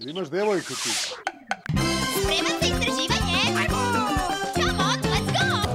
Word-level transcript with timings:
Ili 0.00 0.10
imaš 0.10 0.28
devojku 0.30 0.74
ti? 0.74 0.90
Spreman 2.20 2.56
za 2.60 2.66
istraživanje? 2.66 3.68
Come 4.54 4.70
on, 4.70 4.98
let's 5.02 5.30
go! 5.32 5.70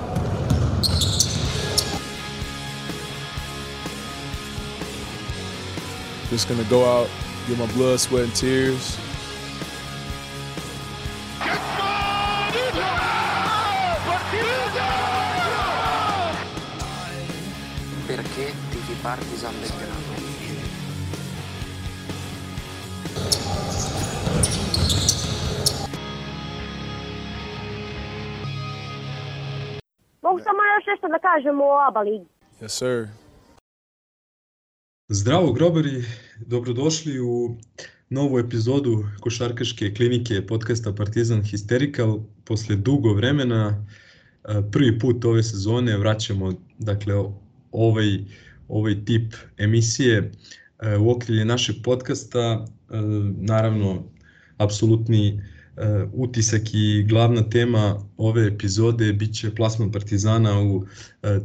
Just 6.31 6.47
gonna 6.47 6.63
go 6.69 6.85
out, 6.85 7.07
get 7.47 7.57
my 7.57 7.67
blood, 7.77 7.99
sweat, 7.99 8.23
and 8.23 8.33
tears. 8.33 8.97
Perché 18.07 18.53
tifi 18.71 18.95
Partizan 19.03 19.53
Belgrado? 19.61 19.94
Mogu 19.94 19.94
nešto 31.05 31.11
da 31.11 31.19
kažem 31.19 31.61
o 31.61 31.87
ABA 31.87 32.01
ligi. 32.01 32.25
Yes, 32.61 32.69
sir. 32.69 33.07
Zdravo 35.07 35.53
grobari, 35.53 36.03
dobrodošli 36.45 37.19
u 37.19 37.57
novu 38.09 38.39
epizodu 38.39 39.03
košarkaške 39.21 39.93
klinike 39.93 40.47
podcasta 40.47 40.93
Partizan 40.93 41.41
Hysterical. 41.41 42.23
Posle 42.45 42.75
dugo 42.75 43.13
vremena, 43.13 43.85
e, 44.43 44.61
prvi 44.71 44.99
put 44.99 45.25
ove 45.25 45.43
sezone 45.43 45.97
vraćamo 45.97 46.53
dakle, 46.79 47.13
ovaj, 47.71 48.19
ovaj 48.67 49.05
tip 49.05 49.33
emisije 49.57 50.31
e, 50.79 50.97
u 50.97 51.11
okrilje 51.11 51.45
našeg 51.45 51.75
podcasta. 51.83 52.65
E, 52.89 52.97
naravno, 53.37 54.03
apsolutni 54.57 55.41
utisak 56.13 56.61
i 56.73 57.03
glavna 57.03 57.49
tema 57.49 57.99
ove 58.17 58.47
epizode 58.47 59.13
biće 59.13 59.55
plasman 59.55 59.91
Partizana 59.91 60.61
u 60.61 60.85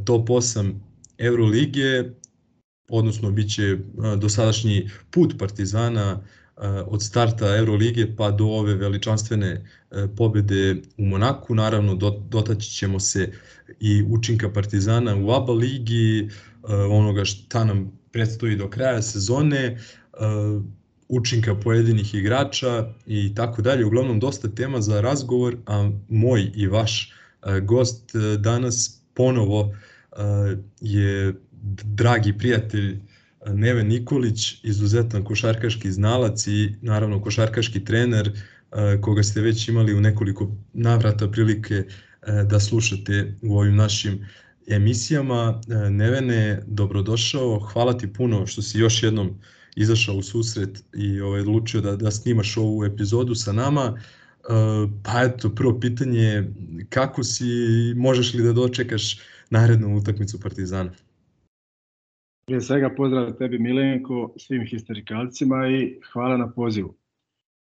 top 0.04 0.28
8 0.28 0.74
Euroligije, 1.18 2.14
odnosno 2.88 3.30
biće 3.30 3.78
dosadašnji 4.18 4.90
put 5.10 5.34
Partizana 5.38 6.20
od 6.86 7.02
starta 7.02 7.56
Euroligije 7.56 8.16
pa 8.16 8.30
do 8.30 8.44
ove 8.44 8.74
veličanstvene 8.74 9.66
pobede 10.16 10.76
u 10.98 11.04
Monaku. 11.04 11.54
Naravno, 11.54 11.94
dotaći 12.28 12.70
ćemo 12.70 13.00
se 13.00 13.32
i 13.80 14.04
učinka 14.10 14.52
Partizana 14.52 15.16
u 15.16 15.30
ABA 15.30 15.52
ligi, 15.52 16.28
onoga 16.90 17.24
šta 17.24 17.64
nam 17.64 17.98
predstoji 18.12 18.56
do 18.56 18.70
kraja 18.70 19.02
sezone, 19.02 19.78
učinka 21.10 21.54
pojedinih 21.54 22.14
igrača 22.14 22.92
i 23.06 23.34
tako 23.34 23.62
dalje. 23.62 23.84
Uglavnom, 23.84 24.20
dosta 24.20 24.48
tema 24.48 24.80
za 24.80 25.00
razgovor, 25.00 25.56
a 25.66 25.90
moj 26.08 26.50
i 26.54 26.66
vaš 26.66 27.12
gost 27.62 28.12
danas 28.38 29.00
ponovo 29.14 29.74
je 30.80 31.34
dragi 31.84 32.38
prijatelj 32.38 32.98
Neve 33.46 33.84
Nikolić, 33.84 34.64
izuzetan 34.64 35.24
košarkaški 35.24 35.92
znalac 35.92 36.46
i 36.46 36.74
naravno 36.82 37.22
košarkaški 37.22 37.84
trener 37.84 38.32
koga 39.00 39.22
ste 39.22 39.40
već 39.40 39.68
imali 39.68 39.94
u 39.94 40.00
nekoliko 40.00 40.50
navrata 40.72 41.28
prilike 41.28 41.84
da 42.46 42.60
slušate 42.60 43.34
u 43.42 43.58
ovim 43.58 43.76
našim 43.76 44.26
emisijama. 44.68 45.60
Nevene, 45.90 46.62
dobrodošao, 46.66 47.58
hvala 47.58 47.98
ti 47.98 48.12
puno 48.12 48.46
što 48.46 48.62
si 48.62 48.78
još 48.78 49.02
jednom 49.02 49.40
izašao 49.76 50.16
u 50.16 50.22
susret 50.22 50.84
i 50.94 51.20
ovaj, 51.20 51.40
odlučio 51.40 51.80
da, 51.80 51.96
da 51.96 52.10
snimaš 52.10 52.56
ovu 52.56 52.84
epizodu 52.84 53.34
sa 53.34 53.52
nama. 53.52 53.98
Pa 55.02 55.22
eto, 55.22 55.50
prvo 55.54 55.80
pitanje, 55.80 56.44
kako 56.88 57.24
si, 57.24 57.44
možeš 57.96 58.34
li 58.34 58.42
da 58.42 58.52
dočekaš 58.52 59.18
narednu 59.50 59.96
utakmicu 59.96 60.40
Partizana? 60.40 60.90
Prije 62.46 62.60
svega 62.60 62.94
pozdrav 62.96 63.32
tebi 63.32 63.58
Milenko, 63.58 64.34
svim 64.36 64.66
histerikalcima 64.66 65.68
i 65.68 66.00
hvala 66.12 66.36
na 66.36 66.50
pozivu. 66.52 66.94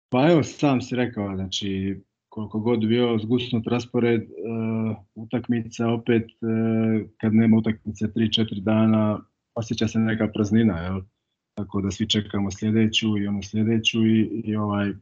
Pa 0.09 0.31
evo 0.31 0.43
sam 0.43 0.81
si 0.81 0.97
rekao, 0.97 1.35
znači 1.35 2.01
koliko 2.29 2.61
god 2.61 2.87
bio 2.87 3.19
zgusnut 3.19 3.67
raspored, 3.67 4.23
uh, 4.23 4.97
utakmica 5.15 5.89
opet, 5.89 6.25
uh, 6.25 7.09
kad 7.21 7.35
nema 7.35 7.57
utakmice 7.57 8.07
3-4 8.07 8.61
dana, 8.61 9.21
osjeća 9.55 9.89
se 9.89 9.99
neka 9.99 10.29
praznina, 10.35 10.79
jel? 10.83 11.01
Tako 11.57 11.81
da 11.81 11.91
svi 11.91 12.09
čekamo 12.09 12.51
sljedeću 12.51 13.19
i 13.19 13.27
onu 13.27 13.43
sljedeću 13.43 14.07
i, 14.07 14.43
i 14.45 14.57
ovaj 14.57 14.93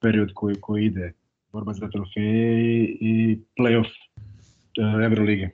period 0.00 0.30
koji, 0.34 0.56
koji 0.60 0.84
ide, 0.84 1.12
borba 1.52 1.72
za 1.72 1.88
trofeje 1.90 2.80
i, 2.80 2.98
i 3.00 3.38
playoff 3.58 3.86
uh, 3.86 5.04
Evrolige. 5.04 5.48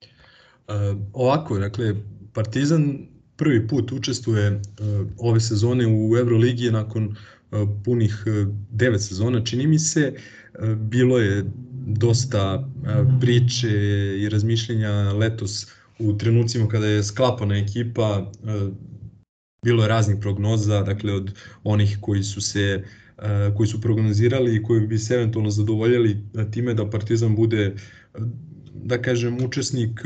Uh, 0.00 0.74
ovako, 1.12 1.58
dakle, 1.58 1.94
Partizan 2.34 2.98
prvi 3.36 3.68
put 3.68 3.92
učestvuje 3.92 4.50
uh, 4.50 4.60
ove 5.18 5.40
sezone 5.40 5.86
u 5.86 6.16
Euroligi 6.16 6.70
nakon 6.70 7.16
punih 7.84 8.24
devet 8.70 9.02
sezona, 9.02 9.44
čini 9.44 9.66
mi 9.66 9.78
se. 9.78 10.14
Bilo 10.76 11.18
je 11.18 11.44
dosta 11.86 12.68
priče 13.20 13.68
i 14.18 14.28
razmišljenja 14.28 15.12
letos 15.12 15.72
u 15.98 16.18
trenucima 16.18 16.68
kada 16.68 16.86
je 16.86 17.02
sklapana 17.02 17.56
ekipa, 17.58 18.30
bilo 19.64 19.82
je 19.82 19.88
raznih 19.88 20.16
prognoza, 20.20 20.82
dakle 20.82 21.12
od 21.12 21.34
onih 21.64 21.98
koji 22.00 22.22
su 22.22 22.40
se 22.40 22.84
koji 23.56 23.66
su 23.66 23.80
prognozirali 23.80 24.56
i 24.56 24.62
koji 24.62 24.86
bi 24.86 24.98
se 24.98 25.14
eventualno 25.14 25.50
zadovoljili 25.50 26.16
time 26.50 26.74
da 26.74 26.90
Partizan 26.90 27.36
bude 27.36 27.74
da 28.74 29.02
kažem 29.02 29.44
učesnik 29.44 30.00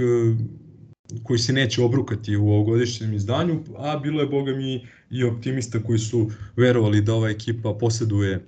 koji 1.23 1.39
se 1.39 1.53
neće 1.53 1.83
obrukati 1.83 2.37
u 2.37 2.49
ovogodišnjem 2.49 3.13
izdanju, 3.13 3.65
a 3.79 3.97
bilo 3.97 4.21
je, 4.21 4.27
boga 4.27 4.53
mi, 4.53 4.87
i 5.11 5.25
optimista 5.25 5.83
koji 5.83 5.99
su 5.99 6.31
verovali 6.57 7.01
da 7.01 7.15
ova 7.15 7.31
ekipa 7.31 7.75
posjeduje 7.81 8.47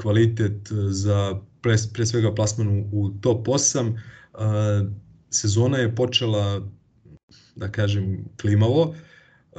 kvalitet 0.00 0.68
za 0.88 1.40
pre, 1.60 1.76
pre 1.94 2.06
svega 2.06 2.34
plasmanu 2.34 2.88
u 2.92 3.10
top 3.10 3.46
8. 3.46 3.98
Sezona 5.30 5.78
je 5.78 5.94
počela, 5.94 6.68
da 7.56 7.68
kažem, 7.68 8.24
klimavo, 8.40 8.94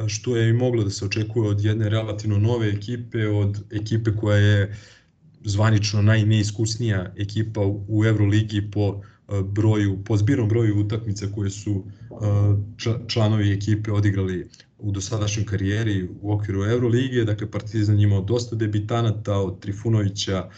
što 0.07 0.37
je 0.37 0.49
i 0.49 0.53
moglo 0.53 0.83
da 0.83 0.89
se 0.89 1.05
očekuje 1.05 1.49
od 1.49 1.61
jedne 1.61 1.89
relativno 1.89 2.37
nove 2.37 2.69
ekipe, 2.69 3.27
od 3.27 3.63
ekipe 3.71 4.11
koja 4.15 4.37
je 4.37 4.77
zvanično 5.43 6.01
najneiskusnija 6.01 7.13
ekipa 7.17 7.61
u 7.87 8.05
Euroligi 8.05 8.71
po 8.71 9.01
broju, 9.43 10.03
po 10.05 10.17
zbirnom 10.17 10.49
broju 10.49 10.79
utakmica 10.79 11.27
koje 11.35 11.49
su 11.49 11.83
članovi 13.07 13.51
ekipe 13.51 13.91
odigrali 13.91 14.47
u 14.77 14.91
dosadašnjoj 14.91 15.45
karijeri 15.45 16.09
u 16.21 16.33
okviru 16.33 16.65
Euroligije, 16.65 17.25
dakle 17.25 17.51
Partizan 17.51 17.99
imao 17.99 18.21
dosta 18.21 18.55
debitanata 18.55 19.37
od 19.37 19.59
Trifunovića, 19.59 20.49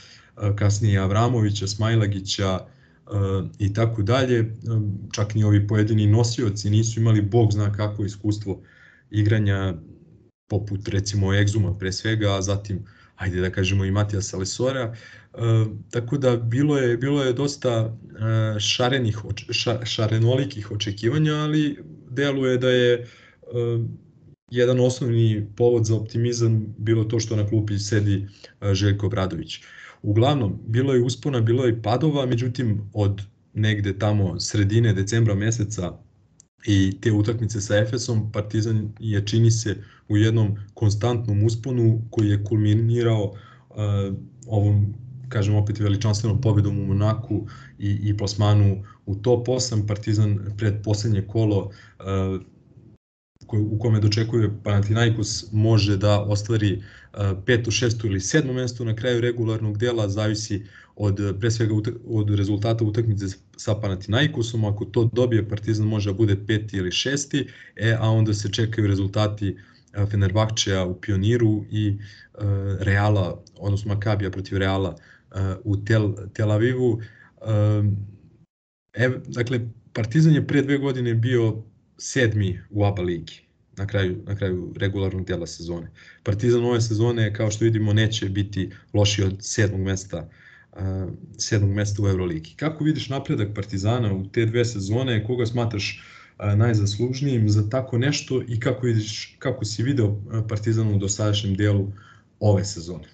kasnije 0.55 0.99
Avramovića, 0.99 1.67
Smajlagića 1.67 2.59
i 3.59 3.73
tako 3.73 4.01
dalje. 4.03 4.55
Čak 5.11 5.35
ni 5.35 5.43
ovi 5.43 5.67
pojedini 5.67 6.07
nosioci 6.07 6.69
nisu 6.69 6.99
imali 6.99 7.21
bog 7.21 7.51
zna 7.51 7.71
kako 7.71 8.05
iskustvo 8.05 8.61
igranja 9.11 9.73
poput 10.47 10.87
recimo 10.87 11.33
Egzuma 11.33 11.77
pre 11.77 11.91
svega, 11.91 12.35
a 12.37 12.41
zatim 12.41 12.85
ajde 13.15 13.41
da 13.41 13.49
kažemo 13.49 13.85
i 13.85 13.91
Matija 13.91 14.21
Salesora. 14.21 14.93
E, 15.33 15.37
tako 15.91 16.17
da 16.17 16.37
bilo 16.37 16.77
je 16.77 16.97
bilo 16.97 17.23
je 17.23 17.33
dosta 17.33 17.69
e, 17.75 18.59
šarenih 18.59 19.17
ša, 19.51 19.85
šarenolikih 19.85 20.71
očekivanja, 20.71 21.33
ali 21.33 21.77
deluje 22.09 22.57
da 22.57 22.69
je 22.69 22.93
e, 22.93 23.05
jedan 24.51 24.79
osnovni 24.79 25.47
povod 25.55 25.85
za 25.85 25.95
optimizam 25.95 26.75
bilo 26.77 27.03
to 27.03 27.19
što 27.19 27.35
na 27.35 27.47
klupi 27.47 27.79
sedi 27.79 28.27
e, 28.61 28.73
Željko 28.73 29.09
Bradović. 29.09 29.59
Uglavnom, 30.01 30.59
bilo 30.67 30.93
je 30.93 31.01
uspona, 31.01 31.41
bilo 31.41 31.65
je 31.65 31.81
padova, 31.81 32.25
međutim 32.25 32.89
od 32.93 33.21
negde 33.53 33.99
tamo 33.99 34.39
sredine 34.39 34.93
decembra 34.93 35.35
meseca 35.35 36.04
i 36.65 36.97
te 37.01 37.11
utakmice 37.11 37.61
sa 37.61 37.77
Efesom, 37.77 38.31
Partizan 38.31 38.89
je 38.99 39.25
čini 39.25 39.51
se 39.51 39.77
u 40.09 40.17
jednom 40.17 40.55
konstantnom 40.73 41.43
usponu 41.43 42.01
koji 42.09 42.29
je 42.29 42.43
kulminirao 42.43 43.23
uh, 43.23 44.15
ovom 44.47 44.93
kažem 45.29 45.55
opet 45.55 45.79
veličanstvenom 45.79 46.41
pobedom 46.41 46.79
u 46.79 46.85
Monaku 46.85 47.47
i, 47.79 47.99
i 48.09 48.17
plasmanu 48.17 48.83
u 49.05 49.15
top 49.15 49.47
8. 49.47 49.87
Partizan 49.87 50.39
pred 50.57 50.83
poslednje 50.83 51.21
kolo 51.21 51.57
uh, 51.59 52.41
u 53.59 53.79
kome 53.79 53.99
dočekuje 53.99 54.49
Panathinaikos 54.63 55.51
može 55.51 55.97
da 55.97 56.21
ostvari 56.21 56.83
peto, 57.45 57.71
šesto 57.71 58.07
ili 58.07 58.19
sedmo 58.19 58.53
mesto 58.53 58.85
na 58.85 58.95
kraju 58.95 59.21
regularnog 59.21 59.77
dela, 59.77 60.09
zavisi 60.09 60.65
od 60.95 61.35
pre 61.39 61.51
svega 61.51 61.73
od 62.05 62.29
rezultata 62.35 62.85
utakmice 62.85 63.25
sa 63.57 63.75
Panathinaikosom, 63.75 64.65
ako 64.65 64.85
to 64.85 65.09
dobije 65.13 65.49
Partizan 65.49 65.87
može 65.87 66.09
da 66.09 66.17
bude 66.17 66.37
peti 66.47 66.77
ili 66.77 66.91
šesti, 66.91 67.47
e, 67.75 67.97
a 67.99 68.09
onda 68.09 68.33
se 68.33 68.51
čekaju 68.51 68.87
rezultati 68.87 69.57
e, 69.93 70.05
Fenerbahčeja 70.05 70.85
u 70.85 71.01
Pioniru 71.01 71.65
i 71.71 71.87
e, 71.87 71.97
Reala, 72.79 73.43
odnosno 73.57 73.93
Makabija 73.93 74.31
protiv 74.31 74.57
Reala 74.57 74.95
u 75.63 75.77
Tel, 75.77 76.13
Tel 76.33 76.51
Avivu. 76.51 77.01
E, 78.93 79.09
dakle, 79.27 79.59
Partizan 79.93 80.33
je 80.33 80.47
pre 80.47 80.61
dve 80.61 80.77
godine 80.77 81.13
bio 81.13 81.63
sedmi 81.97 82.59
u 82.69 82.85
ABA 82.85 83.01
ligi 83.01 83.44
na 83.77 83.87
kraju, 83.87 84.23
na 84.25 84.35
kraju 84.35 84.73
regularnog 84.77 85.25
dela 85.25 85.47
sezone. 85.47 85.91
Partizan 86.23 86.63
ove 86.63 86.81
sezone, 86.81 87.33
kao 87.33 87.51
što 87.51 87.65
vidimo, 87.65 87.93
neće 87.93 88.29
biti 88.29 88.71
loši 88.93 89.23
od 89.23 89.35
sedmog 89.39 89.81
mesta 89.81 90.29
uh, 90.75 90.81
sedmog 91.37 91.71
mesta 91.71 92.03
u 92.03 92.07
Euroligi. 92.07 92.53
Kako 92.55 92.83
vidiš 92.83 93.09
napredak 93.09 93.55
Partizana 93.55 94.13
u 94.13 94.25
te 94.27 94.45
dve 94.45 94.65
sezone, 94.65 95.23
koga 95.23 95.45
smatraš 95.45 96.03
uh, 96.39 96.53
najzaslužnijim 96.57 97.49
za 97.49 97.69
tako 97.69 97.97
nešto 97.97 98.41
i 98.47 98.59
kako, 98.59 98.85
vidiš, 98.85 99.35
kako 99.39 99.65
si 99.65 99.83
video 99.83 100.15
Partizan 100.49 100.87
u 100.87 100.97
dosadašnjem 100.97 101.55
delu 101.55 101.91
ove 102.39 102.63
sezone? 102.63 103.07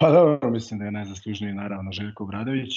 Pa 0.00 0.10
dobro, 0.10 0.50
mislim 0.50 0.78
da 0.78 0.84
je 0.84 0.92
najzaslužniji 0.92 1.52
naravno 1.52 1.92
Željko 1.92 2.26
Bradović. 2.26 2.72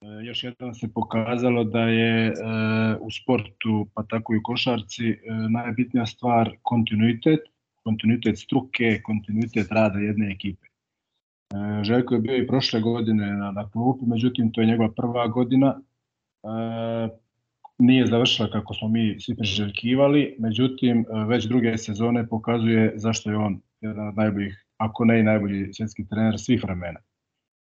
E, 0.00 0.06
još 0.24 0.44
jednom 0.44 0.74
se 0.74 0.92
pokazalo 0.94 1.64
da 1.64 1.80
je 1.80 2.26
e, 2.26 2.32
u 3.00 3.10
sportu, 3.10 3.86
pa 3.94 4.02
tako 4.02 4.34
i 4.34 4.38
u 4.38 4.42
košarci, 4.42 5.08
e, 5.08 5.16
najbitnija 5.50 6.06
stvar 6.06 6.50
kontinuitet, 6.62 7.40
kontinuitet 7.84 8.38
struke, 8.38 9.00
kontinuitet 9.02 9.66
rada 9.70 9.98
jedne 9.98 10.30
ekipe. 10.32 10.66
Željko 11.82 12.14
je 12.14 12.20
bio 12.20 12.36
i 12.36 12.46
prošle 12.46 12.80
godine 12.80 13.26
na, 13.32 13.50
na 13.50 13.70
klupi, 13.70 14.06
međutim 14.06 14.52
to 14.52 14.60
je 14.60 14.66
njegova 14.66 14.92
prva 14.96 15.28
godina. 15.28 15.80
Nije 17.78 18.06
završila 18.06 18.50
kako 18.50 18.74
smo 18.74 18.88
mi 18.88 19.20
svi 19.20 19.36
priželjkivali, 19.36 20.36
međutim 20.38 21.04
već 21.28 21.44
druge 21.44 21.78
sezone 21.78 22.28
pokazuje 22.28 22.92
zašto 22.96 23.30
je 23.30 23.36
on 23.36 23.60
jedan 23.80 24.08
od 24.08 24.16
najboljih, 24.16 24.66
ako 24.76 25.04
ne 25.04 25.20
i 25.20 25.22
najbolji 25.22 25.72
svjetski 25.72 26.08
trener 26.08 26.34
svih 26.38 26.64
vremena. 26.64 27.00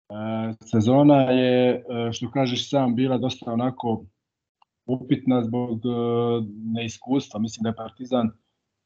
E, 0.09 0.53
sezona 0.65 1.21
je, 1.21 1.75
e, 1.75 2.11
što 2.11 2.31
kažeš 2.31 2.69
sam, 2.69 2.95
bila 2.95 3.17
dosta 3.17 3.51
onako 3.51 4.05
upitna 4.85 5.43
zbog 5.43 5.79
e, 5.85 5.89
neiskustva. 6.73 7.39
Mislim 7.39 7.63
da 7.63 7.69
je 7.69 7.75
Partizan 7.75 8.31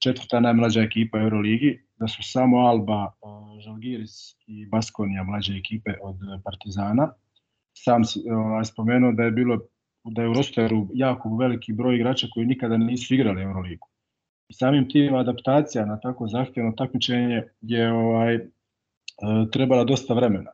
četvrta 0.04 0.40
najmlađa 0.40 0.82
ekipa 0.82 1.20
Euroligi, 1.20 1.80
da 2.00 2.08
su 2.08 2.24
samo 2.24 2.58
Alba, 2.58 3.12
Žalgiris 3.60 4.36
i 4.48 4.66
Baskonija 4.66 5.24
mlađe 5.24 5.54
ekipe 5.58 5.92
od 6.02 6.16
Partizana. 6.44 7.14
Sam 7.74 8.04
si 8.04 8.24
ovaj, 8.32 8.66
spomenuo 8.66 9.12
da 9.12 9.24
je 9.24 9.32
bilo 9.32 9.60
da 10.04 10.22
je 10.22 10.30
u 10.30 10.34
rosteru 10.34 10.88
jako 10.94 11.38
veliki 11.38 11.74
broj 11.74 11.96
igrača 11.96 12.28
koji 12.34 12.46
nikada 12.46 12.78
nisu 12.78 13.14
igrali 13.14 13.42
Euroligu. 13.42 13.88
I 14.50 14.54
samim 14.54 14.90
tim 14.90 15.16
adaptacija 15.16 15.86
na 15.86 16.00
tako 16.00 16.28
zahtjevno 16.28 16.72
takmičenje 16.72 17.44
je 17.62 17.92
ovaj 17.92 18.40
trebala 19.52 19.84
dosta 19.84 20.14
vremena 20.14 20.52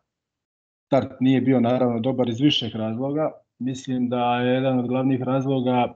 start 0.93 1.11
nije 1.19 1.41
bio 1.41 1.59
naravno 1.59 1.99
dobar 1.99 2.29
iz 2.29 2.39
viših 2.39 2.75
razloga. 2.75 3.31
Mislim 3.59 4.09
da 4.09 4.39
je 4.39 4.53
jedan 4.53 4.79
od 4.79 4.87
glavnih 4.87 5.21
razloga 5.21 5.77
e, 5.85 5.93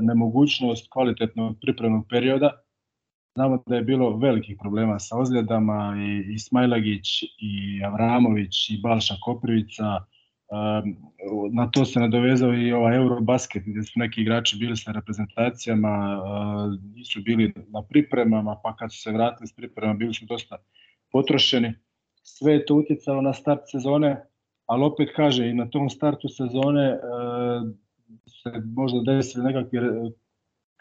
nemogućnost 0.00 0.88
kvalitetnog 0.92 1.56
pripremnog 1.60 2.06
perioda. 2.10 2.50
Znamo 3.34 3.62
da 3.66 3.76
je 3.76 3.82
bilo 3.82 4.16
velikih 4.16 4.56
problema 4.60 4.98
sa 4.98 5.16
ozljedama 5.18 5.96
i, 5.98 6.34
i 6.34 6.38
Smajlagić 6.38 7.22
i 7.22 7.84
Avramović 7.84 8.70
i 8.70 8.80
Balša 8.82 9.14
Koprivica. 9.24 9.84
E, 9.84 10.04
na 11.52 11.70
to 11.70 11.84
se 11.84 12.00
nadovezao 12.00 12.54
i 12.54 12.72
ovaj 12.72 12.96
Eurobasket 12.96 13.62
gdje 13.66 13.82
su 13.82 13.92
neki 13.98 14.20
igrači 14.20 14.56
bili 14.58 14.76
sa 14.76 14.92
reprezentacijama, 14.92 15.94
e, 15.94 16.88
nisu 16.94 17.20
bili 17.22 17.52
na 17.56 17.82
pripremama, 17.82 18.60
pa 18.62 18.76
kad 18.76 18.92
su 18.92 18.98
se 18.98 19.12
vratili 19.12 19.46
s 19.46 19.52
pripremama 19.52 19.98
bili 19.98 20.14
su 20.14 20.24
dosta 20.26 20.56
potrošeni 21.12 21.72
sve 22.24 22.52
je 22.52 22.66
to 22.66 22.74
utjecalo 22.74 23.22
na 23.22 23.32
start 23.32 23.60
sezone, 23.66 24.24
ali 24.66 24.84
opet 24.84 25.08
kaže 25.16 25.48
i 25.48 25.54
na 25.54 25.70
tom 25.70 25.90
startu 25.90 26.28
sezone 26.28 26.84
e, 26.84 26.98
se 28.26 28.50
možda 28.76 29.12
desili 29.12 29.44
nekakvi 29.44 29.78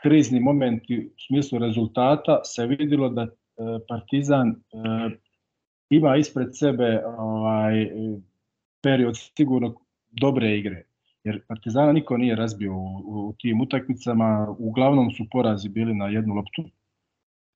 krizni 0.01 0.40
momenti 0.40 1.12
u 1.16 1.19
smislu 1.28 1.60
rezultata, 1.60 2.42
se 2.44 2.66
vidilo 2.68 3.10
da 3.10 3.22
e, 3.22 3.28
Partizan 3.88 4.50
e, 4.50 4.56
ima 5.90 6.18
ispred 6.18 6.48
sebe 6.54 7.04
ovaj 7.18 7.90
period 8.81 9.16
sigurno 9.38 9.75
dobre 10.12 10.57
igre. 10.57 10.86
Jer 11.24 11.42
Partizana 11.48 11.92
niko 11.92 12.18
nije 12.18 12.36
razbio 12.36 12.74
u, 12.74 13.01
u 13.06 13.34
tim 13.38 13.62
utakmicama, 13.62 14.56
uglavnom 14.60 15.12
su 15.12 15.24
porazi 15.31 15.69
bili 15.69 15.95
na 15.95 16.07
jednu 16.07 16.34
loptu, 16.34 16.63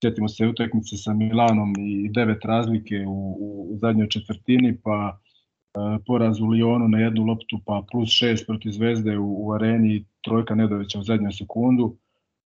Sjetimo 0.02 0.28
se 0.28 0.46
utakmice 0.46 0.96
sa 0.96 1.14
Milanom 1.14 1.74
i 1.78 2.08
devet 2.08 2.44
razlike 2.44 3.04
u, 3.06 3.36
u, 3.40 3.78
zadnjoj 3.80 4.08
četvrtini, 4.08 4.76
pa 4.84 5.18
e, 5.18 5.78
poraz 6.06 6.40
u 6.40 6.46
Lionu 6.46 6.88
na 6.88 6.98
jednu 6.98 7.24
loptu, 7.24 7.58
pa 7.66 7.84
plus 7.90 8.08
šest 8.08 8.46
protiv 8.46 8.70
Zvezde 8.70 9.18
u, 9.18 9.46
u 9.46 9.52
areni, 9.52 10.04
trojka 10.24 10.54
Nedovića 10.54 10.98
u 10.98 11.02
zadnjoj 11.02 11.32
sekundu. 11.32 11.96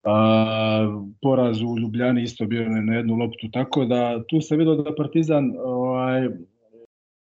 A, 0.03 1.01
poraz 1.21 1.61
u 1.61 1.77
Ljubljani 1.79 2.23
isto 2.23 2.45
bio 2.45 2.69
na, 2.69 2.81
na 2.81 2.93
jednu 2.93 3.15
loptu, 3.15 3.49
tako 3.51 3.85
da 3.85 4.23
tu 4.27 4.41
se 4.41 4.57
vidio 4.57 4.75
da 4.75 4.95
Partizan 4.95 5.53
ovaj, 5.65 6.29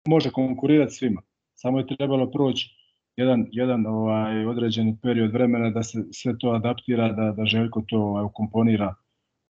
može 0.07 0.29
konkurirati 0.29 0.93
svima. 0.93 1.21
Samo 1.55 1.79
je 1.79 1.95
trebalo 1.97 2.31
proći 2.31 2.69
jedan, 3.17 3.47
jedan 3.51 3.85
ovaj 3.85 4.45
određeni 4.45 4.97
period 5.01 5.31
vremena 5.31 5.69
da 5.69 5.83
se 5.83 6.03
sve 6.11 6.37
to 6.37 6.49
adaptira, 6.49 7.11
da, 7.11 7.31
da 7.31 7.45
Željko 7.45 7.81
to 7.87 7.97
ovaj, 7.97 8.23
ukomponira 8.23 8.95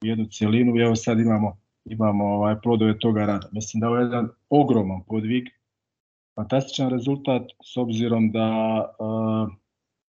jednu 0.03 0.25
cijelinu 0.25 0.77
i 0.77 0.83
evo 0.83 0.97
sad 0.97 1.21
imamo, 1.21 1.57
imamo 1.85 2.25
ovaj, 2.25 2.61
plodove 2.63 2.99
toga 2.99 3.27
rada. 3.27 3.49
Mislim 3.53 3.81
da 3.81 3.87
je 3.87 3.91
ovo 3.91 3.99
jedan 3.99 4.29
ogroman 4.51 5.03
podvig, 5.09 5.45
fantastičan 6.35 6.91
rezultat 6.91 7.43
s 7.65 7.77
obzirom 7.77 8.33
da 8.33 8.79
uh, 8.99 9.53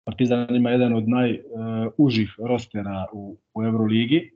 Partizan 0.05 0.57
ima 0.57 0.71
jedan 0.71 0.93
od 0.95 1.05
najužih 1.09 2.35
uh, 2.39 2.47
rostera 2.49 3.07
u, 3.13 3.37
u 3.55 3.65
Euroligi. 3.65 4.31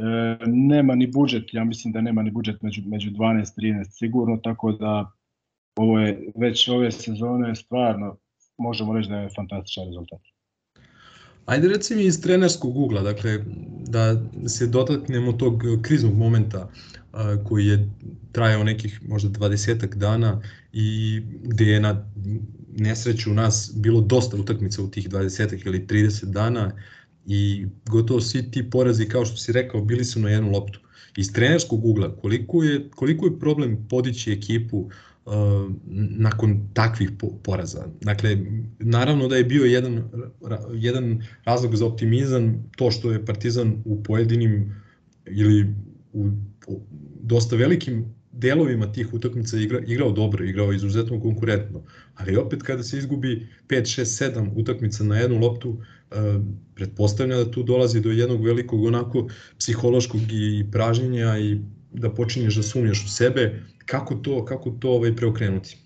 E, 0.00 0.38
nema 0.46 0.94
ni 0.94 1.06
budžet, 1.06 1.54
ja 1.54 1.64
mislim 1.64 1.92
da 1.92 2.00
nema 2.00 2.22
ni 2.22 2.30
budžet 2.30 2.62
među, 2.62 2.82
među 2.86 3.10
12-13 3.10 3.84
sigurno, 3.84 4.36
tako 4.36 4.72
da 4.72 5.12
ovo 5.76 5.98
je 5.98 6.32
već 6.34 6.68
ove 6.68 6.90
sezone 6.90 7.54
stvarno 7.54 8.16
možemo 8.58 8.92
reći 8.92 9.08
da 9.08 9.16
je 9.16 9.28
fantastičan 9.36 9.84
rezultat. 9.86 10.20
Ajde 11.50 11.68
reci 11.68 11.96
mi 11.96 12.04
iz 12.04 12.20
trenerskog 12.20 12.76
ugla, 12.76 13.02
dakle, 13.02 13.44
da 13.86 14.22
se 14.46 14.66
dotaknemo 14.66 15.32
tog 15.32 15.62
kriznog 15.82 16.14
momenta 16.16 16.70
koji 17.44 17.66
je 17.66 17.90
trajao 18.32 18.64
nekih 18.64 19.00
možda 19.08 19.28
20 19.28 19.94
dana 19.94 20.42
i 20.72 21.20
gde 21.42 21.64
je 21.64 21.80
na 21.80 22.06
nesreću 22.76 23.32
nas 23.34 23.72
bilo 23.74 24.00
dosta 24.00 24.36
utakmica 24.36 24.82
u 24.82 24.90
tih 24.90 25.10
20 25.10 25.66
ili 25.66 25.86
30 25.86 26.24
dana 26.24 26.72
i 27.26 27.66
gotovo 27.86 28.20
svi 28.20 28.50
ti 28.50 28.70
porazi, 28.70 29.08
kao 29.08 29.24
što 29.24 29.36
si 29.36 29.52
rekao, 29.52 29.84
bili 29.84 30.04
su 30.04 30.20
na 30.20 30.30
jednu 30.30 30.50
loptu. 30.50 30.80
Iz 31.16 31.32
trenerskog 31.32 31.84
ugla, 31.84 32.16
koliko 32.16 32.62
je, 32.62 32.90
koliko 32.90 33.26
je 33.26 33.38
problem 33.38 33.86
podići 33.88 34.32
ekipu 34.32 34.78
Uh, 34.78 35.09
nakon 36.18 36.68
takvih 36.74 37.10
poraza. 37.42 37.86
Dakle, 38.00 38.38
naravno 38.78 39.28
da 39.28 39.36
je 39.36 39.44
bio 39.44 39.64
jedan, 39.64 40.02
jedan 40.74 41.22
razlog 41.44 41.76
za 41.76 41.86
optimizam 41.86 42.70
to 42.76 42.90
što 42.90 43.12
je 43.12 43.24
Partizan 43.24 43.82
u 43.84 44.02
pojedinim 44.02 44.74
ili 45.26 45.74
u 46.12 46.30
dosta 47.22 47.56
velikim 47.56 48.14
delovima 48.32 48.92
tih 48.92 49.14
utakmica 49.14 49.58
igra, 49.58 49.80
igrao 49.86 50.12
dobro, 50.12 50.44
igrao 50.44 50.72
izuzetno 50.72 51.20
konkurentno. 51.20 51.82
Ali 52.14 52.36
opet 52.36 52.62
kada 52.62 52.82
se 52.82 52.98
izgubi 52.98 53.46
5, 53.68 54.00
6, 54.00 54.34
7 54.34 54.50
utakmica 54.54 55.04
na 55.04 55.18
jednu 55.18 55.38
loptu, 55.38 55.70
uh, 55.70 56.16
pretpostavlja 56.74 57.36
da 57.36 57.50
tu 57.50 57.62
dolazi 57.62 58.00
do 58.00 58.10
jednog 58.10 58.44
velikog 58.44 58.84
onako 58.84 59.28
psihološkog 59.58 60.20
i 60.32 60.66
pražnjenja 60.72 61.38
i 61.38 61.58
da 61.92 62.10
počinješ 62.14 62.56
da 62.56 62.62
sumnjaš 62.62 63.04
u 63.04 63.08
sebe, 63.08 63.62
kako 63.90 64.14
to, 64.14 64.44
kako 64.44 64.70
to 64.70 64.90
ovaj 64.90 65.16
preokrenuti? 65.16 65.76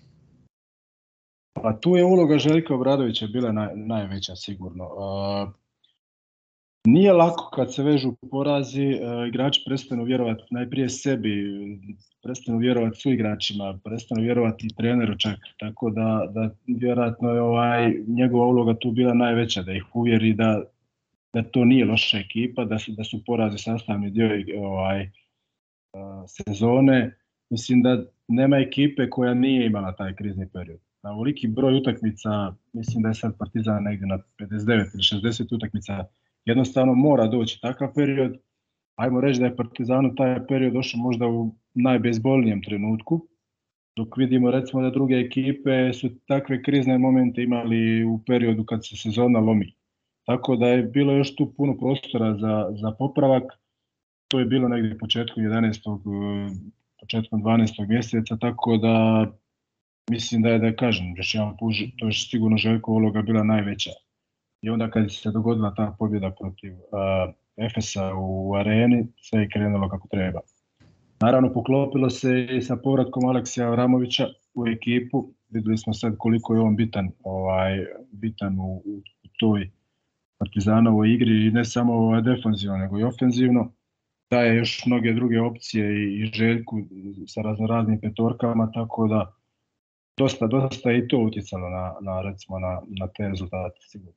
Pa 1.53 1.79
tu 1.79 1.95
je 1.95 2.03
uloga 2.03 2.37
Željka 2.37 2.75
Obradovića 2.75 3.27
bila 3.27 3.51
naj, 3.51 3.75
najveća 3.75 4.35
sigurno. 4.35 4.85
Uh, 4.85 5.53
nije 6.87 7.13
lako 7.13 7.49
kad 7.53 7.73
se 7.73 7.83
vežu 7.83 8.13
porazi, 8.31 8.85
uh, 8.85 9.27
igrači 9.27 9.63
prestanu 9.65 10.03
vjerovati 10.03 10.43
najprije 10.51 10.89
sebi, 10.89 11.45
prestanu 12.23 12.57
vjerovati 12.57 12.99
su 12.99 13.11
igračima, 13.11 13.79
prestanu 13.83 14.21
vjerovati 14.21 14.75
treneru 14.77 15.17
čak, 15.17 15.39
tako 15.59 15.89
da, 15.89 16.27
da 16.29 16.49
vjerojatno 16.67 17.29
je 17.29 17.41
ovaj, 17.41 17.93
njegova 18.07 18.45
uloga 18.45 18.75
tu 18.79 18.91
bila 18.91 19.13
najveća, 19.13 19.63
da 19.63 19.73
ih 19.73 19.85
uvjeri 19.93 20.33
da, 20.33 20.63
da 21.33 21.43
to 21.43 21.65
nije 21.65 21.85
loša 21.85 22.17
ekipa, 22.17 22.65
da 22.65 22.79
su, 22.79 22.91
da 22.91 23.03
su 23.03 23.23
porazi 23.25 23.57
sastavni 23.57 24.09
dio 24.09 24.29
ovaj, 24.57 25.09
sezone, 26.27 27.17
mislim 27.49 27.81
da 27.81 28.05
nema 28.27 28.57
ekipe 28.57 29.09
koja 29.09 29.33
nije 29.33 29.65
imala 29.65 29.95
taj 29.95 30.15
krizni 30.15 30.49
period. 30.53 30.79
Na 31.03 31.11
ovoliki 31.11 31.47
broj 31.47 31.77
utakmica, 31.77 32.55
mislim 32.73 33.03
da 33.03 33.09
je 33.09 33.15
sad 33.15 33.37
Partizan 33.37 33.83
negde 33.83 34.05
na 34.05 34.19
59 34.39 34.69
ili 34.69 35.21
60 35.31 35.55
utakmica, 35.55 36.05
jednostavno 36.45 36.93
mora 36.93 37.27
doći 37.27 37.61
takav 37.61 37.93
period 37.93 38.37
ajmo 38.95 39.21
reći 39.21 39.39
da 39.39 39.45
je 39.45 39.55
Partizanu 39.55 40.15
taj 40.15 40.47
period 40.47 40.73
došao 40.73 40.99
možda 40.99 41.27
u 41.27 41.55
najbezbolnijem 41.73 42.61
trenutku, 42.61 43.27
dok 43.95 44.17
vidimo 44.17 44.51
recimo 44.51 44.81
da 44.81 44.89
druge 44.89 45.15
ekipe 45.15 45.93
su 45.93 46.09
takve 46.27 46.63
krizne 46.63 46.97
momente 46.97 47.43
imali 47.43 48.03
u 48.03 48.19
periodu 48.27 48.65
kad 48.65 48.87
se 48.87 48.97
sezona 48.97 49.39
lomi. 49.39 49.73
Tako 50.25 50.55
da 50.55 50.67
je 50.67 50.83
bilo 50.83 51.13
još 51.13 51.35
tu 51.35 51.53
puno 51.57 51.77
prostora 51.77 52.37
za, 52.37 52.71
za 52.81 52.91
popravak. 52.91 53.43
To 54.27 54.39
je 54.39 54.45
bilo 54.45 54.67
negdje 54.67 54.97
početkom 54.97 55.43
11. 55.43 56.73
početkom 57.05 57.43
12. 57.43 57.87
mjeseca, 57.87 58.37
tako 58.37 58.77
da 58.77 59.25
mislim 60.09 60.41
da 60.41 60.49
je 60.49 60.59
da 60.59 60.75
kažem, 60.75 61.13
još 61.17 61.35
jedan 61.35 61.57
put, 61.57 61.73
to 61.99 62.05
je 62.05 62.13
sigurno 62.13 62.57
Željko 62.57 62.91
uloga 62.91 63.21
bila 63.21 63.43
najveća. 63.43 63.89
I 64.61 64.69
onda 64.69 64.89
kad 64.91 65.13
se 65.13 65.31
dogodila 65.31 65.73
ta 65.75 65.95
pobjeda 65.99 66.31
protiv 66.39 66.73
uh, 66.73 67.33
Efesa 67.57 68.11
u 68.17 68.55
areni, 68.55 69.07
sve 69.21 69.41
je 69.41 69.49
krenulo 69.49 69.89
kako 69.89 70.07
treba. 70.07 70.39
Naravno, 71.21 71.53
poklopilo 71.53 72.09
se 72.09 72.47
i 72.57 72.61
sa 72.61 72.75
povratkom 72.75 73.25
Aleksija 73.25 73.67
Avramovića 73.67 74.27
u 74.53 74.67
ekipu. 74.67 75.33
Videli 75.49 75.77
smo 75.77 75.93
sad 75.93 76.15
koliko 76.17 76.53
je 76.53 76.61
on 76.61 76.75
bitan, 76.75 77.09
ovaj, 77.23 77.85
bitan 78.11 78.59
u, 78.59 78.83
u 79.23 79.27
toj 79.39 79.69
Partizanovoj 80.37 81.13
igri 81.13 81.51
ne 81.51 81.65
samo 81.65 81.93
ovaj, 81.93 82.21
defanzivno, 82.21 82.77
nego 82.77 82.99
i 82.99 83.03
ofenzivno. 83.03 83.71
Daje 84.29 84.55
još 84.55 84.85
mnoge 84.85 85.13
druge 85.13 85.41
opcije 85.41 85.85
i, 85.85 86.21
i 86.21 86.25
Željku 86.25 86.81
sa 87.27 87.41
raznoraznim 87.41 87.99
petorkama, 88.01 88.71
tako 88.71 89.07
da 89.07 89.35
dosta, 90.17 90.47
dosta 90.47 90.91
je 90.91 90.99
i 90.99 91.07
to 91.07 91.17
utjecalo 91.17 91.69
na, 91.69 91.95
na, 92.01 92.21
recimo, 92.21 92.59
na, 92.59 92.81
na 92.87 93.07
te 93.07 93.27
rezultate, 93.27 93.79
sigurno. 93.81 94.13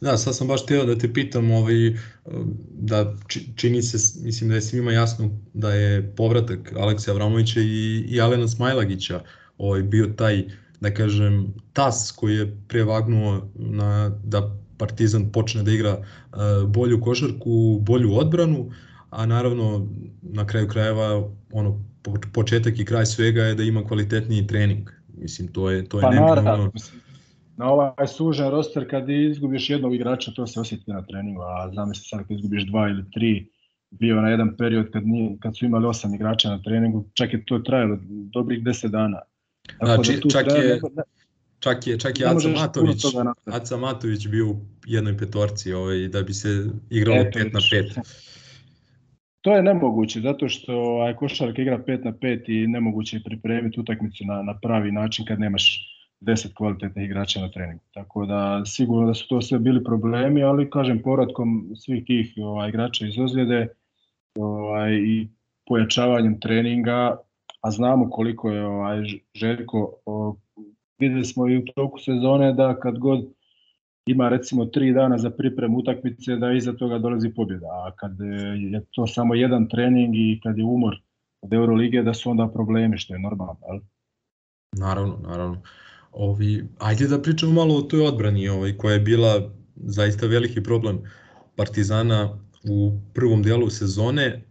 Da, 0.00 0.16
sad 0.16 0.36
sam 0.36 0.48
baš 0.48 0.64
htio 0.64 0.84
da 0.84 0.98
te 0.98 1.12
pitam, 1.12 1.50
ovaj, 1.50 1.74
da 2.70 3.14
čini 3.56 3.82
se, 3.82 4.24
mislim 4.24 4.50
da 4.50 4.56
je 4.56 4.62
svima 4.62 4.92
jasno 4.92 5.30
da 5.54 5.74
je 5.74 6.14
povratak 6.16 6.72
Aleksa 6.76 7.10
Avramovića 7.10 7.60
i, 7.60 8.04
i 8.08 8.20
Alena 8.20 8.48
Smajlagića 8.48 9.20
ovaj, 9.58 9.82
bio 9.82 10.06
taj, 10.06 10.44
da 10.80 10.94
kažem, 10.94 11.54
tas 11.72 12.12
koji 12.16 12.36
je 12.36 12.56
prevagnuo 12.68 13.48
na, 13.54 14.18
da 14.24 14.56
Partizan 14.78 15.32
počne 15.32 15.62
da 15.62 15.70
igra 15.70 16.04
bolju 16.66 17.00
košarku, 17.00 17.78
bolju 17.80 18.14
odbranu, 18.14 18.70
a 19.10 19.26
naravno 19.26 19.88
na 20.22 20.46
kraju 20.46 20.68
krajeva 20.68 21.28
ono 21.52 21.84
početak 22.32 22.78
i 22.78 22.84
kraj 22.84 23.06
svega 23.06 23.42
je 23.42 23.54
da 23.54 23.62
ima 23.62 23.84
kvalitetniji 23.84 24.46
trening. 24.46 24.90
Mislim 25.16 25.48
to 25.48 25.70
je 25.70 25.88
to 25.88 25.98
je 25.98 26.02
pa, 26.02 26.10
naravno, 26.10 26.72
na 27.56 27.70
ovaj 27.72 28.06
sužen 28.06 28.50
roster 28.50 28.90
kad 28.90 29.08
izgubiš 29.08 29.70
jednog 29.70 29.94
igrača 29.94 30.30
to 30.30 30.46
se 30.46 30.60
osjeti 30.60 30.90
na 30.90 31.02
treningu, 31.06 31.40
a 31.42 31.70
zamisli 31.74 32.04
sad 32.04 32.20
kad 32.20 32.30
izgubiš 32.30 32.66
dva 32.66 32.88
ili 32.88 33.04
tri 33.10 33.48
bio 33.90 34.20
na 34.20 34.28
jedan 34.28 34.56
period 34.56 34.90
kad, 34.92 35.06
nije, 35.06 35.36
kad 35.40 35.56
su 35.56 35.64
imali 35.64 35.86
osam 35.86 36.14
igrača 36.14 36.50
na 36.50 36.62
treningu, 36.62 37.04
čak 37.14 37.32
je 37.32 37.44
to 37.44 37.58
trajalo 37.58 37.98
dobrih 38.32 38.62
10 38.62 38.88
dana. 38.88 39.20
Tako 39.78 40.04
znači, 40.04 40.20
da 40.24 40.30
čak, 40.30 40.46
je, 40.46 40.80
čak 41.60 41.86
je 41.86 41.98
čak 41.98 42.20
je 42.20 42.26
Aca 42.26 42.48
Matović, 42.48 43.04
Aca 43.44 43.76
Matović 43.76 44.28
bio 44.28 44.50
u 44.50 44.56
jednoj 44.86 45.18
petorci 45.18 45.72
ovaj, 45.72 46.08
da 46.08 46.22
bi 46.22 46.34
se 46.34 46.66
igralo 46.90 47.22
5 47.22 47.52
na 47.52 47.60
5. 47.60 48.00
To 49.40 49.56
je 49.56 49.62
nemoguće, 49.62 50.20
zato 50.20 50.48
što 50.48 51.00
aj 51.06 51.14
košarka 51.16 51.62
igra 51.62 51.78
5 51.78 52.04
na 52.04 52.12
5 52.12 52.62
i 52.62 52.66
nemoguće 52.66 53.16
je 53.16 53.22
pripremiti 53.22 53.80
utakmicu 53.80 54.24
na, 54.24 54.42
na 54.42 54.58
pravi 54.62 54.92
način 54.92 55.24
kad 55.24 55.40
nemaš 55.40 55.90
10 56.20 56.54
kvalitetnih 56.54 57.04
igrača 57.04 57.40
na 57.40 57.50
treningu. 57.50 57.82
Tako 57.94 58.26
da 58.26 58.62
sigurno 58.66 59.06
da 59.06 59.14
su 59.14 59.28
to 59.28 59.40
sve 59.42 59.58
bili 59.58 59.84
problemi, 59.84 60.42
ali 60.42 60.70
kažem 60.70 61.02
poradkom 61.02 61.72
svih 61.76 62.04
tih 62.04 62.34
ovaj, 62.36 62.68
igrača 62.68 63.06
iz 63.06 63.18
ozljede 63.18 63.68
ovaj, 64.38 64.92
i 64.94 65.28
pojačavanjem 65.66 66.40
treninga, 66.40 67.16
a 67.60 67.70
znamo 67.70 68.10
koliko 68.10 68.50
je 68.50 68.66
ovaj, 68.66 69.02
Željko, 69.34 69.92
o, 70.06 70.36
videli 70.98 71.24
smo 71.24 71.48
i 71.48 71.58
u 71.58 71.64
toku 71.64 71.98
sezone 71.98 72.52
da 72.52 72.80
kad 72.80 72.98
god 72.98 73.39
ima 74.06 74.28
recimo 74.28 74.64
tri 74.66 74.92
dana 74.92 75.18
za 75.18 75.30
pripremu 75.30 75.78
utakmice 75.78 76.36
da 76.36 76.52
iza 76.52 76.72
toga 76.72 76.98
dolazi 76.98 77.30
pobjeda, 77.30 77.66
a 77.66 77.92
kad 77.96 78.16
je 78.56 78.84
to 78.90 79.06
samo 79.06 79.34
jedan 79.34 79.68
trening 79.68 80.16
i 80.16 80.40
kad 80.42 80.58
je 80.58 80.64
umor 80.64 80.94
od 81.42 81.52
Eurolige 81.52 82.02
da 82.02 82.14
su 82.14 82.30
onda 82.30 82.48
problemi 82.48 82.98
što 82.98 83.14
je 83.14 83.20
normalno. 83.20 83.58
Ali? 83.68 83.80
Naravno, 84.72 85.18
naravno. 85.22 85.62
Ovi, 86.12 86.68
ajde 86.78 87.08
da 87.08 87.22
pričamo 87.22 87.52
malo 87.52 87.74
o 87.74 87.82
toj 87.82 88.06
odbrani 88.06 88.48
ovaj, 88.48 88.76
koja 88.76 88.92
je 88.92 89.00
bila 89.00 89.50
zaista 89.76 90.26
veliki 90.26 90.62
problem 90.62 90.98
Partizana 91.56 92.38
u 92.68 92.92
prvom 93.14 93.42
delu 93.42 93.70
sezone. 93.70 94.24
E, 94.24 94.42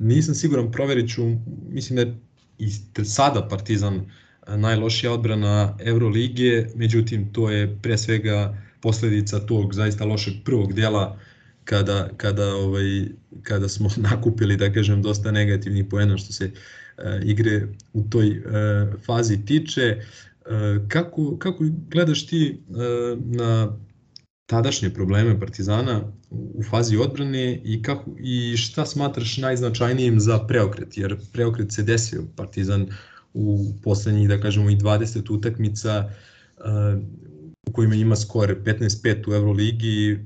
nisam 0.00 0.34
siguran, 0.34 0.72
proverit 0.72 1.10
ću, 1.10 1.22
mislim 1.68 1.96
da 1.96 2.02
je 2.02 2.18
i 2.58 2.70
sada 3.04 3.48
Partizan 3.50 4.10
najlošija 4.56 5.12
odbrana 5.12 5.76
Euroligije, 5.80 6.70
međutim 6.74 7.32
to 7.32 7.50
je 7.50 7.78
pre 7.82 7.98
svega 7.98 8.58
posledica 8.80 9.38
tog 9.38 9.74
zaista 9.74 10.04
lošeg 10.04 10.34
prvog 10.44 10.72
dela 10.72 11.18
kada, 11.64 12.08
kada, 12.16 12.54
ovaj, 12.54 13.04
kada 13.42 13.68
smo 13.68 13.88
nakupili, 14.10 14.56
da 14.56 14.72
kažem, 14.72 15.02
dosta 15.02 15.30
negativnih 15.30 15.84
poena 15.90 16.18
što 16.18 16.32
se 16.32 16.44
uh, 16.44 17.04
igre 17.22 17.68
u 17.92 18.02
toj 18.10 18.30
uh, 18.30 18.44
fazi 19.06 19.44
tiče. 19.44 19.96
Uh, 19.98 20.88
kako, 20.88 21.38
kako 21.38 21.64
gledaš 21.90 22.26
ti 22.26 22.62
uh, 22.68 22.76
na 23.24 23.76
tadašnje 24.46 24.90
probleme 24.90 25.40
Partizana 25.40 26.02
u 26.30 26.62
fazi 26.62 26.96
odbrane 26.96 27.60
i 27.64 27.82
kako 27.82 28.10
i 28.20 28.56
šta 28.56 28.86
smatraš 28.86 29.36
najznačajnijim 29.36 30.20
za 30.20 30.38
preokret 30.38 30.96
jer 30.96 31.16
preokret 31.32 31.72
se 31.72 31.82
desio 31.82 32.24
Partizan 32.36 32.86
u 33.34 33.72
poslednjih 33.82 34.28
da 34.28 34.40
kažemo 34.40 34.70
i 34.70 34.76
20 34.76 35.32
utakmica 35.32 36.10
uh, 36.56 36.64
u 37.66 37.72
kojima 37.72 37.94
ima 37.94 38.16
skor 38.16 38.56
15-5 38.64 39.30
u 39.30 39.34
Euroligi 39.34 40.18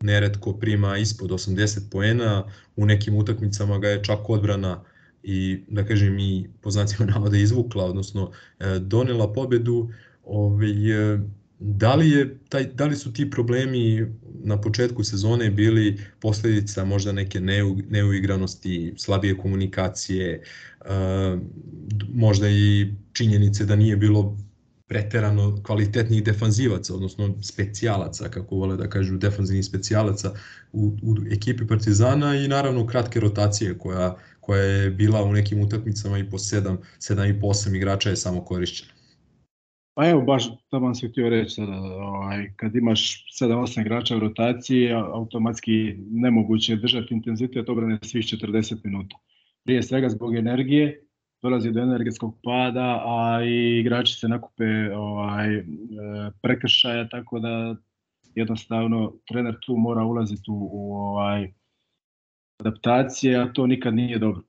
neretko 0.00 0.52
prima 0.52 0.98
ispod 0.98 1.30
80 1.30 1.90
poena 1.90 2.44
u 2.76 2.86
nekim 2.86 3.14
utakmicama 3.14 3.78
ga 3.78 3.88
je 3.88 4.04
čak 4.04 4.30
odbrana 4.30 4.84
i 5.22 5.64
da 5.68 5.84
kažem 5.84 6.18
i 6.18 6.48
po 6.60 6.70
znacima 6.70 7.10
navoda 7.12 7.36
izvukla 7.36 7.84
odnosno 7.84 8.30
donela 8.80 9.32
pobedu. 9.32 9.88
Ovaj 10.24 10.72
Da 11.62 11.94
li, 11.94 12.10
je 12.10 12.38
taj, 12.48 12.64
da 12.66 12.86
li 12.86 12.96
su 12.96 13.12
ti 13.12 13.30
problemi 13.30 14.06
na 14.44 14.60
početku 14.60 15.04
sezone 15.04 15.50
bili 15.50 16.00
posledica 16.20 16.84
možda 16.84 17.12
neke 17.12 17.40
neu, 17.40 17.76
neuigranosti, 17.90 18.94
slabije 18.96 19.36
komunikacije, 19.38 20.42
uh, 20.80 21.40
možda 22.14 22.48
i 22.48 22.94
činjenice 23.12 23.64
da 23.64 23.76
nije 23.76 23.96
bilo 23.96 24.38
preterano 24.86 25.62
kvalitetnih 25.62 26.24
defanzivaca, 26.24 26.94
odnosno 26.94 27.34
specijalaca, 27.42 28.28
kako 28.28 28.56
vole 28.56 28.76
da 28.76 28.88
kažu, 28.88 29.16
defanzivnih 29.16 29.64
specijalaca 29.64 30.32
u, 30.72 30.96
u 31.02 31.16
ekipi 31.30 31.66
Partizana 31.66 32.36
i 32.36 32.48
naravno 32.48 32.86
kratke 32.86 33.20
rotacije 33.20 33.78
koja, 33.78 34.16
koja 34.40 34.62
je 34.62 34.90
bila 34.90 35.22
u 35.24 35.32
nekim 35.32 35.60
utakmicama 35.60 36.18
i 36.18 36.30
po 36.30 36.38
7, 36.38 36.76
7 36.98 37.36
i 37.36 37.40
po 37.40 37.46
8 37.46 37.76
igrača 37.76 38.10
je 38.10 38.16
samo 38.16 38.44
korišćena. 38.44 38.99
Pa 40.00 40.08
evo, 40.08 40.22
baš 40.22 40.44
to 40.68 40.78
vam 40.78 40.94
se 40.94 41.08
htio 41.08 41.28
reći 41.28 41.54
sada, 41.54 41.72
ovaj, 41.80 42.52
kad 42.56 42.76
imaš 42.76 43.24
7-8 43.40 43.80
igrača 43.80 44.16
u 44.16 44.20
rotaciji, 44.20 44.92
automatski 44.92 45.94
nemoguće 46.10 46.76
držati 46.76 47.14
intenzitet 47.14 47.68
obrane 47.68 47.98
svih 48.02 48.24
40 48.24 48.76
minuta. 48.84 49.16
Prije 49.64 49.82
svega 49.82 50.08
zbog 50.08 50.36
energije, 50.36 51.06
dolazi 51.42 51.70
do 51.70 51.80
energetskog 51.80 52.38
pada, 52.44 53.02
a 53.06 53.44
i 53.44 53.80
igrači 53.80 54.14
se 54.14 54.28
nakupe 54.28 54.94
ovaj, 54.96 55.56
e, 55.56 55.64
prekršaja, 56.42 57.08
tako 57.08 57.38
da 57.38 57.76
jednostavno 58.34 59.12
trener 59.28 59.56
tu 59.66 59.76
mora 59.76 60.04
ulaziti 60.04 60.50
u, 60.50 60.68
u 60.72 60.94
ovaj, 60.94 61.52
adaptacije, 62.60 63.38
a 63.38 63.52
to 63.52 63.66
nikad 63.66 63.94
nije 63.94 64.18
dobro. 64.18 64.42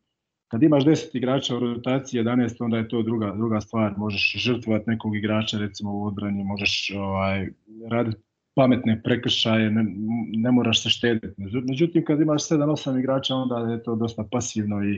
Kad 0.51 0.63
imaš 0.63 0.83
10 0.85 1.17
igrača 1.17 1.55
u 1.55 1.59
rotaciji 1.59 2.21
11, 2.21 2.63
onda 2.63 2.77
je 2.77 2.87
to 2.87 3.01
druga, 3.01 3.33
druga 3.37 3.61
stvar. 3.61 3.93
Možeš 3.97 4.35
žrtvovati 4.37 4.89
nekog 4.89 5.15
igrača 5.15 5.57
recimo 5.57 5.93
u 5.93 6.03
odbrani, 6.05 6.43
možeš 6.43 6.91
ovaj, 6.95 7.47
raditi 7.89 8.21
pametne 8.55 9.01
prekršaje, 9.03 9.71
ne, 9.71 9.85
ne 10.31 10.51
moraš 10.51 10.83
se 10.83 10.89
štediti. 10.89 11.41
Međutim, 11.69 12.05
kad 12.05 12.21
imaš 12.21 12.47
7-8 12.49 12.99
igrača, 12.99 13.35
onda 13.35 13.71
je 13.71 13.83
to 13.83 13.95
dosta 13.95 14.27
pasivno 14.31 14.83
i, 14.83 14.95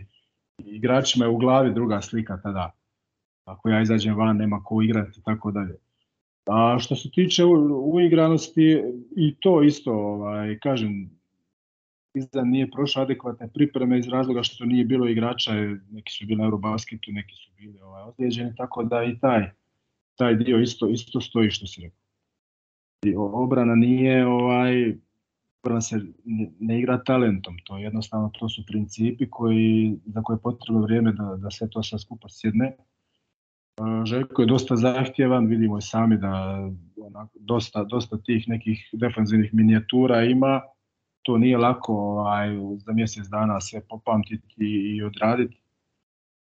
i 0.58 0.76
igračima 0.76 1.26
je 1.26 1.30
u 1.30 1.38
glavi 1.38 1.74
druga 1.74 2.02
slika 2.02 2.40
tada. 2.44 2.72
Ako 3.46 3.70
ja 3.70 3.82
izađem 3.82 4.16
van, 4.16 4.38
nema 4.38 4.64
ko 4.64 4.82
igrati 4.82 5.20
i 5.20 5.24
tako 5.24 5.52
dalje. 5.52 5.76
A 6.46 6.78
što 6.80 6.96
se 6.96 7.12
tiče 7.12 7.46
uigranosti, 7.84 8.82
i 9.16 9.36
to 9.40 9.64
isto, 9.64 9.94
ovaj, 9.94 10.60
kažem, 10.60 11.10
Partizan 12.14 12.50
nije 12.50 12.72
prošao 12.72 13.04
adekvatne 13.04 13.48
pripreme 13.54 14.00
iz 14.00 14.08
razloga 14.08 14.44
što 14.44 14.66
nije 14.66 14.86
bilo 14.86 15.08
igrača, 15.08 15.52
neki 15.92 16.12
su 16.12 16.26
bili 16.26 16.38
na 16.38 16.46
Eurobasketu, 16.46 17.12
neki 17.12 17.36
su 17.36 17.52
bili 17.58 17.80
ovaj, 17.82 18.04
ozlijeđeni, 18.04 18.56
tako 18.56 18.84
da 18.84 19.04
i 19.04 19.20
taj, 19.20 19.50
taj 20.16 20.36
dio 20.36 20.60
isto, 20.60 20.90
isto 20.90 21.22
stoji 21.22 21.52
što 21.52 21.68
se 21.68 21.82
rekao. 21.82 22.00
I 23.06 23.16
obrana 23.16 23.76
nije 23.76 24.26
ovaj 24.28 24.96
odbrana 25.64 25.82
se 25.82 26.02
ne, 26.60 26.80
igra 26.80 27.04
talentom, 27.04 27.58
to 27.64 27.78
je 27.78 27.84
jednostavno 27.84 28.32
to 28.40 28.50
su 28.50 28.66
principi 28.68 29.30
koji, 29.30 30.00
za 30.06 30.22
koje 30.22 30.36
je 30.36 30.42
potrebno 30.42 30.82
vrijeme 30.82 31.12
da, 31.12 31.36
da 31.38 31.52
sve 31.52 31.70
to 31.70 31.84
sve 31.84 32.00
skupa 32.00 32.30
sjedne. 32.30 32.66
E, 32.66 32.76
Željko 34.06 34.42
je 34.42 34.46
dosta 34.46 34.76
zahtjevan, 34.76 35.46
vidimo 35.46 35.78
i 35.78 35.82
sami 35.82 36.18
da 36.18 36.60
onako, 36.98 37.32
dosta, 37.40 37.84
dosta 37.84 38.18
tih 38.18 38.50
nekih 38.50 38.90
defanzivnih 38.94 39.54
minijatura 39.54 40.24
ima, 40.24 40.62
to 41.24 41.38
nije 41.38 41.58
lako 41.58 41.94
ovaj, 41.94 42.50
za 42.78 42.94
mjesec 42.94 43.28
dana 43.28 43.62
sve 43.62 43.82
popamtiti 43.90 44.48
i 44.96 45.04
odraditi 45.04 45.64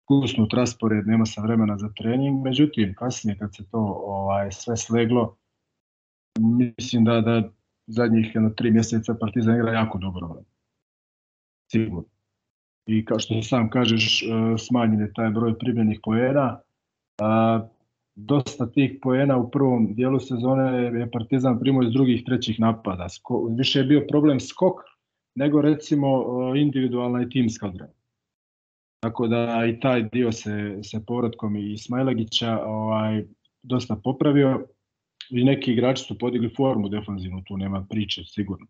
kusnut 0.04 0.54
raspored, 0.54 1.06
nema 1.06 1.26
sam 1.26 1.44
vremena 1.44 1.78
za 1.78 1.88
trening, 1.96 2.44
međutim 2.44 2.94
kasnije 2.94 3.38
kad 3.38 3.54
se 3.54 3.70
to 3.70 3.78
ovaj 4.06 4.52
sve 4.52 4.76
sleglo, 4.76 5.36
mislim 6.38 7.04
da 7.04 7.20
da 7.20 7.42
zadnjih 7.86 8.34
jedno 8.34 8.50
tri 8.50 8.70
mjeseca 8.70 9.14
Partizan 9.20 9.54
igra 9.54 9.72
jako 9.72 9.98
dobro. 9.98 10.42
Sigurno. 11.70 12.04
I 12.86 13.04
kao 13.04 13.18
što 13.18 13.42
sam 13.42 13.70
kažeš, 13.70 14.24
smanjen 14.58 15.00
je 15.00 15.12
taj 15.12 15.30
broj 15.30 15.58
primljenih 15.58 16.00
poena. 16.02 16.60
Dosta 18.24 18.70
tih 18.72 18.98
poena 19.02 19.36
u 19.36 19.50
prvom 19.50 19.94
dijelu 19.94 20.20
sezone 20.20 20.98
je 21.00 21.10
Partizan 21.10 21.60
primao 21.60 21.82
iz 21.82 21.92
drugih, 21.92 22.24
trećih 22.26 22.60
napada. 22.60 23.08
Sko, 23.08 23.44
više 23.58 23.78
je 23.78 23.84
bio 23.84 24.06
problem 24.08 24.40
skok 24.40 24.80
nego 25.34 25.62
recimo 25.62 26.24
individualna 26.56 27.22
i 27.22 27.28
timska 27.28 27.66
odbrana. 27.66 27.92
Tako 29.00 29.26
da 29.26 29.66
i 29.66 29.80
taj 29.80 30.02
dio 30.02 30.32
se, 30.32 30.78
se 30.82 31.04
povratkom 31.06 31.56
i 31.56 31.78
Smajlagića 31.78 32.60
ovaj, 32.64 33.24
dosta 33.62 33.96
popravio 34.04 34.66
i 35.30 35.44
neki 35.44 35.72
igrači 35.72 36.04
su 36.04 36.18
podigli 36.18 36.54
formu 36.56 36.88
defanzivnu, 36.88 37.42
tu 37.44 37.56
nema 37.56 37.86
priče 37.90 38.24
sigurno. 38.24 38.66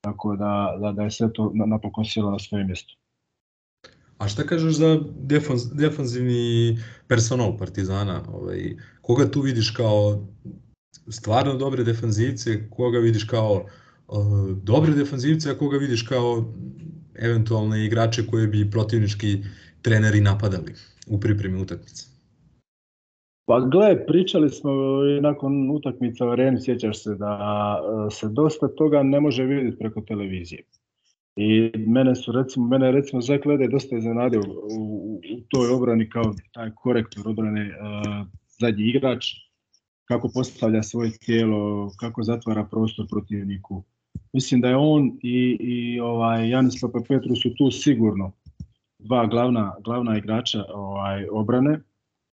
Tako 0.00 0.36
da, 0.36 0.76
da, 0.80 0.92
da 0.92 1.02
je 1.02 1.10
sve 1.10 1.32
to 1.32 1.52
napokon 1.54 2.04
sjelo 2.04 2.30
na 2.30 2.38
svoje 2.38 2.64
mjesto. 2.64 2.94
A 4.22 4.28
šta 4.28 4.42
kažeš 4.46 4.72
za 4.72 5.00
defans, 5.18 5.62
defanzivni 5.74 6.78
personal 7.08 7.56
Partizana? 7.58 8.22
Ovaj, 8.32 8.76
koga 9.00 9.30
tu 9.30 9.40
vidiš 9.40 9.70
kao 9.70 10.26
stvarno 11.08 11.54
dobre 11.54 11.84
defanzivce, 11.84 12.68
koga 12.70 12.98
vidiš 12.98 13.24
kao 13.24 13.64
uh, 14.08 14.50
dobre 14.62 14.92
defanzivce, 14.94 15.50
a 15.50 15.58
koga 15.58 15.76
vidiš 15.76 16.02
kao 16.02 16.44
eventualne 17.14 17.84
igrače 17.86 18.26
koje 18.26 18.46
bi 18.46 18.70
protivnički 18.70 19.38
treneri 19.82 20.20
napadali 20.20 20.74
u 21.06 21.20
pripremi 21.20 21.62
utakmice? 21.62 22.06
Pa 23.46 23.60
gle, 23.60 24.06
pričali 24.06 24.50
smo 24.50 24.72
nakon 25.20 25.70
utakmica 25.70 26.26
u 26.26 26.28
areni, 26.28 26.60
sjećaš 26.60 27.02
se 27.02 27.14
da 27.14 27.32
e, 27.80 28.10
se 28.10 28.28
dosta 28.28 28.68
toga 28.68 29.02
ne 29.02 29.20
može 29.20 29.44
vidjeti 29.44 29.78
preko 29.78 30.00
televizije. 30.00 30.62
I 31.36 31.72
mene 31.86 32.14
su 32.14 32.32
recimo, 32.32 32.68
mene 32.68 32.92
recimo 32.92 33.22
Zach 33.22 33.46
Lede 33.46 33.68
dosta 33.68 33.96
iznenadio 33.96 34.40
u, 34.40 35.20
u, 35.34 35.40
toj 35.48 35.68
obrani 35.68 36.08
kao 36.08 36.34
taj 36.52 36.70
korektor 36.74 37.28
obrane 37.28 37.60
uh, 37.60 38.26
zadnji 38.60 38.84
igrač, 38.84 39.26
kako 40.04 40.30
postavlja 40.34 40.82
svoje 40.82 41.10
tijelo, 41.18 41.90
kako 42.00 42.22
zatvara 42.22 42.64
prostor 42.64 43.06
protivniku. 43.10 43.84
Mislim 44.32 44.60
da 44.60 44.68
je 44.68 44.76
on 44.76 45.18
i, 45.22 45.56
i 45.60 46.00
ovaj 46.00 46.48
Janis 46.48 46.80
Papa 46.80 47.00
Petru 47.08 47.36
su 47.36 47.54
tu 47.54 47.70
sigurno 47.70 48.32
dva 48.98 49.26
glavna, 49.26 49.74
glavna 49.84 50.18
igrača 50.18 50.64
ovaj, 50.74 51.26
obrane. 51.30 51.80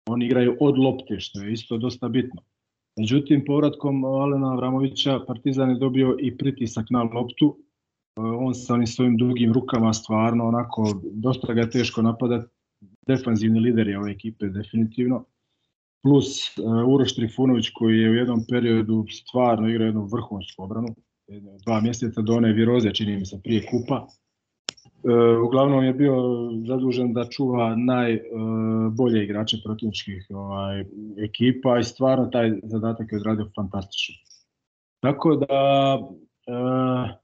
Oni 0.05 0.25
igraju 0.25 0.57
od 0.59 0.77
lopte, 0.77 1.19
što 1.19 1.41
je 1.41 1.53
isto 1.53 1.77
dosta 1.77 2.07
bitno. 2.07 2.41
Međutim, 2.97 3.45
povratkom 3.45 4.05
Alena 4.05 4.53
Avramovića 4.53 5.19
Partizan 5.27 5.69
je 5.69 5.75
dobio 5.75 6.17
i 6.19 6.37
pritisak 6.37 6.85
na 6.89 7.03
loptu. 7.03 7.57
On 8.15 8.53
sa 8.55 8.73
onim 8.73 8.87
svojim 8.87 9.17
dugim 9.17 9.53
rukama 9.53 9.93
stvarno 9.93 10.47
onako, 10.47 11.01
dosta 11.13 11.53
ga 11.53 11.61
je 11.61 11.69
teško 11.69 12.01
napadati. 12.01 12.47
Defanzivni 13.07 13.59
lider 13.59 13.87
je 13.87 13.99
ove 13.99 14.11
ekipe 14.11 14.47
definitivno. 14.47 15.25
Plus 16.03 16.57
uh, 16.57 16.87
Uroš 16.87 17.15
Trifunović 17.15 17.69
koji 17.69 17.99
je 17.99 18.09
u 18.09 18.13
jednom 18.13 18.45
periodu 18.49 19.05
stvarno 19.09 19.69
igrao 19.69 19.85
jednu 19.85 20.05
vrhunsku 20.05 20.63
obranu. 20.63 20.87
Dva 21.65 21.81
mjeseca 21.81 22.21
do 22.21 22.33
one 22.33 22.53
viroze, 22.53 22.93
čini 22.93 23.17
mi 23.17 23.25
se, 23.25 23.41
prije 23.43 23.65
kupa 23.71 24.07
E, 25.05 25.37
uglavnom 25.37 25.83
je 25.83 25.93
bio 25.93 26.15
zadužen 26.67 27.13
da 27.13 27.29
čuva 27.29 27.75
najbolje 27.75 29.23
igrače 29.23 29.57
protivničkih 29.63 30.27
ovaj, 30.29 30.85
ekipa 31.17 31.79
i 31.79 31.83
stvarno 31.83 32.25
taj 32.25 32.51
zadatak 32.63 33.11
je 33.11 33.17
odradio 33.17 33.49
fantastično. 33.55 34.15
Tako 34.99 35.35
da 35.35 35.97
e, 36.47 37.15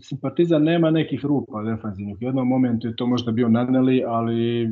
simpatizam 0.00 0.64
nema 0.64 0.90
nekih 0.90 1.24
rupa 1.24 1.62
defanzivnih. 1.62 2.16
U 2.20 2.24
jednom 2.24 2.48
momentu 2.48 2.86
je 2.86 2.96
to 2.96 3.06
možda 3.06 3.32
bio 3.32 3.48
Naneli, 3.48 4.04
ali 4.06 4.68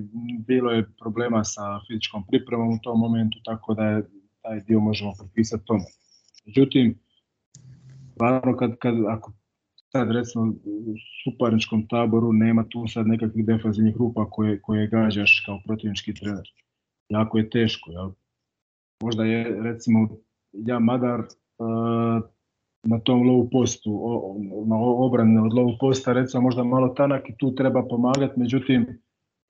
bilo 0.47 0.71
je 0.71 0.91
problema 1.01 1.45
sa 1.45 1.81
fizičkom 1.87 2.25
pripremom 2.27 2.69
u 2.69 2.79
tom 2.83 3.01
momentu, 3.01 3.39
tako 3.45 3.75
da 3.75 3.85
je 3.85 4.09
taj 4.43 4.61
dio 4.61 4.81
možemo 4.81 5.13
potpisati 5.19 5.65
tome. 5.65 5.85
Međutim, 6.47 6.99
stvarno 8.13 8.57
kad, 8.57 8.79
kad, 8.79 8.95
ako 9.09 9.33
sad 9.93 10.11
recimo 10.11 10.45
u 10.65 10.95
suparničkom 11.25 11.87
taboru 11.89 12.33
nema 12.33 12.65
tu 12.69 12.87
sad 12.89 13.07
nekakvih 13.07 13.47
defanzivnih 13.47 13.97
rupa 13.97 14.31
koje, 14.31 14.61
koje 14.61 14.87
gađaš 14.87 15.43
kao 15.47 15.61
protivnički 15.67 16.15
trener. 16.15 16.49
Jako 17.09 17.39
je 17.39 17.51
teško. 17.51 17.91
Jel? 17.91 18.11
Možda 19.03 19.25
je 19.25 19.63
recimo 19.63 20.09
ja 20.53 20.79
Madar 20.79 21.21
uh, 21.21 22.23
na 22.83 23.01
tom 23.01 23.23
low 23.23 23.49
postu, 23.53 23.91
na 24.67 24.77
obrane 24.79 25.41
od 25.43 25.53
low 25.53 25.77
posta 25.81 26.13
recimo 26.13 26.43
možda 26.43 26.65
malo 26.65 26.89
tanak 26.89 27.29
i 27.29 27.37
tu 27.39 27.55
treba 27.55 27.87
pomagati, 27.89 28.41
međutim 28.41 28.87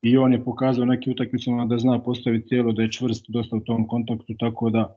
i 0.03 0.17
on 0.17 0.33
je 0.33 0.45
pokazao 0.45 0.85
neki 0.85 1.11
utakmicama 1.11 1.67
da 1.67 1.79
zna 1.79 2.03
postaviti 2.03 2.49
tijelo, 2.49 2.73
da 2.73 2.83
je 2.83 2.93
čvrst 2.93 3.25
dosta 3.29 3.57
u 3.57 3.61
tom 3.61 3.89
kontaktu, 3.89 4.35
tako 4.39 4.71
da 4.71 4.97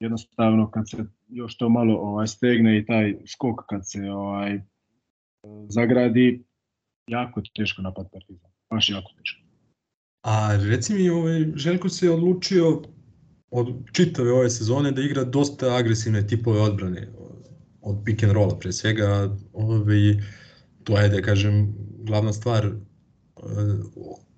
jednostavno 0.00 0.70
kad 0.70 0.90
se 0.90 1.04
još 1.28 1.56
to 1.56 1.68
malo 1.68 1.94
ovaj 1.94 2.26
stegne 2.26 2.78
i 2.78 2.86
taj 2.86 3.14
skok 3.26 3.60
kad 3.68 3.80
se 3.90 4.10
ovaj 4.10 4.60
zagradi 5.68 6.44
jako 7.06 7.42
teško 7.56 7.82
napad 7.82 8.06
Partizan. 8.12 8.50
Baš 8.70 8.90
jako 8.90 9.12
teško. 9.18 9.40
A 10.22 10.56
reci 10.70 10.94
mi, 10.94 11.10
ovaj, 11.10 11.46
Željko 11.54 11.88
se 11.88 12.10
odlučio 12.10 12.82
od 13.50 13.74
čitave 13.92 14.32
ove 14.32 14.50
sezone 14.50 14.92
da 14.92 15.02
igra 15.02 15.24
dosta 15.24 15.76
agresivne 15.76 16.26
tipove 16.26 16.60
odbrane 16.60 17.08
od 17.82 18.02
pick 18.04 18.22
and 18.22 18.32
rolla 18.32 18.58
pre 18.58 18.72
svega 18.72 19.36
ovaj, 19.52 20.20
to 20.84 20.98
je 20.98 21.08
da 21.08 21.22
kažem 21.22 21.74
glavna 22.04 22.32
stvar 22.32 22.66
eh, 22.66 22.72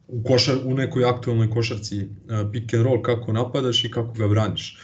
u, 0.08 0.22
košar, 0.22 0.58
u 0.64 0.74
nekoj 0.74 1.04
aktualnoj 1.04 1.50
košarci 1.50 1.98
eh, 1.98 2.06
pick 2.52 2.74
and 2.74 2.82
roll 2.84 3.02
kako 3.02 3.32
napadaš 3.32 3.84
i 3.84 3.90
kako 3.90 4.12
ga 4.12 4.28
braniš 4.28 4.78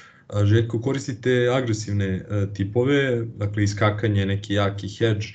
Željko, 0.44 0.80
koristite 0.80 1.48
agresivne 1.56 2.24
tipove, 2.54 3.24
dakle 3.36 3.64
iskakanje, 3.64 4.26
neki 4.26 4.54
jaki 4.54 4.88
hedge 4.88 5.26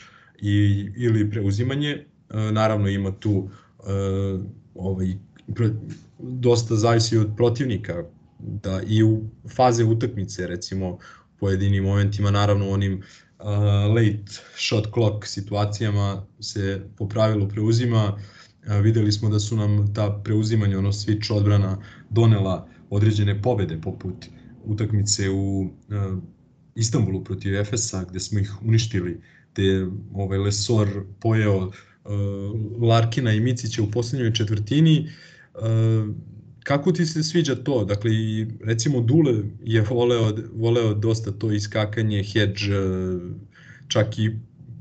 i, 0.41 0.85
ili 0.95 1.29
preuzimanje. 1.31 2.05
Naravno 2.51 2.87
ima 2.87 3.11
tu 3.11 3.49
ovaj, 4.75 5.13
dosta 6.19 6.75
zavisi 6.75 7.17
od 7.17 7.33
protivnika, 7.37 8.03
da 8.39 8.81
i 8.87 9.03
u 9.03 9.21
faze 9.55 9.83
utakmice, 9.83 10.47
recimo 10.47 10.97
pojedinim 11.43 11.83
momentima, 11.83 12.31
naravno 12.31 12.69
onim 12.69 12.93
uh, 13.39 13.45
late 13.95 14.31
shot 14.55 14.85
clock 14.93 15.25
situacijama 15.27 16.25
se 16.39 16.81
po 16.97 17.07
pravilu 17.07 17.49
preuzima. 17.49 18.13
Uh, 18.13 18.79
videli 18.83 19.11
smo 19.11 19.29
da 19.29 19.39
su 19.39 19.57
nam 19.57 19.93
ta 19.93 20.21
preuzimanja, 20.23 20.79
ono 20.79 20.91
switch 20.91 21.33
odbrana 21.33 21.77
donela 22.09 22.67
određene 22.89 23.41
pobede 23.41 23.81
poput 23.81 24.25
utakmice 24.63 25.29
u 25.29 25.61
uh, 25.61 26.23
Istanbulu 26.75 27.23
protiv 27.23 27.55
Efesa 27.55 28.05
gde 28.09 28.19
smo 28.19 28.39
ih 28.39 28.53
uništili, 28.61 29.21
gde 29.53 29.87
ovaj 30.13 30.37
Lesor 30.37 30.89
pojeo 31.19 31.57
uh, 31.57 31.71
Larkina 32.81 33.33
i 33.33 33.39
Micića 33.39 33.83
u 33.83 33.91
poslednjoj 33.91 34.33
četvrtini. 34.33 35.09
Uh, 35.53 36.15
kako 36.63 36.91
ti 36.91 37.05
se 37.05 37.23
sviđa 37.23 37.55
to? 37.55 37.85
Dakle, 37.85 38.11
recimo 38.63 39.01
Dule 39.01 39.33
je 39.63 39.81
voleo, 39.81 40.33
voleo 40.53 40.93
dosta 40.93 41.31
to 41.31 41.51
iskakanje, 41.51 42.23
hedge, 42.23 42.61
čak 43.87 44.19
i 44.19 44.31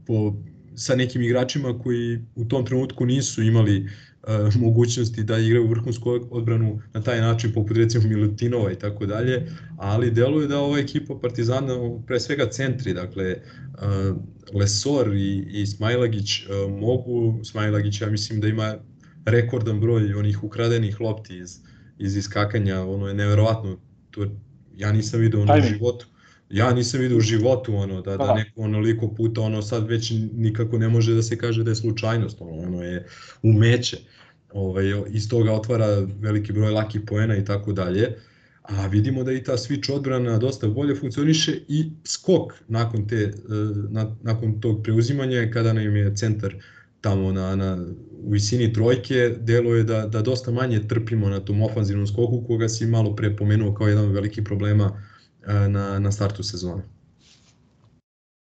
po, 0.06 0.34
sa 0.74 0.94
nekim 0.96 1.22
igračima 1.22 1.78
koji 1.78 2.20
u 2.34 2.44
tom 2.44 2.66
trenutku 2.66 3.06
nisu 3.06 3.42
imali 3.42 3.86
uh, 4.22 4.56
mogućnosti 4.56 5.22
da 5.22 5.38
igraju 5.38 5.68
vrhunsku 5.68 6.10
odbranu 6.30 6.80
na 6.94 7.02
taj 7.02 7.20
način, 7.20 7.52
poput 7.52 7.76
recimo 7.76 8.08
Milutinova 8.08 8.72
i 8.72 8.78
tako 8.78 9.06
dalje, 9.06 9.46
ali 9.76 10.10
deluje 10.10 10.48
da 10.48 10.58
ova 10.58 10.78
ekipa 10.78 11.18
Partizana, 11.22 11.74
pre 12.06 12.20
svega 12.20 12.50
centri, 12.50 12.94
dakle 12.94 13.36
uh, 13.36 14.16
Lesor 14.54 15.14
i, 15.14 15.46
i 15.50 15.66
Smajlagić 15.66 16.46
uh, 16.46 16.80
mogu, 16.80 17.40
Smajlagić 17.44 18.00
ja 18.00 18.10
mislim 18.10 18.40
da 18.40 18.48
ima 18.48 18.74
rekordan 19.24 19.80
broj 19.80 20.14
onih 20.14 20.44
ukradenih 20.44 21.00
lopti 21.00 21.38
iz, 21.38 21.60
iz 22.02 22.16
iskakanja, 22.16 22.80
ono 22.82 23.08
je 23.08 23.14
neverovatno, 23.14 23.76
to 24.10 24.26
ja 24.76 24.92
nisam 24.92 25.20
video 25.20 25.42
ono 25.42 25.54
u 25.58 25.68
životu, 25.68 26.06
ja 26.52 26.72
nisam 26.74 27.00
vidio 27.00 27.16
u 27.16 27.20
životu 27.20 27.74
ono 27.74 28.02
da 28.02 28.10
da 28.10 28.16
Da. 28.16 28.34
neko 28.34 28.60
onoliko 28.60 29.08
puta 29.14 29.40
ono 29.40 29.62
sad 29.62 29.88
već 29.88 30.12
nikako 30.32 30.78
ne 30.78 30.88
može 30.88 31.14
da 31.14 31.22
se 31.22 31.38
kaže 31.38 31.64
da 31.64 31.70
je 31.70 31.74
slučajnost 31.74 32.40
ono 32.40 32.52
ono 32.52 32.82
je 32.82 33.06
umeće 33.42 33.96
ovaj 34.52 34.84
iz 35.08 35.28
toga 35.28 35.52
otvara 35.52 35.86
veliki 36.20 36.52
broj 36.52 36.70
lakih 36.70 37.00
poena 37.06 37.36
i 37.36 37.44
tako 37.44 37.72
dalje 37.72 38.16
a 38.62 38.86
vidimo 38.86 39.24
da 39.24 39.32
i 39.32 39.42
ta 39.42 39.52
switch 39.52 39.92
odbrana 39.92 40.38
dosta 40.38 40.68
bolje 40.68 40.94
funkcioniše 40.94 41.58
i 41.68 41.90
skok 42.04 42.52
nakon 42.68 43.08
te 43.08 43.16
e, 43.16 43.32
na, 43.90 44.16
nakon 44.22 44.60
tog 44.60 44.82
preuzimanja 44.82 45.50
kada 45.52 45.72
nam 45.72 45.96
je 45.96 46.16
centar 46.16 46.54
tamo 47.00 47.32
na, 47.32 47.56
na 47.56 47.86
visini 48.30 48.72
trojke, 48.72 49.28
delo 49.40 49.74
je 49.74 49.84
da, 49.84 50.06
da 50.06 50.22
dosta 50.22 50.50
manje 50.50 50.80
trpimo 50.88 51.28
na 51.28 51.40
tom 51.40 51.62
ofanzivnom 51.62 52.06
skoku 52.06 52.44
koga 52.46 52.68
si 52.68 52.86
malo 52.86 53.16
pre 53.16 53.36
pomenuo 53.36 53.74
kao 53.74 53.88
jedan 53.88 54.04
od 54.04 54.12
velikih 54.12 54.44
problema 54.44 54.92
e, 55.46 55.68
na, 55.68 55.98
na 55.98 56.12
startu 56.12 56.42
sezone. 56.42 56.82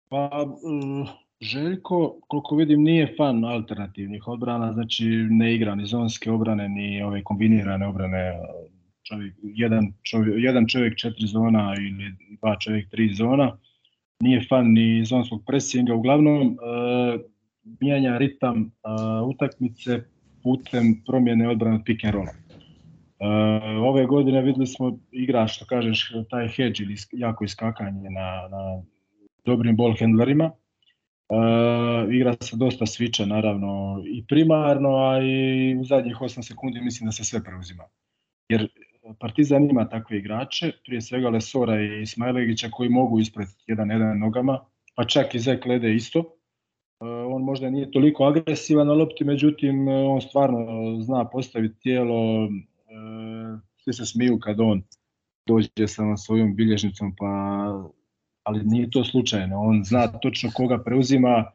Pa, 0.10 0.46
uh, 0.46 1.10
Željko, 1.42 2.20
koliko 2.28 2.56
vidim, 2.56 2.84
nije 2.84 3.14
fan 3.18 3.46
alternativnih 3.46 4.28
odbrana, 4.28 4.74
znači 4.74 5.06
ne 5.30 5.56
igra 5.56 5.76
ni 5.76 5.86
zonske 5.86 6.32
obrane, 6.32 6.70
ni 6.70 7.04
ove 7.04 7.24
kombinirane 7.24 7.88
obrane, 7.88 8.34
čovjek, 9.04 9.34
jedan, 9.44 9.94
čovjek, 10.04 10.36
jedan 10.38 10.68
čovjek 10.68 10.98
četiri 10.98 11.28
zona 11.28 11.76
ili 11.78 12.38
dva 12.38 12.58
čovjek 12.60 12.90
tri 12.90 13.14
zona. 13.14 13.58
Nije 14.20 14.46
fan 14.50 14.72
ni 14.74 15.06
zonskog 15.06 15.44
presinga, 15.48 15.94
uglavnom 15.94 16.48
uh, 16.48 17.22
mijenja 17.64 18.18
ritam 18.18 18.62
uh, 18.62 19.30
utakmice 19.30 20.04
putem 20.44 21.02
promjene 21.06 21.50
odbrane 21.50 21.76
od 21.76 21.82
pick 21.86 22.04
and 22.04 22.14
rolla. 22.14 22.32
Uh, 22.32 23.88
ove 23.88 24.06
godine 24.06 24.42
videli 24.42 24.68
smo 24.68 25.00
igra, 25.12 25.48
što 25.48 25.66
kažeš, 25.66 26.12
taj 26.30 26.48
hedge 26.48 26.84
ili 26.84 26.96
jako 27.12 27.44
iskakanje 27.44 28.10
na, 28.10 28.48
na 28.52 28.82
dobrim 29.46 29.76
ball 29.76 29.96
handlerima. 30.00 30.52
Uh, 31.30 32.14
igra 32.14 32.34
se 32.42 32.58
dosta 32.58 32.86
sviča 32.86 33.26
naravno 33.26 34.04
i 34.08 34.26
primarno, 34.28 34.90
a 34.90 35.20
i 35.22 35.76
u 35.76 35.84
zadnjih 35.84 36.16
8 36.16 36.42
sekundi 36.42 36.82
mislim 36.82 37.06
da 37.06 37.12
se 37.12 37.24
sve 37.24 37.44
preuzima. 37.44 37.84
Jer 38.50 38.68
Partizan 39.20 39.70
ima 39.70 39.90
takve 39.90 40.18
igrače, 40.18 40.72
prije 40.86 41.02
svega 41.02 41.30
Lesora 41.30 41.82
i 41.82 42.06
Smajlegića 42.06 42.70
koji 42.72 42.90
mogu 42.90 43.20
ispratiti 43.20 43.64
jedan 43.68 43.92
jedan 43.92 44.20
nogama, 44.20 44.60
pa 44.96 45.04
čak 45.04 45.36
i 45.36 45.40
Zek 45.40 45.66
Lede 45.66 45.96
isto. 45.96 46.39
Uh, 47.00 47.36
on 47.36 47.42
možda 47.42 47.70
nije 47.70 47.92
toliko 47.92 48.24
agresivan 48.24 48.88
na 48.88 48.94
lopti, 48.94 49.24
međutim 49.24 49.88
uh, 49.88 49.94
on 50.10 50.22
stvarno 50.22 50.68
zna 51.02 51.26
postaviti 51.30 51.80
tijelo, 51.80 52.44
uh, 52.44 53.60
svi 53.78 53.94
se 53.94 54.06
smiju 54.06 54.40
kad 54.40 54.60
on 54.60 54.82
dođe 55.48 55.88
sa 55.88 56.18
svojom 56.18 56.56
bilježnicom, 56.56 57.16
pa 57.18 57.26
ali 58.44 58.64
nije 58.64 58.90
to 58.90 59.04
slučajno. 59.04 59.62
On 59.62 59.84
zna 59.84 60.08
točno 60.08 60.50
koga 60.54 60.84
preuzima, 60.84 61.52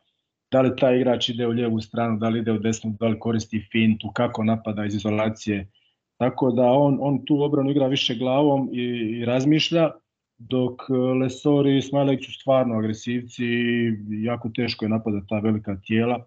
da 0.53 0.61
li 0.61 0.77
taj 0.77 0.97
igrač 0.97 1.29
ide 1.29 1.47
u 1.47 1.51
lijevu 1.51 1.81
stranu, 1.81 2.19
da 2.19 2.29
li 2.29 2.39
ide 2.39 2.53
u 2.53 2.59
desnu, 2.59 2.97
da 3.01 3.09
li 3.09 3.19
koristi 3.19 3.67
fintu, 3.73 4.11
kako 4.15 4.45
napada 4.45 4.85
iz 4.85 4.95
izolacije. 4.95 5.69
Tako 6.17 6.51
da 6.51 6.63
on, 6.63 6.99
on 7.01 7.25
tu 7.25 7.43
obranu 7.43 7.71
igra 7.71 7.87
više 7.87 8.15
glavom 8.15 8.69
i, 8.73 8.83
i 9.21 9.25
razmišlja, 9.25 9.91
dok 10.39 10.83
Lesori 11.21 11.79
i 11.79 11.83
Smajlek 11.83 12.25
su 12.25 12.33
stvarno 12.33 12.79
agresivci 12.79 13.45
i 13.45 13.93
jako 14.23 14.49
teško 14.49 14.85
je 14.85 14.89
napadati 14.89 15.27
ta 15.29 15.39
velika 15.39 15.77
tijela. 15.77 16.27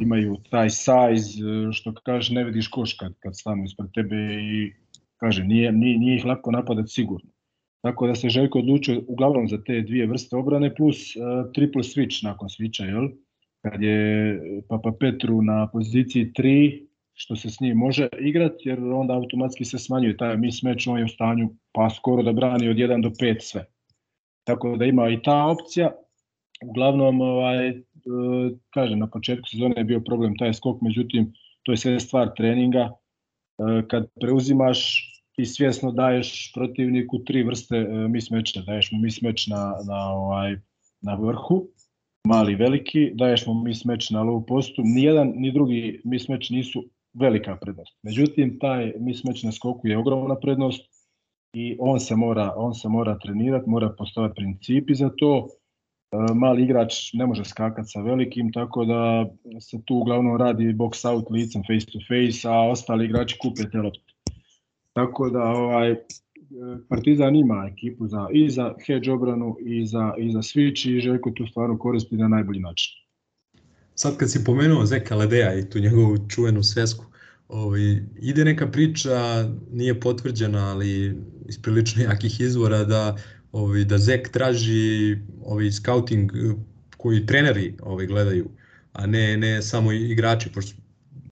Imaju 0.00 0.36
taj 0.50 0.70
size, 0.70 1.72
što 1.72 1.94
kaže, 1.94 2.34
ne 2.34 2.44
vidiš 2.44 2.68
koš 2.68 2.94
kad, 2.94 3.14
kad 3.18 3.38
stanu 3.38 3.64
ispred 3.64 3.90
tebe 3.94 4.16
i 4.42 4.72
kaže, 5.16 5.44
nije, 5.44 5.72
nije, 5.72 5.98
nije 5.98 6.16
ih 6.16 6.24
lako 6.24 6.50
napadati 6.50 6.88
sigurno. 6.88 7.30
Tako 7.80 8.06
da 8.06 8.14
se 8.14 8.28
Željko 8.28 8.58
odlučio 8.58 9.02
uglavnom 9.08 9.48
za 9.48 9.62
te 9.64 9.80
dvije 9.80 10.06
vrste 10.06 10.36
obrane 10.36 10.74
plus 10.74 11.16
uh, 11.16 11.52
triple 11.52 11.82
switch 11.82 12.24
nakon 12.24 12.48
switcha, 12.48 12.84
jel? 12.84 13.08
Kad 13.60 13.82
je 13.82 14.40
Papa 14.68 14.92
Petru 15.00 15.42
na 15.42 15.68
poziciji 15.72 16.32
3, 16.32 16.86
što 17.14 17.36
se 17.36 17.50
s 17.50 17.60
njim 17.60 17.76
može 17.76 18.08
igrati, 18.20 18.68
jer 18.68 18.80
onda 18.80 19.14
automatski 19.14 19.64
se 19.64 19.78
smanjuje 19.78 20.16
taj 20.16 20.36
mismatch, 20.36 20.88
on 20.88 20.98
je 20.98 21.04
u 21.04 21.08
stanju 21.08 21.50
pa 21.72 21.90
skoro 21.90 22.22
da 22.22 22.32
brani 22.32 22.68
od 22.68 22.76
1 22.76 23.02
do 23.02 23.08
5 23.08 23.40
sve. 23.40 23.64
Tako 24.44 24.76
da 24.76 24.84
ima 24.84 25.08
i 25.08 25.22
ta 25.22 25.46
opcija. 25.46 25.92
Uglavnom, 26.64 27.20
ovaj, 27.20 27.68
uh, 27.68 27.76
kažem, 28.70 28.98
na 28.98 29.06
početku 29.06 29.48
sezone 29.48 29.74
je 29.76 29.84
bio 29.84 30.00
problem 30.00 30.36
taj 30.38 30.54
skok, 30.54 30.80
međutim, 30.80 31.32
to 31.62 31.72
je 31.72 31.76
sve 31.76 32.00
stvar 32.00 32.30
treninga. 32.36 32.90
Uh, 33.58 33.88
kad 33.88 34.06
preuzimaš 34.20 35.10
ti 35.36 35.44
svjesno 35.44 35.92
daješ 35.92 36.52
protivniku 36.54 37.18
tri 37.18 37.42
vrste 37.42 37.76
e, 37.76 38.08
mismeča. 38.08 38.62
Daješ 38.66 38.92
mu 38.92 38.98
mismeč 38.98 39.46
na, 39.46 39.74
na, 39.86 40.12
ovaj, 40.12 40.56
na 41.00 41.14
vrhu, 41.14 41.66
mali, 42.26 42.54
veliki, 42.54 43.10
daješ 43.14 43.46
mu 43.46 43.54
mismeč 43.54 44.10
na 44.10 44.22
low 44.22 44.44
postu. 44.46 44.82
Nijedan 44.84 45.32
ni 45.36 45.52
drugi 45.52 46.00
mismeč 46.04 46.50
nisu 46.50 46.84
velika 47.14 47.56
prednost. 47.56 47.98
Međutim, 48.02 48.58
taj 48.58 48.92
mismeč 48.98 49.42
na 49.42 49.52
skoku 49.52 49.88
je 49.88 49.98
ogromna 49.98 50.36
prednost 50.36 50.82
i 51.52 51.76
on 51.80 52.00
se 52.00 52.16
mora, 52.16 52.52
on 52.56 52.74
se 52.74 52.88
mora 52.88 53.18
trenirati, 53.18 53.70
mora 53.70 53.94
postavati 53.98 54.34
principi 54.34 54.94
za 54.94 55.10
to. 55.18 55.48
E, 56.12 56.34
mali 56.34 56.62
igrač 56.62 57.12
ne 57.12 57.26
može 57.26 57.44
skakati 57.44 57.88
sa 57.88 58.00
velikim, 58.00 58.52
tako 58.52 58.84
da 58.84 59.26
se 59.60 59.84
tu 59.84 59.96
uglavnom 59.96 60.36
radi 60.36 60.64
box 60.72 61.08
out 61.10 61.30
licem 61.30 61.62
face 61.62 61.86
to 61.92 61.98
face, 62.08 62.48
a 62.48 62.70
ostali 62.70 63.04
igrači 63.04 63.38
kupe 63.38 63.70
te 63.72 63.78
lopte. 63.78 64.14
Tako 64.92 65.30
da 65.30 65.42
ovaj 65.42 65.96
Partizan 66.88 67.36
ima 67.36 67.70
ekipu 67.72 68.06
za 68.06 68.28
i 68.32 68.50
za 68.50 68.74
hedge 68.86 69.12
obranu 69.12 69.56
i 69.60 69.86
za 69.86 70.14
i 70.18 70.30
za 70.30 70.38
switch 70.38 70.90
i 70.90 71.00
Željko 71.00 71.30
tu 71.30 71.46
stvarno 71.46 71.78
koristi 71.78 72.16
na 72.16 72.28
najbolji 72.28 72.60
način. 72.60 73.03
Sad 73.94 74.16
kad 74.16 74.30
si 74.30 74.44
pomenuo 74.44 74.86
Zeka 74.86 75.16
Ledeja 75.16 75.54
i 75.54 75.70
tu 75.70 75.78
njegovu 75.78 76.28
čuvenu 76.28 76.62
svesku, 76.62 77.04
ovaj, 77.48 78.02
ide 78.16 78.44
neka 78.44 78.70
priča, 78.70 79.48
nije 79.70 80.00
potvrđena, 80.00 80.70
ali 80.70 81.16
iz 81.48 81.58
prilično 81.62 82.02
jakih 82.02 82.40
izvora 82.40 82.84
da 82.84 83.16
ovaj, 83.52 83.84
da 83.84 83.98
Zek 83.98 84.28
traži 84.28 85.18
ovaj 85.42 85.70
scouting 85.72 86.32
koji 86.96 87.26
treneri 87.26 87.74
ovaj 87.82 88.06
gledaju, 88.06 88.50
a 88.92 89.06
ne 89.06 89.36
ne 89.36 89.62
samo 89.62 89.92
igrači, 89.92 90.52
pošto 90.52 90.76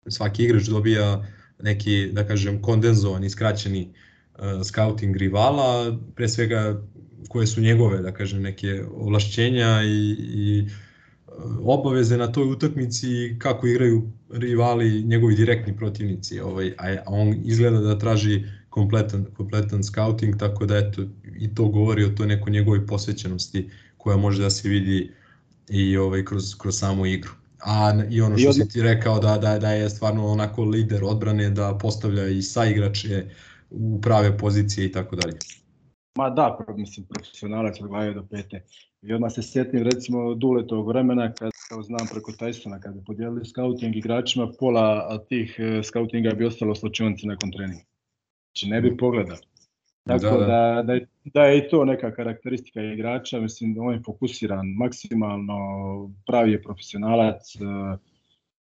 svaki 0.07 0.43
igrač 0.43 0.63
dobija 0.63 1.25
neki, 1.63 2.09
da 2.13 2.27
kažem, 2.27 2.61
kondenzovani, 2.61 3.29
skraćeni 3.29 3.89
uh, 3.89 4.41
scouting 4.63 5.15
rivala, 5.15 5.97
pre 6.15 6.29
svega 6.29 6.81
koje 7.29 7.47
su 7.47 7.61
njegove, 7.61 8.01
da 8.01 8.13
kažem, 8.13 8.41
neke 8.41 8.83
ovlašćenja 8.93 9.83
i, 9.83 10.15
i 10.19 10.67
obaveze 11.63 12.17
na 12.17 12.31
toj 12.31 12.51
utakmici 12.51 13.35
kako 13.39 13.67
igraju 13.67 14.11
rivali, 14.29 15.03
njegovi 15.03 15.35
direktni 15.35 15.77
protivnici, 15.77 16.39
ovaj, 16.39 16.73
a 16.77 16.97
on 17.07 17.35
izgleda 17.43 17.79
da 17.79 17.99
traži 17.99 18.43
kompletan, 18.69 19.25
kompletan 19.37 19.83
scouting, 19.83 20.37
tako 20.37 20.65
da 20.65 20.77
eto, 20.77 21.01
i 21.39 21.55
to 21.55 21.67
govori 21.67 22.03
o 22.03 22.09
toj 22.09 22.27
nekoj 22.27 22.51
njegovoj 22.51 22.87
posvećenosti 22.87 23.69
koja 23.97 24.17
može 24.17 24.43
da 24.43 24.49
se 24.49 24.69
vidi 24.69 25.11
i 25.69 25.97
ovaj, 25.97 26.25
kroz, 26.25 26.55
kroz 26.57 26.79
samu 26.79 27.05
igru. 27.05 27.31
A 27.65 28.03
i 28.09 28.21
ono 28.21 28.37
što 28.37 28.49
I 28.49 28.53
si 28.53 28.69
ti 28.69 28.81
rekao 28.81 29.19
da, 29.19 29.37
da, 29.37 29.59
da 29.59 29.71
je 29.71 29.89
stvarno 29.89 30.27
onako 30.27 30.63
lider 30.63 31.03
odbrane, 31.03 31.49
da 31.49 31.77
postavlja 31.81 32.27
i 32.27 32.41
saigrače 32.41 33.25
u 33.69 34.01
prave 34.01 34.37
pozicije 34.37 34.85
i 34.85 34.91
tako 34.91 35.15
dalje. 35.15 35.37
Ma 36.17 36.29
da, 36.29 36.57
mislim, 36.77 37.05
profesionalac 37.05 37.75
od 37.81 38.15
do 38.15 38.27
pete. 38.31 38.65
I 39.05 39.13
odmah 39.13 39.31
se 39.31 39.41
sjetim 39.41 39.83
recimo 39.83 40.33
Duletovog 40.33 40.87
vremena, 40.87 41.33
kad 41.33 41.51
kao 41.69 41.83
znam 41.83 42.07
preko 42.11 42.31
Tysona, 42.31 42.79
kad 42.79 42.93
bi 42.93 43.03
podijelili 43.05 43.45
scouting 43.45 43.95
igračima, 43.95 44.51
pola 44.59 45.17
tih 45.29 45.59
scoutinga 45.83 46.33
bi 46.33 46.45
ostalo 46.45 46.75
slučionci 46.75 47.27
nakon 47.27 47.51
treninga. 47.51 47.83
Znači 48.45 48.69
ne 48.69 48.81
bi 48.81 48.97
pogledao. 48.97 49.37
Tako 50.07 50.37
da, 50.37 50.37
da. 50.37 50.45
Da, 50.45 50.83
da, 50.83 50.93
je, 50.93 51.07
da 51.23 51.43
je 51.43 51.57
i 51.57 51.69
to 51.69 51.85
neka 51.85 52.11
karakteristika 52.11 52.81
igrača, 52.81 53.39
mislim 53.39 53.75
on 53.79 53.93
je 53.93 54.01
fokusiran 54.05 54.67
maksimalno, 54.67 55.55
pravi 56.25 56.51
je 56.51 56.61
profesionalac, 56.61 57.55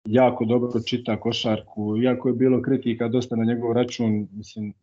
jako 0.05 0.45
dobro 0.45 0.81
čita 0.87 1.19
košarku, 1.19 1.97
iako 2.03 2.29
je 2.29 2.33
bilo 2.33 2.61
kritika 2.61 3.07
dosta 3.07 3.35
na 3.35 3.43
njegov 3.43 3.73
račun, 3.73 4.27
mislim, 4.31 4.73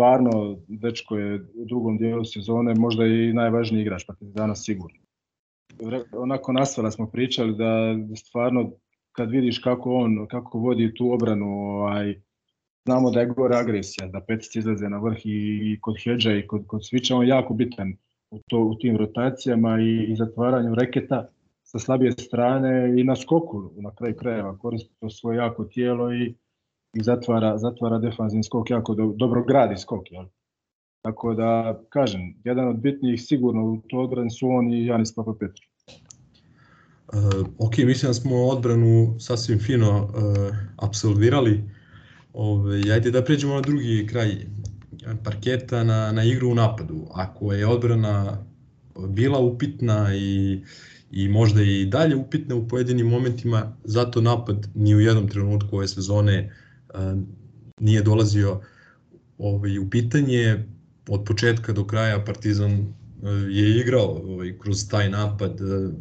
stvarno, 0.00 0.56
dečko 0.68 1.16
je 1.16 1.34
u 1.34 1.64
drugom 1.64 1.98
dijelu 1.98 2.24
sezone 2.24 2.74
možda 2.74 3.06
i 3.06 3.32
najvažniji 3.32 3.82
igrač 3.82 4.04
Partizana 4.06 4.54
sigurno. 4.54 4.98
Onako 6.12 6.52
nasvela 6.52 6.90
smo 6.90 7.06
pričali 7.10 7.56
da 7.56 7.96
stvarno 8.16 8.70
kad 9.12 9.30
vidiš 9.30 9.58
kako 9.58 9.94
on, 9.94 10.26
kako 10.30 10.58
vodi 10.58 10.94
tu 10.94 11.12
obranu, 11.12 11.46
ovaj, 11.46 12.20
znamo 12.84 13.10
da 13.10 13.20
je 13.20 13.26
gore 13.26 13.56
agresija, 13.56 14.08
da 14.08 14.20
petici 14.20 14.58
izlaze 14.58 14.88
na 14.88 14.98
vrh 14.98 15.18
i, 15.24 15.78
kod 15.80 15.96
hedža 16.04 16.32
i 16.32 16.46
kod, 16.46 16.66
kod 16.66 16.80
switcha, 16.80 17.14
on 17.14 17.22
je 17.22 17.28
jako 17.28 17.54
bitan 17.54 17.92
u, 18.30 18.38
to, 18.48 18.58
u 18.58 18.74
tim 18.74 18.96
rotacijama 18.96 19.80
i, 19.80 20.12
i 20.12 20.16
zatvaranju 20.16 20.74
reketa 20.74 21.28
sa 21.62 21.78
slabije 21.78 22.12
strane 22.12 23.00
i 23.00 23.04
na 23.04 23.16
skoku 23.16 23.70
na 23.76 23.94
kraju 23.94 24.16
krajeva 24.16 24.58
koristi 24.58 24.94
to 25.00 25.10
svoje 25.10 25.36
jako 25.36 25.64
tijelo 25.64 26.14
i, 26.14 26.34
i 26.92 27.02
zatvara, 27.02 27.58
zatvara 27.58 27.98
defanzivni 27.98 28.44
skok 28.44 28.70
jako 28.70 28.94
do, 28.94 29.12
dobro 29.16 29.44
gradi 29.44 29.76
skok. 29.76 30.12
Jel? 30.12 30.24
Tako 31.02 31.34
da, 31.34 31.80
kažem, 31.88 32.20
jedan 32.44 32.68
od 32.68 32.76
bitnijih 32.76 33.22
sigurno 33.22 33.64
u 33.64 33.82
to 33.88 33.98
odbrani 33.98 34.30
su 34.30 34.48
on 34.48 34.72
i 34.72 34.86
Janis 34.86 35.14
Papa 35.14 35.34
Petru. 35.40 35.66
Uh, 37.12 37.46
ok, 37.58 37.78
mislim 37.78 38.10
da 38.10 38.14
smo 38.14 38.36
odbranu 38.36 39.16
sasvim 39.18 39.58
fino 39.58 40.04
uh, 40.04 40.56
absolvirali. 40.76 41.64
Ove, 42.32 42.92
ajde 42.92 43.10
da 43.10 43.24
pređemo 43.24 43.54
na 43.54 43.60
drugi 43.60 44.06
kraj 44.06 44.36
parketa, 45.24 45.84
na, 45.84 46.12
na 46.12 46.24
igru 46.24 46.50
u 46.50 46.54
napadu. 46.54 47.06
Ako 47.14 47.52
je 47.52 47.66
odbrana 47.66 48.44
bila 49.08 49.38
upitna 49.38 50.14
i, 50.14 50.60
i 51.10 51.28
možda 51.28 51.62
i 51.62 51.86
dalje 51.86 52.16
upitna 52.16 52.54
u 52.54 52.68
pojedinim 52.68 53.06
momentima, 53.06 53.76
zato 53.84 54.20
napad 54.20 54.68
ni 54.74 54.94
u 54.94 55.00
jednom 55.00 55.28
trenutku 55.28 55.76
ove 55.76 55.88
sezone 55.88 56.52
nije 57.80 58.02
dolazio 58.02 58.60
ovaj, 59.38 59.78
u 59.78 59.90
pitanje. 59.90 60.64
Od 61.08 61.24
početka 61.24 61.72
do 61.72 61.86
kraja 61.86 62.24
Partizan 62.24 62.72
uh, 62.72 63.28
je 63.50 63.80
igrao 63.80 64.06
ovaj, 64.06 64.58
kroz 64.58 64.88
taj 64.88 65.10
napad 65.10 65.60
uh, 65.60 65.92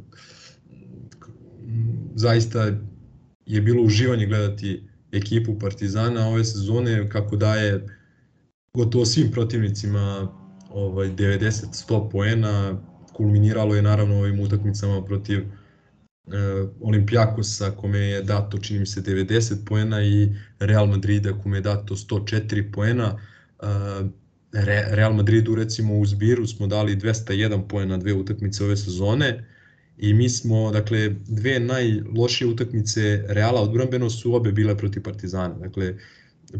zaista 2.15 2.71
je 3.45 3.62
bilo 3.62 3.84
uživanje 3.84 4.25
gledati 4.25 4.84
ekipu 5.12 5.60
Partizana 5.60 6.28
ove 6.28 6.43
sezone 6.45 7.10
kako 7.10 7.36
daje 7.36 7.88
gotovo 8.73 9.06
svim 9.06 9.32
protivnicima 9.32 10.28
ovaj 10.69 11.08
90-100 11.08 12.12
poena 12.12 12.82
kulminiralo 13.13 13.75
je 13.75 13.82
naravno 13.82 14.15
ovim 14.15 14.39
utakmicama 14.39 15.06
protiv 15.06 15.45
Olimpijakosa 16.81 17.71
kome 17.71 17.99
je 17.99 18.21
dato 18.21 18.57
čini 18.57 18.79
mi 18.79 18.85
se 18.85 19.01
90 19.01 19.65
poena 19.65 20.03
i 20.03 20.29
Real 20.59 20.87
Madrida 20.87 21.33
kome 21.43 21.57
je 21.57 21.61
dato 21.61 21.95
104 21.95 22.71
poena 22.71 23.17
e, 23.61 23.65
Real 24.91 25.13
Madridu 25.13 25.55
recimo 25.55 25.97
u 25.97 26.05
zbiru 26.05 26.47
smo 26.47 26.67
dali 26.67 26.95
201 26.95 27.67
poena 27.67 27.97
dve 27.97 28.13
utakmice 28.13 28.63
ove 28.63 28.77
sezone 28.77 29.45
i 29.99 30.13
mi 30.13 30.29
smo, 30.29 30.71
dakle, 30.71 31.15
dve 31.27 31.59
najlošije 31.59 32.47
utakmice 32.47 33.23
Reala 33.27 33.61
odbrambeno 33.61 34.09
su 34.09 34.35
obe 34.35 34.51
bile 34.51 34.77
protiv 34.77 35.03
Partizana. 35.03 35.55
Dakle, 35.55 35.95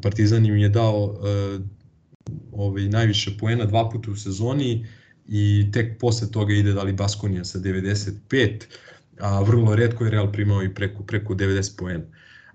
Partizan 0.02 0.46
im 0.46 0.58
je 0.58 0.70
dao 0.70 1.04
uh, 1.04 1.62
ovaj, 2.52 2.90
najviše 2.90 3.38
poena 3.40 3.66
dva 3.66 3.90
puta 3.90 4.12
u 4.12 4.16
sezoni 4.16 4.86
i 5.28 5.70
tek 5.74 6.00
posle 6.00 6.32
toga 6.32 6.54
ide 6.54 6.74
dali 6.74 6.94
Baskonija 6.94 7.44
sa 7.44 7.60
95, 7.60 8.60
a 9.20 9.42
vrlo 9.42 9.76
redko 9.76 10.04
je 10.04 10.12
Real 10.12 10.32
primao 10.32 10.64
i 10.64 10.74
preko, 10.74 11.04
preko 11.04 11.34
90 11.34 11.78
poena. 11.78 12.04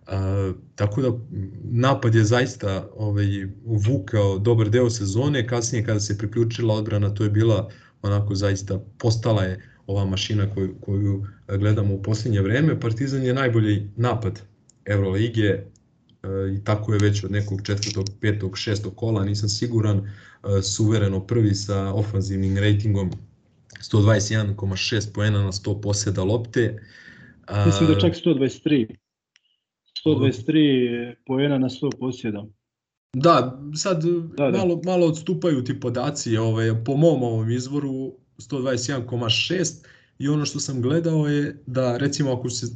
Uh, 0.07 0.57
tako 0.75 1.03
da 1.03 1.11
napad 1.65 2.15
je 2.15 2.25
zaista 2.25 2.89
ovaj, 2.97 3.27
vukao 3.65 4.39
dobar 4.39 4.71
deo 4.71 4.91
sezone, 4.91 5.47
kasnije 5.47 5.85
kada 5.85 6.01
se 6.01 6.19
priključila 6.19 6.75
odbrana 6.75 7.15
to 7.15 7.25
je 7.25 7.31
bila 7.31 7.71
onako 8.03 8.35
zaista 8.35 8.81
postala 8.99 9.43
je 9.43 9.63
ova 9.87 10.05
mašina 10.05 10.51
koju, 10.55 10.75
koju 10.81 11.27
gledamo 11.49 11.95
u 11.95 12.03
posljednje 12.03 12.41
vreme. 12.41 12.81
Partizan 12.81 13.23
je 13.23 13.35
najbolji 13.35 13.91
napad 13.97 14.41
Euroligije 14.85 15.51
e, 15.53 15.67
i 16.57 16.65
tako 16.65 16.93
je 16.93 16.99
već 16.99 17.25
od 17.25 17.31
nekog 17.31 17.63
četvrtog, 17.63 18.07
petog, 18.21 18.59
šestog 18.59 18.97
kola, 18.97 19.25
nisam 19.25 19.49
siguran, 19.49 19.99
e, 19.99 20.63
suvereno 20.63 21.27
prvi 21.27 21.55
sa 21.55 21.95
ofanzivnim 21.95 22.59
ratingom 22.59 23.11
121,6 23.93 25.13
poena 25.15 25.43
na 25.43 25.53
100 25.53 25.81
posjeda 25.83 26.25
lopte. 26.25 26.83
Mislim 27.67 27.89
da 27.89 28.01
čak 28.01 28.15
123. 28.15 28.97
123 30.07 31.15
poena 31.27 31.59
na 31.59 31.69
100 31.69 31.99
posjeda. 32.01 32.45
Da, 33.13 33.63
sad 33.75 34.05
da, 34.37 34.51
da. 34.51 34.59
malo 34.59 34.81
malo 34.85 35.07
odstupaju 35.07 35.65
ti 35.65 35.81
podaci, 35.81 36.37
ovaj 36.37 36.85
po 36.85 36.97
mom 36.97 37.23
ovom 37.23 37.51
izvoru 37.51 38.13
121,6 38.39 39.85
i 40.19 40.29
ono 40.29 40.45
što 40.45 40.61
sam 40.61 40.83
gledao 40.83 41.27
je 41.27 41.63
da 41.67 41.97
recimo 41.97 42.33
ako 42.33 42.51
se 42.51 42.67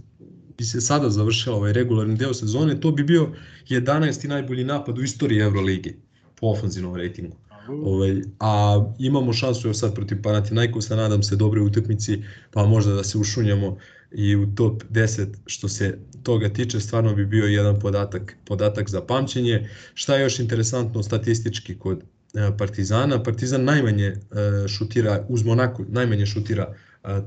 bi 0.59 0.64
se 0.64 0.81
sada 0.81 1.11
završila 1.11 1.57
ovaj 1.57 1.73
regularni 1.73 2.16
deo 2.16 2.35
sezone, 2.35 2.81
to 2.81 2.90
bi 2.90 3.05
bio 3.05 3.33
11. 3.68 4.29
najbolji 4.29 4.64
napad 4.64 4.99
u 4.99 5.03
istoriji 5.03 5.40
Evrolige 5.40 5.94
po 6.40 6.47
ofenzivnom 6.47 6.97
rejtingu. 6.97 7.37
Ovaj, 7.68 8.22
a 8.40 8.85
imamo 8.98 9.33
šansu 9.33 9.68
evo 9.68 9.74
sad 9.74 9.94
protiv 9.94 10.22
Panathinaikosa, 10.22 10.96
nadam 10.96 11.22
se 11.22 11.37
dobre 11.37 11.61
utakmici, 11.61 12.22
pa 12.50 12.66
možda 12.66 12.94
da 12.94 13.04
se 13.04 13.18
ušunjamo 13.18 13.76
i 14.12 14.37
u 14.37 14.54
top 14.54 14.83
10 14.90 15.26
što 15.46 15.68
se 15.68 15.98
toga 16.22 16.48
tiče, 16.48 16.81
stvarno 16.81 17.14
bi 17.14 17.26
bio 17.26 17.44
jedan 17.44 17.81
podatak, 17.81 18.37
podatak 18.44 18.90
za 18.90 19.00
pamćenje. 19.00 19.68
Šta 19.94 20.16
je 20.16 20.22
još 20.22 20.38
interesantno 20.38 21.02
statistički 21.02 21.78
kod 21.78 22.02
E, 22.35 22.57
Partizana. 22.59 23.22
Partizan 23.22 23.64
najmanje 23.64 24.07
e, 24.07 24.68
šutira, 24.68 25.24
uz 25.28 25.44
Monaku, 25.44 25.85
najmanje 25.88 26.26
šutira 26.26 26.74
e, 27.04 27.20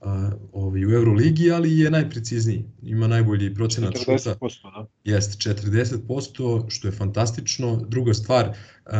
trojke 0.00 0.36
ovaj, 0.52 0.86
u 0.86 0.90
Euroligi, 0.90 1.50
ali 1.50 1.78
je 1.78 1.90
najprecizniji. 1.90 2.64
Ima 2.82 3.06
najbolji 3.06 3.54
procenat 3.54 3.94
40%, 3.94 4.48
šuta. 4.48 4.70
Da. 4.70 4.86
Jeste, 5.04 5.50
40%, 5.50 6.64
što 6.68 6.88
je 6.88 6.92
fantastično. 6.92 7.84
Druga 7.88 8.14
stvar, 8.14 8.56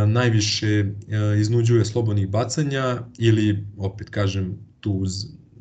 najviše 0.06 0.84
iznuđuje 1.38 1.84
slobodnih 1.84 2.28
bacanja 2.28 3.02
ili, 3.18 3.66
opet 3.76 4.10
kažem, 4.10 4.58
tu 4.80 4.92
uz 4.92 5.10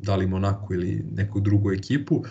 da 0.02 0.16
li 0.16 0.26
Monaku 0.26 0.74
ili 0.74 1.04
neku 1.12 1.40
drugu 1.40 1.72
ekipu, 1.72 2.24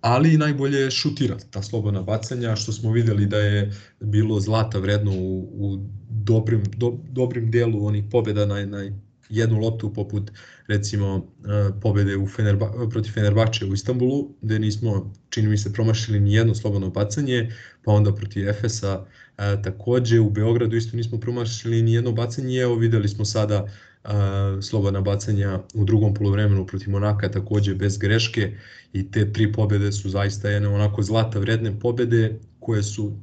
ali 0.00 0.36
najbolje 0.36 0.90
šutira 0.90 1.36
ta 1.50 1.62
slobodna 1.62 2.02
bacanja, 2.02 2.56
što 2.56 2.72
smo 2.72 2.92
videli 2.92 3.26
da 3.26 3.38
je 3.38 3.72
bilo 4.00 4.40
zlata 4.40 4.78
vredno 4.78 5.12
u, 5.12 5.48
u 5.52 5.86
dobrim, 6.08 6.62
do, 6.76 6.98
dobrim 7.10 7.50
delu 7.50 7.86
onih 7.86 8.04
pobjeda 8.10 8.46
na, 8.46 8.66
na 8.66 8.90
jednu 9.30 9.58
loptu 9.58 9.92
poput 9.92 10.30
recimo 10.66 11.26
e, 11.44 11.80
pobede 11.80 12.16
u 12.16 12.26
Fenerba, 12.26 12.72
protiv 12.90 13.12
Fenerbače 13.12 13.66
u 13.66 13.74
Istanbulu 13.74 14.34
gde 14.42 14.58
nismo 14.58 15.12
čini 15.30 15.48
mi 15.48 15.58
se 15.58 15.72
promašili 15.72 16.20
ni 16.20 16.34
jedno 16.34 16.54
slobodno 16.54 16.90
bacanje 16.90 17.52
pa 17.84 17.92
onda 17.92 18.14
protiv 18.14 18.48
Efesa 18.48 19.06
e, 19.38 19.62
takođe. 19.62 20.20
U 20.20 20.30
Beogradu 20.30 20.76
isto 20.76 20.96
nismo 20.96 21.20
promašili 21.20 21.82
ni 21.82 21.92
jedno 21.92 22.12
bacanje. 22.12 22.58
Evo 22.58 22.74
videli 22.74 23.08
smo 23.08 23.24
sada 23.24 23.66
a, 24.04 24.58
slobodna 24.62 25.00
bacanja 25.00 25.60
u 25.74 25.84
drugom 25.84 26.14
polovremenu 26.14 26.66
protiv 26.66 26.90
Monaka 26.90 27.30
takođe 27.30 27.74
bez 27.74 27.98
greške. 27.98 28.56
I 28.92 29.10
te 29.10 29.32
tri 29.32 29.52
pobede 29.52 29.92
su 29.92 30.08
zaista 30.08 30.48
jedne 30.48 30.68
onako 30.68 31.02
zlata 31.02 31.38
vredne 31.38 31.80
pobede 31.80 32.38
koje 32.60 32.82
su 32.82 33.16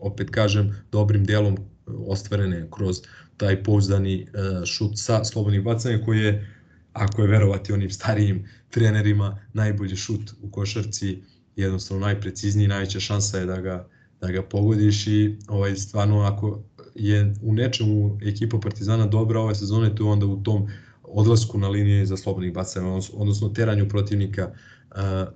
opet 0.00 0.30
kažem 0.30 0.76
dobrim 0.92 1.24
delom 1.24 1.56
ostvarene 1.86 2.66
kroz 2.70 3.02
taj 3.36 3.62
pouzdani 3.62 4.26
šut 4.66 4.92
sa 4.94 5.24
slobodnih 5.24 5.62
bacanja 5.62 6.04
koji 6.04 6.20
je 6.20 6.50
ako 6.92 7.22
je 7.22 7.28
verovati 7.28 7.72
onim 7.72 7.90
starijim 7.90 8.48
trenerima 8.70 9.38
najbolji 9.52 9.96
šut 9.96 10.32
u 10.42 10.50
košarci 10.50 11.22
jednostavno 11.56 12.06
najprecizniji 12.06 12.68
najveća 12.68 13.00
šansa 13.00 13.38
je 13.38 13.46
da 13.46 13.60
ga 13.60 13.88
da 14.20 14.32
ga 14.32 14.42
pogodiš 14.42 15.06
i 15.06 15.36
ovaj 15.48 15.76
stvarno 15.76 16.20
ako 16.20 16.62
je 16.94 17.34
u 17.42 17.54
nečemu 17.54 18.18
ekipa 18.22 18.58
Partizana 18.58 19.06
dobra 19.06 19.40
ove 19.40 19.54
sezone, 19.54 19.94
to 19.94 20.04
je 20.04 20.10
onda 20.10 20.26
u 20.26 20.42
tom 20.42 20.68
odlasku 21.02 21.58
na 21.58 21.68
linije 21.68 22.06
za 22.06 22.16
slobodnih 22.16 22.52
bacanja, 22.52 23.00
odnosno 23.12 23.48
teranju 23.48 23.88
protivnika 23.88 24.50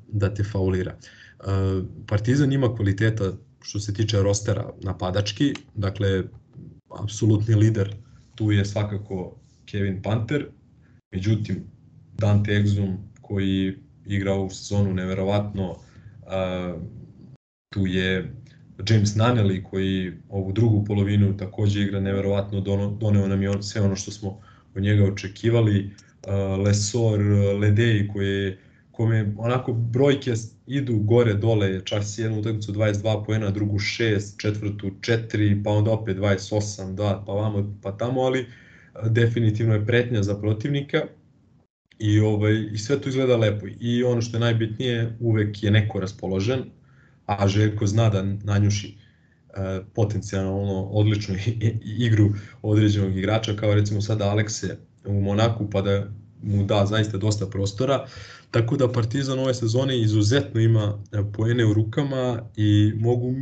da 0.09 0.35
te 0.35 0.45
faulira. 0.45 0.97
Partizan 2.07 2.53
ima 2.53 2.75
kvaliteta 2.75 3.33
što 3.63 3.81
se 3.81 3.95
tiče 3.95 4.23
rostera 4.23 4.71
napadački, 4.81 5.55
dakle, 5.75 6.23
apsolutni 6.91 7.55
lider 7.55 7.95
tu 8.35 8.53
je 8.53 8.65
svakako 8.65 9.37
Kevin 9.67 10.03
Panter, 10.03 10.47
međutim, 11.13 11.65
Dante 12.19 12.53
Exum 12.53 12.97
koji 13.21 13.77
igra 14.07 14.35
u 14.35 14.51
sezonu 14.51 14.95
neverovatno, 14.95 15.77
tu 17.73 17.87
je 17.87 18.35
James 18.91 19.15
Naneli 19.15 19.63
koji 19.63 20.13
ovu 20.29 20.53
drugu 20.53 20.85
polovinu 20.85 21.37
takođe 21.37 21.83
igra 21.83 22.01
neverovatno, 22.01 22.61
doneo 23.01 23.29
nam 23.29 23.43
je 23.43 23.63
sve 23.63 23.81
ono 23.81 23.97
što 23.97 24.11
smo 24.11 24.41
od 24.75 24.83
njega 24.83 25.05
očekivali. 25.05 25.91
Lesor, 26.65 27.21
Ledej 27.61 28.09
koji 28.09 28.29
je 28.29 28.59
kome 28.99 29.35
onako 29.39 29.73
brojke 29.73 30.33
idu 30.67 30.99
gore 30.99 31.35
dole, 31.35 31.81
si 32.03 32.23
jednu 32.23 32.41
utakmicu 32.41 32.73
22 32.73 33.27
poena, 33.27 33.51
drugu 33.51 33.79
6, 33.79 34.41
četvrtu 34.41 34.91
4, 35.01 35.63
pa 35.65 35.71
onda 35.71 35.91
opet 35.91 36.17
28, 36.17 36.95
2, 36.95 37.25
pa 37.27 37.33
vamo, 37.33 37.79
pa 37.83 37.93
tamo, 37.97 38.21
ali 38.21 38.47
definitivno 39.11 39.75
je 39.75 39.87
pretnja 39.87 40.23
za 40.23 40.35
protivnika 40.41 40.99
i 41.99 42.21
ovaj 42.21 42.67
i 42.73 42.79
sve 42.79 43.01
to 43.01 43.09
izgleda 43.09 43.37
lepo. 43.37 43.67
I 43.81 44.05
ono 44.05 44.21
što 44.21 44.37
je 44.37 44.41
najbitnije 44.41 45.17
uvek 45.21 45.63
je 45.63 45.71
neko 45.71 46.01
raspoložen 46.01 46.65
a 47.27 47.49
Željko 47.49 47.87
zna 47.87 48.11
da 48.11 48.23
nanjuši 48.23 48.89
e, 48.89 49.81
potencijalno 49.95 50.83
odličnu 50.83 51.35
igru 52.07 52.31
određenog 52.63 53.17
igrača 53.17 53.57
kao 53.57 53.75
recimo 53.75 54.01
sada 54.01 54.31
Alekse 54.31 54.77
u 55.07 55.21
Monaku 55.21 55.71
pa 55.71 55.83
da 55.83 56.11
mu 56.43 56.65
da 56.65 56.87
zaista 56.87 57.19
dosta 57.19 57.47
prostora. 57.47 58.07
Tako 58.51 58.77
da 58.77 58.93
Partizan 58.93 59.39
ove 59.39 59.55
sezone 59.55 60.01
izuzetno 60.01 60.61
ima 60.61 60.99
e, 61.13 61.23
poene 61.33 61.67
u 61.67 61.75
rukama 61.75 62.43
i 62.57 62.93
mogu 62.97 63.35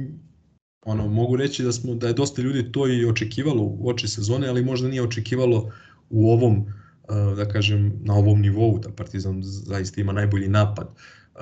ono 0.86 1.08
mogu 1.08 1.36
reći 1.36 1.62
da 1.62 1.72
smo 1.72 1.94
da 1.94 2.06
je 2.06 2.12
dosta 2.12 2.42
ljudi 2.42 2.72
to 2.72 2.88
i 2.88 3.04
očekivalo 3.04 3.62
u 3.62 3.88
oči 3.88 4.08
sezone, 4.08 4.48
ali 4.48 4.64
možda 4.64 4.88
nije 4.88 5.02
očekivalo 5.02 5.72
u 6.10 6.30
ovom 6.30 6.58
uh, 6.58 7.36
da 7.36 7.48
kažem 7.48 7.92
na 8.02 8.14
ovom 8.14 8.40
nivou 8.40 8.78
da 8.78 8.90
Partizan 8.90 9.42
zaista 9.42 10.00
ima 10.00 10.12
najbolji 10.12 10.48
napad 10.48 10.86
uh, 10.86 11.40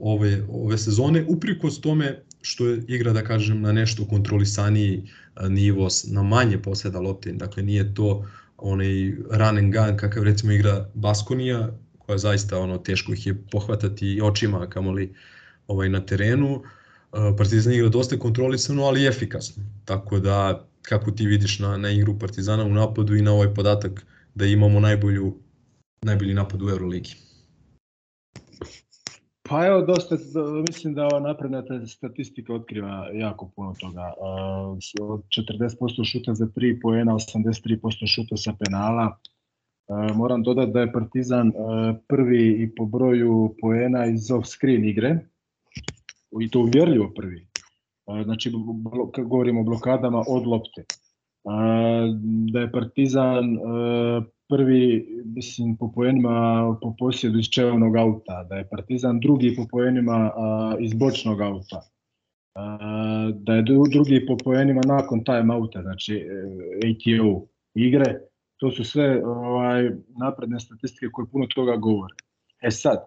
ove 0.00 0.44
ove 0.48 0.78
sezone 0.78 1.24
uprkos 1.28 1.80
tome 1.80 2.22
što 2.42 2.66
je 2.66 2.84
igra 2.88 3.12
da 3.12 3.24
kažem 3.24 3.60
na 3.60 3.72
nešto 3.72 4.04
kontrolisaniji 4.04 5.10
nivo 5.48 5.88
na 6.06 6.22
manje 6.22 6.62
poseda 6.62 7.00
lopte 7.00 7.32
dakle 7.32 7.62
nije 7.62 7.94
to 7.94 8.24
onaj 8.58 9.12
run 9.30 9.58
and 9.58 9.72
gun 9.72 9.96
kakav 9.96 10.22
recimo 10.22 10.52
igra 10.52 10.88
Baskonija 10.94 11.70
koja 11.98 12.18
zaista 12.18 12.58
ono 12.58 12.78
teško 12.78 13.12
ih 13.12 13.26
je 13.26 13.42
pohvatati 13.50 14.20
očima 14.22 14.66
kamoli 14.70 15.14
ovaj 15.66 15.88
na 15.88 16.00
terenu 16.00 16.62
Partizan 17.36 17.72
igra 17.72 17.88
dosta 17.88 18.18
kontrolisano, 18.18 18.84
ali 18.84 19.06
efikasno. 19.06 19.62
Tako 19.84 20.18
da, 20.18 20.66
kako 20.82 21.10
ti 21.10 21.26
vidiš 21.26 21.58
na, 21.58 21.76
na 21.76 21.90
igru 21.90 22.18
Partizana 22.18 22.64
u 22.64 22.68
napadu 22.68 23.16
i 23.16 23.22
na 23.22 23.32
ovaj 23.32 23.54
podatak 23.54 24.06
da 24.34 24.46
imamo 24.46 24.80
najbolju, 24.80 25.34
najbolji 26.02 26.34
napad 26.34 26.62
u 26.62 26.68
Euroligi. 26.68 27.16
Pa 29.48 29.66
evo, 29.66 29.80
dosta, 29.82 30.16
mislim 30.68 30.94
da 30.94 31.06
ova 31.06 31.20
napredna 31.20 31.62
statistika 31.86 32.54
otkriva 32.54 33.08
jako 33.14 33.50
puno 33.56 33.74
toga. 33.80 34.12
Od 35.00 35.22
40% 35.22 36.12
šuta 36.12 36.34
za 36.34 36.46
3 36.46 36.78
poena, 36.82 37.12
83% 37.12 38.06
šuta 38.06 38.36
sa 38.36 38.52
penala. 38.58 39.18
Moram 40.14 40.42
dodati 40.42 40.72
da 40.72 40.80
je 40.80 40.92
Partizan 40.92 41.52
prvi 42.08 42.62
i 42.62 42.74
po 42.74 42.84
broju 42.84 43.54
poena 43.60 44.06
iz 44.06 44.20
off-screen 44.30 44.88
igre, 44.88 45.18
i 46.40 46.50
to 46.50 46.60
uvjerljivo 46.60 47.12
prvi. 47.16 47.46
Znači, 48.24 48.52
govorimo 49.24 49.60
o 49.60 49.64
blokadama 49.64 50.22
od 50.28 50.46
lopte. 50.46 50.84
Da 52.52 52.60
je 52.60 52.72
Partizan 52.72 53.58
prvi, 54.48 55.06
mislim, 55.24 55.76
po 55.76 55.92
poenima 55.94 56.76
po 56.82 56.94
posjedu 56.98 57.38
iz 57.38 57.46
čevnog 57.46 57.96
auta, 57.96 58.44
da 58.44 58.56
je 58.56 58.68
Partizan 58.68 59.20
drugi 59.20 59.56
po 59.56 59.66
poenima 59.70 60.32
iz 60.80 60.94
bočnog 60.94 61.40
auta, 61.40 61.82
da 63.34 63.54
je 63.54 63.62
drugi 63.62 64.26
po 64.26 64.36
poenima 64.44 64.80
nakon 64.86 65.24
time 65.24 65.54
outa, 65.54 65.82
znači 65.82 66.14
e, 66.14 66.26
ATO 66.88 67.46
igre, 67.74 68.20
to 68.56 68.70
su 68.70 68.84
sve 68.84 69.26
ovaj, 69.26 69.90
napredne 70.20 70.60
statistike 70.60 71.06
koje 71.12 71.26
puno 71.32 71.46
toga 71.54 71.76
govore. 71.76 72.14
E 72.62 72.70
sad, 72.70 72.98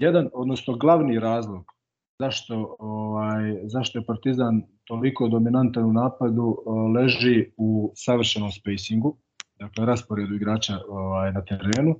jedan, 0.00 0.28
odnosno 0.32 0.76
glavni 0.76 1.18
razlog 1.18 1.72
zašto, 2.18 2.76
ovaj, 2.78 3.60
zašto 3.64 3.98
je 3.98 4.06
Partizan 4.06 4.62
toliko 4.84 5.28
dominantan 5.28 5.84
u 5.84 5.92
napadu 5.92 6.56
leži 6.94 7.46
u 7.56 7.92
savršenom 7.94 8.50
spacingu, 8.50 9.16
dakle 9.62 9.86
rasporedu 9.86 10.34
igrača 10.34 10.78
ovaj, 10.88 11.32
na 11.32 11.44
terenu 11.44 11.96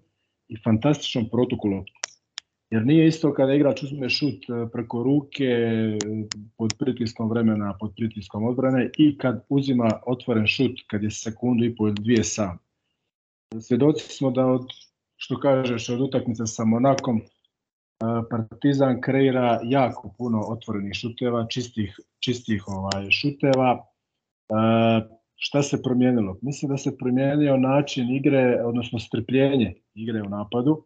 i 0.49 0.57
fantastičnom 0.65 1.29
protoku 1.29 1.69
loptu. 1.69 1.93
Jer 2.71 2.87
nije 2.87 3.07
isto 3.07 3.35
kada 3.35 3.55
igrač 3.55 3.83
uzme 3.83 4.09
šut 4.11 4.49
e, 4.49 4.67
preko 4.73 5.03
ruke, 5.03 5.49
pod 6.57 6.75
pritiskom 6.79 7.29
vremena, 7.31 7.75
pod 7.81 7.93
pritiskom 7.97 8.47
odbrane 8.49 8.91
i 8.99 9.19
kad 9.19 9.45
uzima 9.49 9.91
otvoren 10.07 10.47
šut 10.47 10.81
kad 10.87 11.03
je 11.03 11.11
sekundu 11.11 11.65
i 11.65 11.75
pol 11.77 11.93
dvije 11.93 12.25
sam. 12.25 12.59
Svjedoci 13.61 14.09
smo 14.09 14.31
da 14.31 14.47
od, 14.47 14.67
što 15.17 15.41
kažeš, 15.41 15.89
od 15.89 16.01
utakmice 16.01 16.47
sa 16.47 16.65
Monakom, 16.65 17.21
Partizan 18.31 19.01
kreira 19.01 19.61
jako 19.63 20.15
puno 20.19 20.41
otvorenih 20.41 20.95
šuteva, 20.95 21.47
čistih, 21.47 22.01
čistih 22.19 22.65
ovaj, 22.69 23.11
šuteva. 23.11 23.87
Šta 25.45 25.63
se 25.63 25.83
promijenilo? 25.83 26.39
Mislim 26.43 26.69
da 26.71 26.77
se 26.77 26.97
promijenio 26.97 27.57
način 27.57 28.17
igre, 28.17 28.63
odnosno 28.65 28.99
strpljenje 28.99 29.75
igre 29.95 30.23
u 30.23 30.29
napadu, 30.29 30.85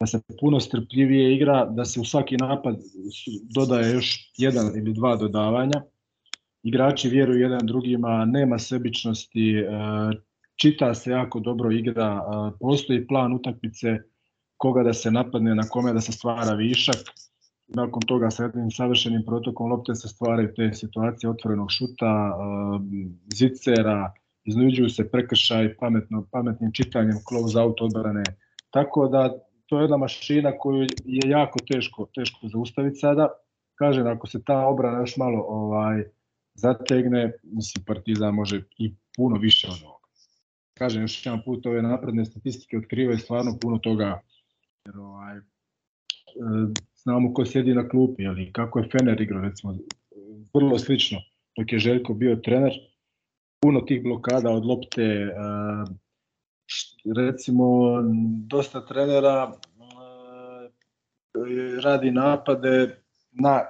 da 0.00 0.06
se 0.06 0.20
puno 0.40 0.60
strpljivije 0.60 1.34
igra, 1.36 1.64
da 1.64 1.84
se 1.84 2.00
u 2.00 2.04
svaki 2.04 2.36
napad 2.36 2.76
dodaje 3.54 3.92
još 3.92 4.32
jedan 4.38 4.66
ili 4.76 4.92
dva 4.92 5.16
dodavanja. 5.16 5.82
Igrači 6.62 7.08
vjeruju 7.08 7.40
jedan 7.40 7.66
drugima, 7.66 8.24
nema 8.24 8.58
sebičnosti, 8.58 9.64
čita 10.56 10.94
se 10.94 11.10
jako 11.10 11.40
dobro 11.40 11.72
igra, 11.72 12.20
postoji 12.60 13.06
plan 13.06 13.32
utakmice, 13.32 13.98
koga 14.56 14.82
da 14.82 14.92
se 14.92 15.10
napadne, 15.10 15.54
na 15.54 15.62
kome 15.62 15.92
da 15.92 16.00
se 16.00 16.12
stvara 16.12 16.54
višak. 16.54 16.96
Nakon 17.74 18.02
toga 18.02 18.30
sa 18.30 18.42
jednim 18.42 18.70
savršenim 18.70 19.22
protokom 19.26 19.70
lopte 19.70 19.94
se 19.94 20.08
stvaraju 20.08 20.54
te 20.56 20.72
situacije 20.74 21.30
otvorenog 21.30 21.70
šuta, 21.70 22.38
zicera, 23.34 24.12
iznuđuju 24.44 24.88
se 24.88 25.10
prekršaj 25.10 25.76
pametno, 25.76 26.26
pametnim 26.30 26.72
čitanjem 26.72 27.16
close 27.28 27.60
out 27.60 27.80
odbrane. 27.80 28.22
Tako 28.70 29.08
da 29.08 29.38
to 29.66 29.78
je 29.78 29.82
jedna 29.82 29.96
mašina 29.96 30.52
koju 30.58 30.82
je 31.04 31.30
jako 31.30 31.58
teško, 31.72 32.06
teško 32.14 32.48
zaustaviti 32.48 32.96
sada. 32.96 33.28
Kažem, 33.74 34.06
ako 34.06 34.26
se 34.26 34.44
ta 34.44 34.66
obrana 34.66 34.98
još 34.98 35.16
malo 35.16 35.44
ovaj 35.48 36.04
zategne, 36.54 37.32
mislim 37.42 37.84
Partizan 37.84 38.34
može 38.34 38.62
i 38.78 38.94
puno 39.16 39.38
više 39.38 39.68
od 39.68 39.82
ovoga. 39.84 40.08
Kažem 40.78 41.02
još 41.02 41.26
jedan 41.26 41.42
put, 41.44 41.66
ove 41.66 41.82
napredne 41.82 42.24
statistike 42.24 42.78
otkrivaju 42.78 43.18
stvarno 43.18 43.58
puno 43.60 43.78
toga 43.78 44.20
Jer 44.86 44.98
ovaj, 44.98 45.36
e, 45.36 45.42
znamo 47.02 47.34
ko 47.34 47.44
sjedi 47.44 47.74
na 47.74 47.88
klupi, 47.88 48.26
ali 48.26 48.52
kako 48.52 48.78
je 48.78 48.88
Fener 48.92 49.20
igrao, 49.20 49.42
recimo, 49.42 49.74
vrlo 50.54 50.78
slično. 50.78 51.18
Dok 51.58 51.72
je 51.72 51.78
Željko 51.78 52.14
bio 52.14 52.36
trener, 52.36 52.72
puno 53.60 53.80
tih 53.80 54.02
blokada 54.02 54.50
od 54.50 54.64
lopte, 54.64 55.02
e, 55.02 55.32
recimo, 57.16 57.98
dosta 58.46 58.86
trenera 58.86 59.52
e, 59.52 59.56
radi 61.82 62.10
napade 62.10 62.96
na 63.32 63.60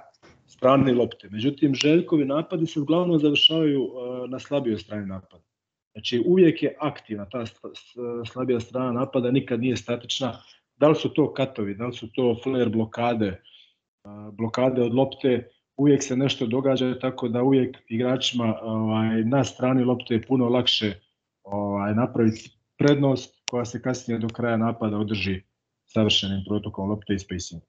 strani 0.47 0.91
lopte. 0.91 1.29
Međutim, 1.31 1.75
Željkovi 1.75 2.25
napadi 2.25 2.65
se 2.65 2.79
uglavnom 2.79 3.19
završavaju 3.19 3.89
na 4.29 4.39
slabijoj 4.39 4.77
strani 4.77 5.05
napada. 5.05 5.43
Znači, 5.93 6.23
uvijek 6.25 6.63
je 6.63 6.75
aktivna 6.79 7.25
ta 7.29 7.45
slabija 8.31 8.59
strana 8.59 8.91
napada, 8.91 9.31
nikad 9.31 9.59
nije 9.59 9.77
statična, 9.77 10.41
da 10.83 10.89
li 10.89 10.95
su 10.95 11.09
to 11.13 11.33
katovi, 11.33 11.75
da 11.75 11.85
li 11.85 11.93
su 11.93 12.11
to 12.11 12.35
flare 12.43 12.69
blokade, 12.69 13.41
blokade 14.31 14.81
od 14.81 14.93
lopte, 14.93 15.49
uvijek 15.77 16.03
se 16.03 16.15
nešto 16.17 16.45
događa 16.45 16.99
tako 16.99 17.27
da 17.27 17.43
uvijek 17.43 17.77
igračima 17.87 18.59
ovaj, 18.61 19.23
na 19.23 19.43
strani 19.43 19.83
lopte 19.83 20.13
je 20.13 20.21
puno 20.21 20.49
lakše 20.49 20.93
ovaj, 21.43 21.95
napraviti 21.95 22.51
prednost 22.77 23.43
koja 23.51 23.65
se 23.65 23.81
kasnije 23.81 24.19
do 24.19 24.27
kraja 24.27 24.57
napada 24.57 24.97
održi 24.97 25.41
savršenim 25.85 26.43
protokom 26.47 26.89
lopte 26.89 27.13
i 27.13 27.19
spacing. 27.19 27.61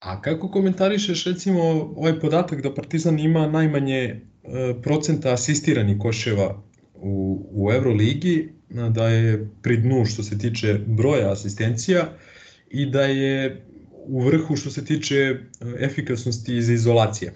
A 0.00 0.20
kako 0.22 0.50
komentarišeš 0.50 1.24
recimo 1.26 1.62
ovaj 1.96 2.20
podatak 2.20 2.62
da 2.62 2.74
Partizan 2.74 3.18
ima 3.18 3.46
najmanje 3.46 4.00
e, 4.02 4.20
procenta 4.82 5.32
asistiranih 5.32 5.96
koševa 5.98 6.62
u, 7.00 7.46
u 7.52 7.72
Euroligi 7.72 8.48
da 8.90 9.08
je 9.08 9.48
pri 9.62 9.76
dnu 9.76 10.04
što 10.04 10.22
se 10.22 10.38
tiče 10.38 10.78
broja 10.86 11.32
asistencija 11.32 12.08
i 12.70 12.86
da 12.86 13.02
je 13.02 13.66
u 14.06 14.20
vrhu 14.20 14.56
što 14.56 14.70
se 14.70 14.84
tiče 14.84 15.36
efikasnosti 15.80 16.56
iz 16.56 16.70
izolacije. 16.70 17.32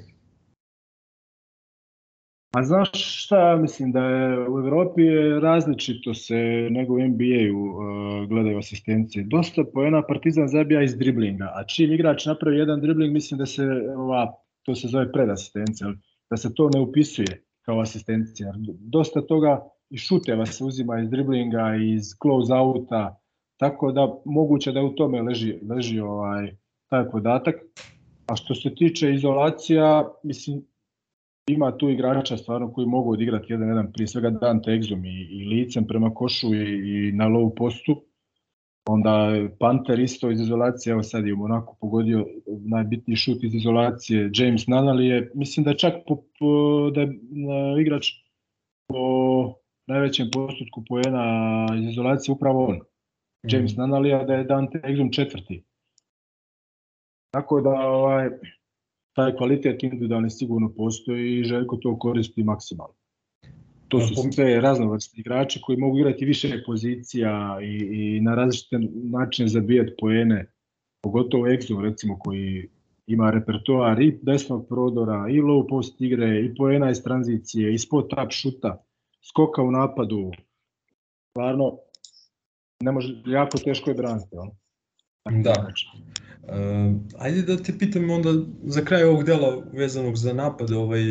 A 2.52 2.64
znaš 2.64 2.90
šta, 3.24 3.56
mislim 3.56 3.92
da 3.92 4.04
je 4.04 4.48
u 4.48 4.58
Evropi 4.58 5.02
je 5.02 5.40
različito 5.40 6.14
se 6.14 6.68
nego 6.70 6.94
u 6.94 6.98
NBA-u 6.98 7.78
gledaju 8.28 8.58
asistencije. 8.58 9.24
Dosta 9.24 9.64
poena 9.74 10.02
Partizan 10.06 10.48
zabija 10.48 10.82
iz 10.82 10.96
driblinga, 10.96 11.44
a 11.54 11.64
čim 11.64 11.92
igrač 11.92 12.26
napravi 12.26 12.58
jedan 12.58 12.80
dribling, 12.80 13.12
mislim 13.12 13.38
da 13.38 13.46
se 13.46 13.62
ova, 13.96 14.34
to 14.62 14.74
se 14.74 14.88
zove 14.88 15.12
predasistencija, 15.12 15.92
da 16.30 16.36
se 16.36 16.54
to 16.54 16.70
ne 16.74 16.80
upisuje 16.80 17.42
kao 17.70 17.80
asistencija. 17.80 18.52
Dosta 18.80 19.20
toga 19.26 19.60
i 19.90 19.98
šuteva 19.98 20.46
se 20.46 20.64
uzima 20.64 21.00
iz 21.00 21.10
driblinga, 21.10 21.74
iz 21.94 22.14
close 22.22 22.54
outa, 22.54 23.20
tako 23.56 23.92
da 23.92 24.08
moguće 24.24 24.72
da 24.72 24.82
u 24.82 24.94
tome 24.94 25.22
leži, 25.22 25.58
leži 25.70 26.00
ovaj, 26.00 26.56
taj 26.90 27.10
podatak. 27.10 27.54
A 28.26 28.36
što 28.36 28.54
se 28.54 28.74
tiče 28.74 29.14
izolacija, 29.14 30.08
mislim, 30.22 30.62
ima 31.48 31.76
tu 31.76 31.88
igrača 31.88 32.36
stvarno 32.36 32.72
koji 32.72 32.86
mogu 32.86 33.12
odigrati 33.12 33.52
jedan 33.52 33.68
jedan, 33.68 33.92
prije 33.92 34.06
svega 34.06 34.30
Dante 34.30 34.70
Exum 34.70 35.06
i, 35.06 35.40
i 35.40 35.44
licem 35.48 35.86
prema 35.86 36.14
košu 36.14 36.54
i, 36.54 37.08
i 37.08 37.12
na 37.12 37.28
low 37.28 37.54
postu. 37.56 38.02
Onda 38.88 39.32
Panter 39.58 40.00
isto 40.00 40.30
iz 40.30 40.40
izolacije, 40.40 40.92
evo 40.92 41.02
sad 41.02 41.26
je 41.26 41.34
u 41.34 41.36
Monaku 41.36 41.76
pogodio 41.80 42.26
najbitniji 42.46 43.16
šut 43.16 43.44
iz 43.44 43.54
izolacije. 43.54 44.30
James 44.34 44.66
Nanali 44.66 45.06
je, 45.06 45.30
mislim 45.34 45.64
da 45.64 45.70
je 45.70 45.78
čak 45.78 45.94
po, 46.06 46.16
po, 46.38 46.90
da 46.90 47.00
je 47.00 47.08
igrač 47.80 48.06
po 48.88 49.00
najvećem 49.86 50.28
postotku 50.32 50.84
poena 50.88 51.66
iz 51.78 51.88
izolacije 51.88 52.32
upravo 52.32 52.66
on. 52.66 52.80
James 53.42 53.76
mm. 53.76 53.80
Nanalija 53.80 54.24
da 54.24 54.34
je 54.34 54.44
Dante 54.44 54.78
Exum 54.78 55.12
četvrti. 55.12 55.64
Tako 57.30 57.60
da 57.60 57.70
ovaj, 57.70 58.30
taj 59.16 59.36
kvalitet 59.36 59.82
individualni 59.82 60.30
sigurno 60.30 60.72
postoji 60.76 61.38
i 61.38 61.44
Željko 61.44 61.76
to 61.76 61.98
koristi 61.98 62.42
maksimalno. 62.42 62.94
To 63.90 64.00
su 64.00 64.14
sve 64.32 64.60
raznovrsni 64.60 65.20
igrači 65.20 65.60
koji 65.62 65.78
mogu 65.78 65.98
igrati 65.98 66.24
više 66.24 66.62
pozicija 66.66 67.58
i, 67.62 67.88
i 67.92 68.20
na 68.20 68.34
različite 68.34 68.78
načine 68.92 69.48
zabijati 69.48 69.92
poene, 70.00 70.52
pogotovo 71.02 71.46
Exum 71.46 71.82
recimo 71.82 72.18
koji 72.18 72.68
ima 73.06 73.30
repertoar 73.30 74.02
i 74.02 74.18
desnog 74.22 74.68
prodora, 74.68 75.26
i 75.30 75.40
low 75.40 75.68
post 75.68 76.00
igre, 76.00 76.44
i 76.44 76.54
poena 76.54 76.90
iz 76.90 77.02
tranzicije, 77.02 77.74
i 77.74 77.78
spot 77.78 78.12
up 78.12 78.30
šuta, 78.30 78.84
skoka 79.28 79.62
u 79.62 79.70
napadu. 79.70 80.30
Stvarno, 81.30 81.78
ne 82.82 82.92
može, 82.92 83.22
jako 83.26 83.58
teško 83.58 83.90
je 83.90 83.94
braniti. 83.94 84.36
On. 84.36 84.50
Da. 85.42 85.66
Uh, 86.42 86.96
ajde 87.18 87.42
da 87.42 87.56
te 87.56 87.72
pitam 87.78 88.10
onda 88.10 88.30
za 88.62 88.84
kraj 88.84 89.04
ovog 89.04 89.24
dela 89.24 89.62
vezanog 89.72 90.16
za 90.16 90.32
napad, 90.32 90.72
ovaj, 90.72 91.02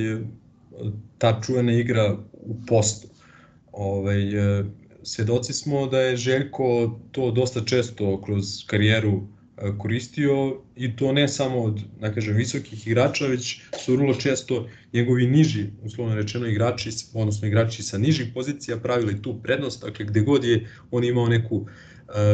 ta 1.17 1.41
čuvena 1.45 1.73
igra 1.73 2.17
u 2.33 2.55
postu. 2.67 3.07
Ovaj, 3.71 4.21
svedoci 5.03 5.53
smo 5.53 5.87
da 5.87 5.99
je 5.99 6.17
Željko 6.17 6.99
to 7.11 7.31
dosta 7.31 7.65
često 7.65 8.21
kroz 8.21 8.65
karijeru 8.67 9.27
koristio 9.77 10.61
i 10.75 10.95
to 10.95 11.11
ne 11.11 11.27
samo 11.27 11.61
od, 11.63 11.79
da 11.99 12.13
kažem, 12.13 12.35
visokih 12.35 12.87
igrača, 12.87 13.27
već 13.27 13.61
su 13.79 13.95
vrlo 13.95 14.13
često 14.13 14.67
njegovi 14.93 15.27
niži, 15.27 15.65
uslovno 15.83 16.15
rečeno, 16.15 16.47
igrači, 16.47 16.89
odnosno 17.13 17.47
igrači 17.47 17.83
sa 17.83 17.97
nižih 17.97 18.31
pozicija 18.33 18.77
pravili 18.77 19.21
tu 19.21 19.39
prednost, 19.43 19.81
dakle 19.81 20.05
gde 20.05 20.21
god 20.21 20.43
je 20.43 20.67
on 20.91 21.03
imao 21.03 21.27
neku 21.27 21.55
uh, 21.55 21.67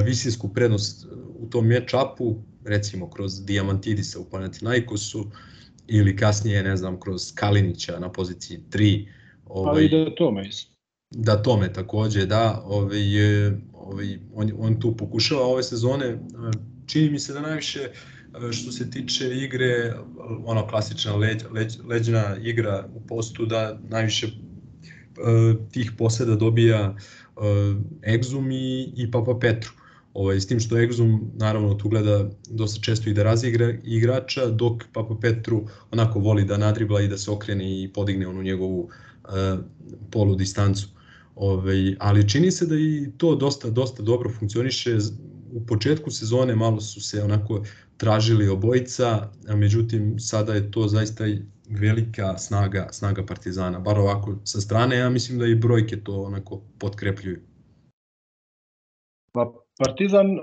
visinsku 0.06 0.54
prednost 0.54 1.08
u 1.40 1.50
tom 1.50 1.66
match-upu, 1.66 2.36
recimo 2.66 3.10
kroz 3.10 3.46
Diamantidisa 3.46 4.20
u 4.20 4.26
Panathinaikosu, 4.30 5.32
ili 5.88 6.16
kasnije, 6.16 6.64
ne 6.64 6.78
znam, 6.78 7.00
kroz 7.00 7.34
Kalinića 7.36 8.00
na 8.00 8.12
poziciji 8.12 8.60
3. 8.72 9.08
Ovaj, 9.46 9.74
pa 9.74 9.82
i 9.82 9.90
da 10.06 10.16
tome. 10.16 10.50
Da 11.12 11.42
tome 11.42 11.74
takođe, 11.74 12.26
da, 12.26 12.62
ovaj, 12.66 13.02
ovaj, 13.74 14.20
on, 14.34 14.52
on 14.58 14.80
tu 14.80 14.98
pokušava 14.98 15.42
ove 15.42 15.64
sezone, 15.64 16.20
čini 16.86 17.10
mi 17.10 17.20
se 17.20 17.34
da 17.34 17.42
najviše 17.42 17.80
e, 17.80 18.52
što 18.52 18.72
se 18.72 18.90
tiče 18.92 19.36
igre, 19.36 19.94
ono 20.46 20.68
klasična 20.68 21.16
leđ, 21.16 21.44
leđ, 21.52 21.74
leđna 21.86 22.36
igra 22.42 22.90
u 22.94 23.08
postu, 23.08 23.46
da 23.46 23.80
najviše 23.90 24.28
uh, 24.28 25.72
tih 25.72 25.92
poseda 25.98 26.36
dobija 26.36 26.96
Exum 28.02 28.52
i, 28.54 28.94
i 28.96 29.12
Papa 29.12 29.38
Petru. 29.40 29.72
Ovaj, 30.16 30.40
s 30.40 30.48
tim 30.48 30.60
što 30.60 30.76
Exum 30.76 31.20
naravno 31.34 31.74
tu 31.74 31.90
gleda 31.90 32.30
dosta 32.50 32.82
često 32.82 33.10
i 33.10 33.14
da 33.14 33.24
razigra 33.24 33.74
igrača, 33.84 34.46
dok 34.46 34.84
Papa 34.94 35.16
Petru 35.22 35.66
onako 35.92 36.20
voli 36.20 36.46
da 36.46 36.58
nadribla 36.58 37.02
i 37.02 37.08
da 37.08 37.18
se 37.18 37.32
okrene 37.32 37.84
i 37.84 37.90
podigne 37.94 38.28
onu 38.28 38.44
njegovu 38.44 38.80
uh, 38.80 38.90
polu 40.12 40.36
distancu. 40.36 40.88
Ovaj, 41.36 41.96
ali 42.00 42.30
čini 42.30 42.52
se 42.52 42.66
da 42.66 42.76
i 42.76 43.12
to 43.18 43.36
dosta 43.36 43.70
dosta 43.70 44.04
dobro 44.04 44.32
funkcioniše 44.40 44.98
u 45.52 45.66
početku 45.66 46.12
sezone 46.12 46.56
malo 46.56 46.82
su 46.82 47.02
se 47.02 47.24
onako 47.24 47.64
tražili 47.98 48.48
obojica, 48.48 49.32
a 49.48 49.56
međutim 49.56 50.20
sada 50.20 50.54
je 50.54 50.72
to 50.72 50.88
zaista 50.88 51.24
velika 51.70 52.38
snaga 52.38 52.88
snaga 52.92 53.26
Partizana, 53.26 53.80
bar 53.80 54.00
ovako 54.00 54.36
sa 54.44 54.62
strane, 54.62 54.98
ja 54.98 55.10
mislim 55.10 55.40
da 55.40 55.46
i 55.46 55.56
brojke 55.56 56.04
to 56.04 56.24
onako 56.24 56.62
potkrepljuju. 56.80 57.42
Pa 59.32 59.65
Partizan 59.78 60.28
e, 60.32 60.40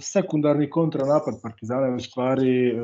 sekundarni 0.00 0.70
kontranapad 0.70 1.34
Partizana 1.42 1.86
je 1.86 1.94
u 1.94 2.00
stvari 2.00 2.68
e, 2.68 2.74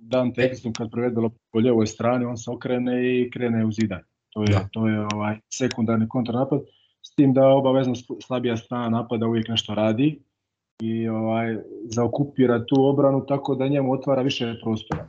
dan 0.00 0.32
tekstom 0.34 0.72
kad 0.72 0.90
prevede 0.90 1.28
po 1.52 1.60
ljevoj 1.60 1.86
strani, 1.86 2.24
on 2.24 2.36
se 2.36 2.50
okrene 2.50 3.20
i 3.20 3.30
krene 3.30 3.64
u 3.64 3.72
zidanje. 3.72 4.04
To 4.30 4.42
je, 4.42 4.48
da. 4.52 4.68
to 4.72 4.88
je 4.88 5.06
ovaj 5.14 5.38
sekundarni 5.52 6.08
kontranapad, 6.08 6.60
s 7.02 7.14
tim 7.14 7.32
da 7.34 7.48
obavezno 7.48 7.94
slabija 8.26 8.56
strana 8.56 8.88
napada 8.88 9.26
uvijek 9.26 9.48
nešto 9.48 9.74
radi, 9.74 10.22
i 10.82 11.08
ovaj, 11.08 11.56
zaokupira 11.84 12.64
tu 12.66 12.84
obranu 12.84 13.26
tako 13.26 13.54
da 13.54 13.68
njemu 13.68 13.92
otvara 13.92 14.22
više 14.22 14.54
prostora. 14.62 15.02
E, 15.02 15.08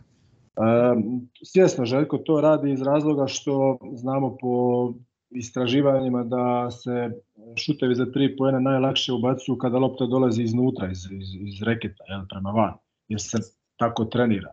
svjesno 1.44 1.86
Željko 1.86 2.18
to 2.18 2.42
radi 2.42 2.72
iz 2.72 2.82
razloga 2.82 3.28
što 3.28 3.78
znamo 3.94 4.38
po 4.42 4.94
istraživanjima 5.36 6.24
da 6.24 6.72
se 6.72 7.12
šutevi 7.56 7.96
za 7.96 8.12
tri 8.12 8.38
pojena 8.38 8.60
najlakše 8.60 9.14
ubacuju 9.14 9.58
kada 9.58 9.78
lopta 9.78 10.06
dolazi 10.06 10.44
iznutra, 10.44 10.92
iz, 10.92 11.06
iz, 11.12 11.36
iz 11.36 11.64
reketa, 11.64 12.04
jel, 12.10 12.22
prema 12.30 12.52
van, 12.52 12.74
jer 13.08 13.22
se 13.22 13.38
tako 13.78 14.06
trenira. 14.06 14.52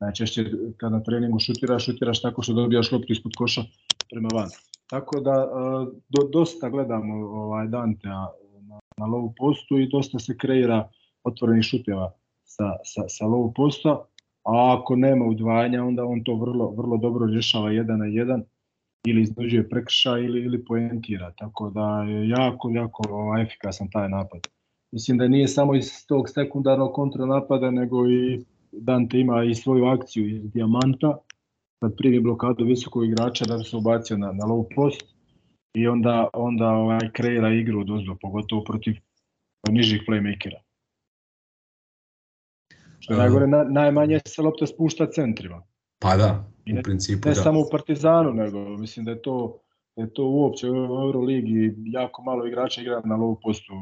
Najčešće 0.00 0.44
kada 0.76 0.96
na 0.96 1.02
treningu 1.02 1.38
šutiraš, 1.38 1.84
šutiraš 1.84 2.22
tako 2.22 2.42
što 2.42 2.52
dobijaš 2.52 2.92
loptu 2.92 3.12
ispod 3.12 3.32
koša 3.36 3.62
prema 4.10 4.28
van. 4.34 4.48
Tako 4.90 5.20
da 5.20 5.48
do, 6.08 6.28
dosta 6.32 6.68
gledamo 6.68 7.14
ovaj 7.14 7.66
Dantea 7.66 8.26
na 8.96 9.06
low 9.06 9.32
postu 9.36 9.78
i 9.78 9.88
dosta 9.88 10.18
se 10.18 10.36
kreira 10.36 10.88
otvorenih 11.24 11.64
šuteva 11.64 12.12
sa, 12.44 12.76
sa, 12.84 13.08
sa 13.08 13.24
low 13.24 13.52
posta, 13.56 13.90
a 14.44 14.78
ako 14.78 14.96
nema 14.96 15.24
udvajanja, 15.24 15.84
onda 15.84 16.04
on 16.04 16.24
to 16.24 16.34
vrlo, 16.34 16.70
vrlo 16.70 16.96
dobro 16.96 17.26
rješava 17.26 17.70
jedan 17.70 17.98
na 17.98 18.06
jedan 18.06 18.44
ili 19.06 19.22
iznuđuje 19.22 19.68
prekrša 19.68 20.18
ili, 20.18 20.40
ili 20.40 20.64
poentira, 20.64 21.32
tako 21.38 21.70
da 21.70 22.02
je 22.08 22.28
jako, 22.28 22.70
jako 22.70 23.02
ovaj, 23.10 23.42
efikasan 23.42 23.90
taj 23.90 24.08
napad. 24.08 24.40
Mislim 24.92 25.18
da 25.18 25.28
nije 25.28 25.48
samo 25.48 25.74
iz 25.74 26.06
tog 26.06 26.28
sekundarnog 26.28 26.92
kontranapada, 26.92 27.70
nego 27.70 28.08
i 28.08 28.44
Dante 28.72 29.18
ima 29.18 29.44
i 29.44 29.54
svoju 29.54 29.84
akciju 29.84 30.28
iz 30.28 30.50
dijamanta, 30.50 31.18
kad 31.80 31.96
primi 31.96 32.20
blokadu 32.20 32.64
visokog 32.64 33.04
igrača 33.04 33.44
da 33.44 33.58
se 33.58 33.76
ubacio 33.76 34.18
na, 34.18 34.32
na 34.32 34.44
low 34.44 34.64
post, 34.74 35.04
i 35.74 35.86
onda, 35.86 36.28
onda 36.32 36.68
ovaj, 36.68 36.98
kreira 37.12 37.52
igru 37.52 37.80
od 37.80 37.90
ozdo, 37.90 38.16
pogotovo 38.20 38.64
protiv 38.64 38.94
nižih 39.68 40.02
playmakera. 40.08 40.60
Što 42.98 43.12
je 43.12 43.18
najgore, 43.18 43.46
na, 43.46 43.64
najmanje 43.64 44.20
se 44.26 44.42
lopta 44.42 44.66
spušta 44.66 45.10
centrima. 45.10 45.62
Pa 45.98 46.16
da, 46.16 46.44
u 46.78 46.82
principu 46.82 47.28
ne 47.28 47.34
da. 47.34 47.42
samo 47.42 47.60
u 47.60 47.68
Partizanu, 47.70 48.32
nego 48.32 48.58
mislim 48.68 49.04
da 49.04 49.10
je 49.10 49.22
to 49.22 49.60
da 49.96 50.02
je 50.02 50.14
to 50.14 50.24
uopće 50.24 50.70
u 50.70 50.74
Euroligi 50.76 51.74
jako 51.86 52.22
malo 52.22 52.46
igrača 52.46 52.80
igra 52.80 53.02
na 53.04 53.16
low 53.16 53.36
postu 53.42 53.72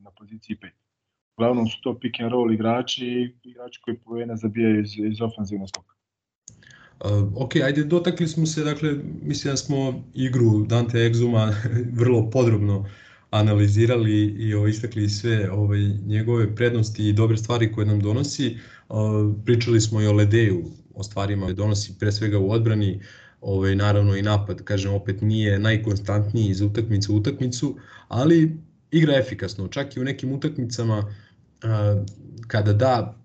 na 0.00 0.10
poziciji 0.10 0.56
5. 0.56 0.70
Uglavnom 1.36 1.66
su 1.66 1.80
to 1.82 1.98
pick 1.98 2.20
and 2.20 2.32
roll 2.32 2.52
igrači 2.52 3.06
i 3.06 3.34
igrači 3.50 3.80
koji 3.84 3.96
pojene 3.96 4.36
zabijaju 4.36 4.80
iz, 4.80 4.98
iz 4.98 5.20
ofenzivnog 5.20 5.68
skoka. 5.68 5.94
Uh, 7.04 7.42
ok, 7.42 7.56
ajde, 7.56 7.84
dotakli 7.84 8.28
smo 8.28 8.46
se, 8.46 8.64
dakle, 8.64 8.94
mislim 9.22 9.52
da 9.52 9.56
smo 9.56 10.04
igru 10.14 10.64
Dante 10.66 10.98
Exuma 10.98 11.54
vrlo 12.00 12.30
podrobno 12.30 12.86
analizirali 13.30 14.24
i 14.24 14.54
ovaj, 14.54 14.70
istakli 14.70 15.08
sve 15.08 15.50
ovaj, 15.50 15.80
njegove 16.06 16.54
prednosti 16.54 17.08
i 17.08 17.12
dobre 17.12 17.36
stvari 17.36 17.72
koje 17.72 17.86
nam 17.86 18.00
donosi. 18.00 18.56
Uh, 18.88 18.98
pričali 19.44 19.80
smo 19.80 20.00
i 20.00 20.06
o 20.06 20.12
Ledeju, 20.12 20.64
o 20.94 21.02
stvarima 21.02 21.52
donosi 21.52 21.98
pre 21.98 22.12
svega 22.12 22.38
u 22.38 22.50
odbrani, 22.50 23.00
ovaj, 23.40 23.76
naravno 23.76 24.16
i 24.16 24.22
napad, 24.22 24.62
kažem, 24.64 24.94
opet 24.94 25.20
nije 25.20 25.58
najkonstantniji 25.58 26.48
iz 26.48 26.60
utakmice 26.60 27.12
u 27.12 27.16
utakmicu, 27.16 27.76
ali 28.08 28.56
igra 28.90 29.14
efikasno, 29.14 29.68
čak 29.68 29.96
i 29.96 30.00
u 30.00 30.04
nekim 30.04 30.32
utakmicama 30.32 31.14
kada 32.46 32.72
da 32.72 33.16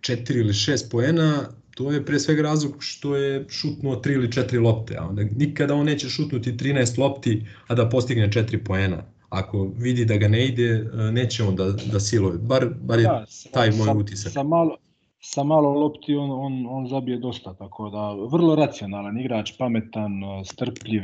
4 0.00 0.38
ili 0.38 0.52
6 0.52 0.90
poena, 0.90 1.48
to 1.74 1.92
je 1.92 2.04
pre 2.04 2.20
svega 2.20 2.42
razlog 2.42 2.76
što 2.78 3.16
je 3.16 3.44
šutnuo 3.48 3.96
3 3.96 4.12
ili 4.12 4.28
4 4.28 4.62
lopte, 4.62 4.96
a 4.98 5.06
onda 5.08 5.22
nikada 5.36 5.74
on 5.74 5.86
neće 5.86 6.08
šutnuti 6.08 6.52
13 6.52 6.98
lopti, 6.98 7.46
a 7.66 7.74
da 7.74 7.88
postigne 7.88 8.28
4 8.28 8.64
poena. 8.64 9.02
Ako 9.28 9.72
vidi 9.78 10.04
da 10.04 10.16
ga 10.16 10.28
ne 10.28 10.46
ide, 10.46 10.84
neće 11.12 11.42
on 11.42 11.56
da, 11.56 11.72
da 11.92 12.00
siluje. 12.00 12.38
Bar, 12.38 12.68
bar 12.80 12.98
je 12.98 13.04
da, 13.04 13.24
sa, 13.28 13.48
taj 13.48 13.70
moj 13.70 13.86
sa, 13.86 13.92
utisak. 13.92 14.32
Sa 14.32 14.42
malo, 14.42 14.76
sa 15.24 15.42
malo 15.42 15.72
lopti 15.72 16.16
on, 16.16 16.30
on, 16.30 16.66
on 16.68 16.88
zabije 16.88 17.18
dosta, 17.18 17.54
tako 17.54 17.90
da 17.90 18.12
vrlo 18.32 18.54
racionalan 18.54 19.20
igrač, 19.20 19.54
pametan, 19.58 20.12
strpljiv, 20.44 21.02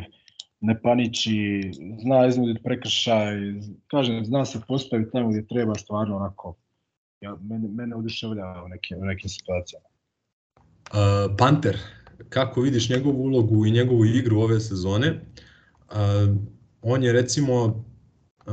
ne 0.60 0.76
paniči, 0.82 1.70
zna 2.02 2.26
iznuditi 2.28 2.62
prekršaj, 2.62 3.36
kažem, 3.86 4.24
zna 4.24 4.44
se 4.44 4.60
postaviti 4.68 5.10
tamo 5.12 5.28
gdje 5.28 5.46
treba 5.46 5.74
stvarno 5.74 6.16
onako, 6.16 6.54
ja, 7.20 7.36
mene, 7.42 7.68
mene 7.68 7.96
oduševljava 7.96 8.64
u 8.64 8.68
nekim, 8.68 8.98
u 8.98 9.04
nekim 9.04 9.30
situacijama. 9.30 9.86
Uh, 10.90 11.36
Panter, 11.38 11.78
kako 12.28 12.60
vidiš 12.60 12.90
njegovu 12.90 13.22
ulogu 13.22 13.66
i 13.66 13.70
njegovu 13.70 14.04
igru 14.04 14.40
ove 14.40 14.60
sezone? 14.60 15.10
Uh, 15.10 16.36
on 16.82 17.02
je 17.02 17.12
recimo 17.12 17.84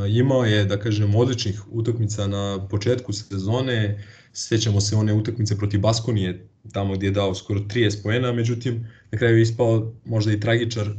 imao 0.10 0.46
je, 0.46 0.66
da 0.66 0.80
kažem, 0.80 1.16
odličnih 1.16 1.62
utakmica 1.72 2.28
na 2.28 2.68
početku 2.70 3.14
sezone, 3.14 4.04
sećamo 4.38 4.82
se 4.82 4.96
one 4.96 5.14
utakmice 5.14 5.58
protiv 5.58 5.80
Baskonije, 5.80 6.48
tamo 6.74 6.94
gdje 6.94 7.08
je 7.08 7.12
dao 7.12 7.36
skoro 7.36 7.60
30 7.60 8.04
poena, 8.04 8.32
međutim, 8.32 8.88
na 9.12 9.18
kraju 9.18 9.38
je 9.38 9.42
ispao 9.42 9.94
možda 10.06 10.34
i 10.34 10.40
tragičar 10.40 10.90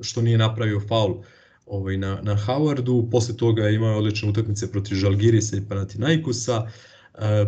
što 0.00 0.22
nije 0.22 0.38
napravio 0.38 0.80
faul 0.80 1.14
ovaj, 1.66 1.96
na, 1.96 2.20
na 2.22 2.36
Howardu, 2.36 3.10
posle 3.10 3.36
toga 3.36 3.62
je 3.62 3.74
imao 3.74 3.98
odlične 3.98 4.28
utakmice 4.28 4.72
protiv 4.72 4.94
Žalgirisa 4.94 5.56
i 5.56 5.62
Panathinaikusa, 5.68 6.58
uh, 6.60 6.70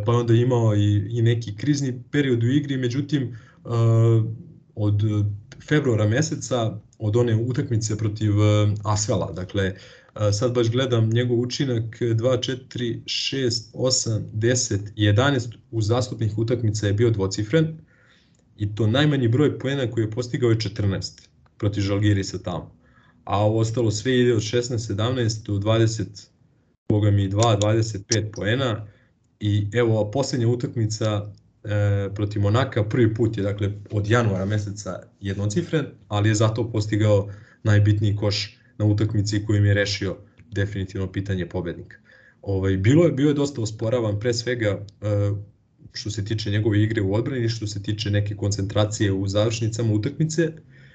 pa 0.06 0.12
onda 0.12 0.34
imao 0.34 0.76
i, 0.76 1.06
i 1.10 1.22
neki 1.22 1.56
krizni 1.56 2.02
period 2.10 2.44
u 2.44 2.46
igri, 2.46 2.76
međutim 2.76 3.38
od 4.74 5.02
februara 5.68 6.08
meseca 6.08 6.78
od 6.98 7.16
one 7.16 7.36
utakmice 7.36 7.98
protiv 7.98 8.32
Asvela. 8.84 9.32
Dakle, 9.32 9.74
sad 10.32 10.54
baš 10.54 10.70
gledam 10.70 11.10
njegov 11.10 11.40
učinak 11.40 12.00
2, 12.00 12.16
4, 12.18 13.00
6, 13.04 13.72
8, 13.74 14.20
10, 14.34 14.78
11 14.96 15.56
u 15.70 15.82
zastupnih 15.82 16.38
utakmica 16.38 16.86
je 16.86 16.92
bio 16.92 17.10
dvocifren 17.10 17.78
i 18.56 18.74
to 18.74 18.86
najmanji 18.86 19.28
broj 19.28 19.58
poena 19.58 19.90
koji 19.90 20.04
je 20.04 20.10
postigao 20.10 20.50
je 20.50 20.56
14 20.56 21.28
protiv 21.58 21.80
Žalgirisa 21.82 22.38
tamo. 22.38 22.74
A 23.24 23.38
ovo 23.38 23.58
ostalo 23.58 23.90
sve 23.90 24.20
ide 24.20 24.34
od 24.34 24.40
16, 24.40 24.94
17 24.94 25.46
do 25.46 25.52
20, 25.52 26.28
boga 26.88 27.10
mi 27.10 27.30
2, 27.30 27.60
25 27.60 28.32
poena 28.32 28.86
i 29.40 29.66
evo 29.72 30.10
poslednja 30.10 30.48
utakmica 30.48 31.32
e, 31.64 32.08
protiv 32.14 32.42
Monaka 32.42 32.84
prvi 32.84 33.14
put 33.14 33.36
je 33.36 33.42
dakle 33.42 33.72
od 33.90 34.10
januara 34.10 34.44
meseca 34.44 35.02
jednocifren, 35.20 35.86
ali 36.08 36.28
je 36.28 36.34
zato 36.34 36.70
postigao 36.72 37.28
najbitniji 37.62 38.16
koš 38.16 38.59
na 38.80 38.86
utakmici 38.86 39.44
kojim 39.46 39.64
je 39.64 39.74
rešio 39.74 40.16
definitivno 40.50 41.12
pitanje 41.12 41.46
pobednika. 41.46 41.96
Ovaj, 42.42 42.76
bilo 42.76 43.04
je, 43.04 43.12
bio 43.12 43.28
je 43.28 43.34
dosta 43.34 43.60
osporavan 43.62 44.20
pre 44.20 44.34
svega 44.34 44.68
e, 44.68 45.06
što 45.92 46.10
se 46.10 46.24
tiče 46.24 46.50
njegove 46.50 46.82
igre 46.82 47.02
u 47.02 47.14
odbrani, 47.14 47.48
što 47.48 47.66
se 47.66 47.82
tiče 47.82 48.10
neke 48.10 48.36
koncentracije 48.36 49.12
u 49.12 49.28
završnicama 49.28 49.92
utakmice. 49.92 50.52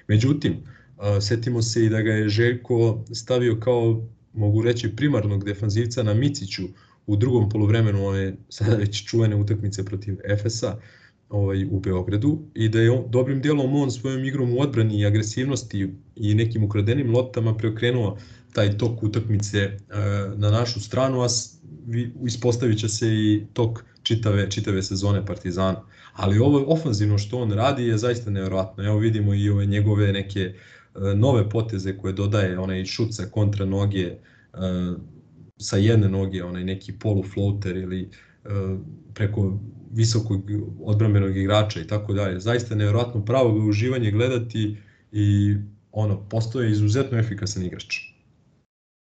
Međutim, 0.08 0.52
e, 0.52 1.20
setimo 1.20 1.62
se 1.62 1.84
i 1.84 1.88
da 1.88 2.02
ga 2.02 2.12
je 2.12 2.28
Željko 2.28 3.04
stavio 3.14 3.60
kao, 3.60 4.08
mogu 4.32 4.62
reći, 4.62 4.96
primarnog 4.96 5.44
defanzivca 5.44 6.02
na 6.02 6.14
Miciću 6.14 6.62
u 7.06 7.16
drugom 7.16 7.48
poluvremenu 7.48 8.06
one 8.06 8.36
sada 8.48 8.76
već 8.76 9.04
čuvene 9.04 9.36
utakmice 9.36 9.84
protiv 9.84 10.18
Efesa 10.24 10.76
ovaj, 11.28 11.64
u 11.64 11.80
Beogradu 11.80 12.38
i 12.54 12.68
da 12.68 12.80
je 12.80 12.90
on, 12.90 13.04
dobrim 13.10 13.40
dijelom 13.40 13.74
on 13.74 13.90
svojom 13.90 14.24
igrom 14.24 14.52
u 14.52 14.60
odbrani 14.60 15.00
i 15.00 15.06
agresivnosti 15.06 15.94
i 16.16 16.34
nekim 16.34 16.64
ukradenim 16.64 17.14
loptama 17.14 17.56
preokrenuo 17.56 18.18
taj 18.52 18.78
tok 18.78 19.02
utakmice 19.02 19.58
e, 19.58 19.76
na 20.36 20.50
našu 20.50 20.80
stranu, 20.80 21.22
a 21.22 21.26
ispostavit 22.26 22.78
će 22.78 22.88
se 22.88 23.08
i 23.08 23.46
tok 23.52 23.84
čitave, 24.02 24.50
čitave 24.50 24.82
sezone 24.82 25.26
Partizana. 25.26 25.82
Ali 26.12 26.38
ovo 26.38 26.64
ofanzivno 26.66 27.18
što 27.18 27.38
on 27.38 27.52
radi 27.52 27.84
je 27.84 27.98
zaista 27.98 28.30
nevjerojatno. 28.30 28.84
Evo 28.84 28.98
vidimo 28.98 29.34
i 29.34 29.50
ove 29.50 29.66
njegove 29.66 30.12
neke 30.12 30.40
e, 30.40 30.54
nove 31.14 31.50
poteze 31.50 31.96
koje 31.98 32.12
dodaje, 32.12 32.58
onaj 32.58 32.84
šut 32.84 33.14
sa 33.14 33.26
kontra 33.30 33.66
noge, 33.66 34.04
e, 34.04 34.16
sa 35.58 35.76
jedne 35.76 36.08
noge, 36.08 36.44
onaj 36.44 36.64
neki 36.64 36.92
polu 36.92 37.22
floater 37.22 37.76
ili 37.76 38.10
preko 39.14 39.58
visokog 39.92 40.42
odbrambenog 40.84 41.36
igrača 41.36 41.80
i 41.80 41.86
tako 41.86 42.12
dalje. 42.12 42.40
Zaista 42.40 42.74
je 42.74 42.78
nevjerojatno 42.78 43.24
pravo 43.24 43.52
ga 43.52 43.64
uživanje 43.64 44.10
gledati 44.10 44.76
i 45.12 45.54
ono, 45.92 46.28
postoje 46.28 46.70
izuzetno 46.70 47.18
efikasan 47.18 47.64
igrač. 47.64 47.98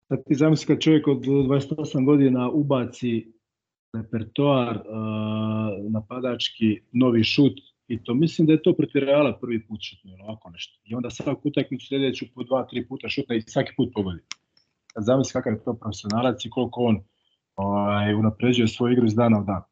Sad 0.08 0.24
ti 0.26 0.34
zamisli 0.34 0.66
kad 0.66 0.80
čovjek 0.80 1.08
od 1.08 1.18
28 1.18 2.04
godina 2.04 2.50
ubaci 2.50 3.32
repertoar 3.92 4.76
uh, 4.76 5.92
napadački, 5.92 6.80
novi 6.92 7.24
šut 7.24 7.52
i 7.88 8.04
to 8.04 8.14
mislim 8.14 8.46
da 8.46 8.52
je 8.52 8.62
to 8.62 8.72
protiv 8.72 9.04
Reala 9.04 9.38
prvi 9.40 9.66
put 9.66 9.80
šutno 9.82 10.24
ovako 10.24 10.50
nešto. 10.50 10.80
I 10.84 10.94
onda 10.94 11.10
svaku 11.10 11.48
utakmicu 11.48 11.86
sljedeću 11.86 12.26
po 12.34 12.44
dva, 12.44 12.66
tri 12.70 12.88
puta 12.88 13.08
šutna 13.08 13.34
i 13.34 13.40
svaki 13.40 13.72
put 13.76 13.92
pogodi. 13.94 14.20
Kad 14.94 15.04
zamisli 15.04 15.32
kakav 15.32 15.52
je 15.52 15.64
to 15.64 15.74
profesionalac 15.74 16.44
i 16.44 16.50
koliko 16.50 16.80
on 16.80 17.00
ovaj, 17.56 18.14
unapređuje 18.14 18.68
svoju 18.68 18.92
igru 18.92 19.06
iz 19.06 19.14
dana 19.14 19.40
u 19.40 19.44
dan. 19.44 19.62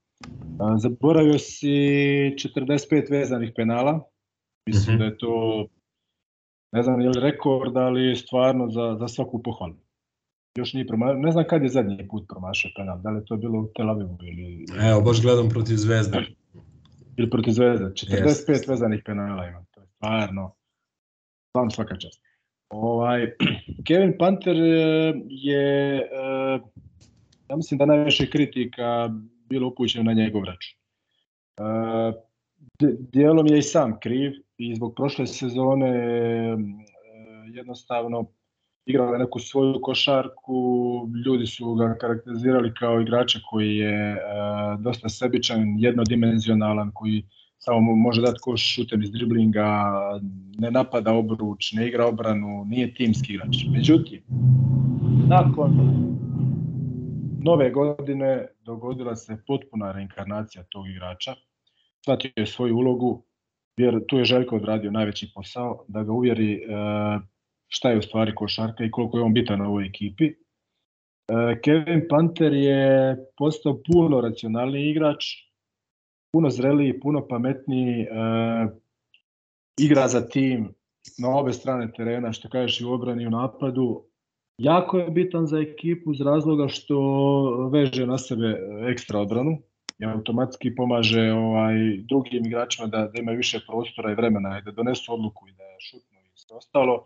Zaboravio 0.78 1.38
si 1.38 1.66
45 1.66 3.10
vezanih 3.10 3.52
penala. 3.56 4.00
Mislim 4.68 4.96
mm 4.96 4.98
-hmm. 4.98 5.00
da 5.00 5.04
je 5.04 5.18
to 5.18 5.66
ne 6.72 6.82
znam 6.82 7.00
je 7.00 7.08
li 7.08 7.20
rekord, 7.20 7.76
ali 7.76 8.16
stvarno 8.16 8.70
za, 8.70 8.96
za 8.98 9.08
svaku 9.08 9.42
pohvalu 9.42 9.74
još 10.58 10.72
nije 10.72 10.86
promašao, 10.86 11.14
ne 11.14 11.32
znam 11.32 11.44
kad 11.48 11.62
je 11.62 11.68
zadnji 11.68 12.08
put 12.08 12.24
promašao 12.28 12.70
penal, 12.76 12.98
da 12.98 13.10
li 13.10 13.24
to 13.24 13.36
bilo 13.36 13.60
u 13.60 13.68
Tel 13.76 13.90
Avivu 13.90 14.18
ili... 14.22 14.66
Evo, 14.90 15.00
baš 15.00 15.22
gledam 15.22 15.48
protiv 15.48 15.76
Zvezde. 15.76 16.18
Ili 17.16 17.30
protiv 17.30 17.50
Zvezde, 17.50 17.84
45 17.84 17.94
yes. 18.48 18.68
vezanih 18.68 19.02
penala 19.04 19.46
ima, 19.46 19.64
to 19.70 19.80
je 19.80 19.86
stvarno, 19.86 20.54
stvarno 21.48 21.70
svaka 21.70 21.96
čast. 21.96 22.22
Ovaj, 22.70 23.34
Kevin 23.86 24.14
Panter 24.18 24.56
je, 25.28 25.96
eh, 25.96 26.60
ja 27.48 27.56
mislim 27.56 27.78
da 27.78 27.86
najviše 27.86 28.30
kritika 28.30 29.10
bilo 29.48 29.68
upućeno 29.68 30.04
na 30.04 30.12
njegov 30.12 30.44
račun. 30.44 30.78
Eh, 31.58 32.12
dijelom 33.12 33.46
je 33.46 33.58
i 33.58 33.62
sam 33.62 34.00
kriv 34.00 34.32
i 34.58 34.74
zbog 34.74 34.94
prošle 34.96 35.26
sezone 35.26 35.88
eh, 35.88 36.56
jednostavno 37.54 38.26
igrao 38.86 39.18
neku 39.18 39.38
svoju 39.38 39.80
košarku, 39.82 41.08
ljudi 41.26 41.46
su 41.46 41.74
ga 41.74 41.96
karakterizirali 42.00 42.74
kao 42.74 43.00
igrača 43.00 43.38
koji 43.50 43.76
je 43.76 44.12
e, 44.12 44.18
dosta 44.78 45.08
sebičan, 45.08 45.76
jednodimenzionalan, 45.78 46.90
koji 46.94 47.24
samo 47.58 47.96
može 47.96 48.22
dati 48.22 48.38
koš 48.40 48.74
šutem 48.74 49.02
iz 49.02 49.10
driblinga, 49.10 49.90
ne 50.58 50.70
napada 50.70 51.12
obruč, 51.12 51.72
ne 51.72 51.88
igra 51.88 52.06
obranu, 52.06 52.64
nije 52.64 52.94
timski 52.94 53.32
igrač. 53.32 53.56
Međutim, 53.70 54.22
nakon 55.28 55.70
nove 57.44 57.70
godine 57.70 58.46
dogodila 58.60 59.16
se 59.16 59.36
potpuna 59.46 59.92
reinkarnacija 59.92 60.64
tog 60.68 60.88
igrača. 60.88 61.34
Shvatio 62.02 62.32
je 62.36 62.46
svoju 62.46 62.76
ulogu, 62.76 63.24
jer 63.76 64.06
tu 64.06 64.18
je 64.18 64.24
Željko 64.24 64.56
odradio 64.56 64.90
najveći 64.90 65.30
posao, 65.34 65.84
da 65.88 66.02
ga 66.02 66.12
uvjeri 66.12 66.54
e, 66.54 66.60
šta 67.68 67.90
je 67.90 67.98
u 67.98 68.02
stvari 68.02 68.34
košarka 68.34 68.84
i 68.84 68.90
koliko 68.90 69.18
je 69.18 69.22
on 69.22 69.34
bitan 69.34 69.58
na 69.58 69.68
ovoj 69.68 69.86
ekipi. 69.86 70.24
E, 70.24 70.34
Kevin 71.64 72.06
Panter 72.08 72.52
je 72.52 73.16
postao 73.36 73.80
puno 73.92 74.20
racionalniji 74.20 74.90
igrač, 74.90 75.24
puno 76.32 76.50
zreliji, 76.50 77.00
puno 77.00 77.28
pametniji, 77.28 78.00
e, 78.00 78.06
igra 79.80 80.08
za 80.08 80.28
tim 80.28 80.74
na 81.18 81.36
obe 81.36 81.52
strane 81.52 81.92
terena, 81.92 82.32
što 82.32 82.48
kažeš 82.48 82.80
i 82.80 82.84
u 82.84 82.92
obrani 82.92 83.22
i 83.22 83.26
u 83.26 83.30
napadu. 83.30 84.04
Jako 84.58 84.98
je 84.98 85.10
bitan 85.10 85.46
za 85.46 85.58
ekipu 85.58 86.12
iz 86.12 86.20
razloga 86.20 86.68
što 86.68 86.98
veže 87.72 88.06
na 88.06 88.18
sebe 88.18 88.58
ekstra 88.90 89.20
odbranu 89.20 89.58
i 89.98 90.04
automatski 90.04 90.74
pomaže 90.74 91.32
ovaj 91.32 91.74
drugim 92.08 92.46
igračima 92.46 92.86
da, 92.86 92.98
da 92.98 93.20
imaju 93.20 93.36
više 93.36 93.60
prostora 93.66 94.12
i 94.12 94.14
vremena 94.14 94.58
i 94.58 94.62
da 94.62 94.70
donesu 94.70 95.14
odluku 95.14 95.48
i 95.48 95.52
da 95.52 95.64
šutnu 95.78 96.18
i 96.18 96.38
sve 96.38 96.56
ostalo 96.56 97.04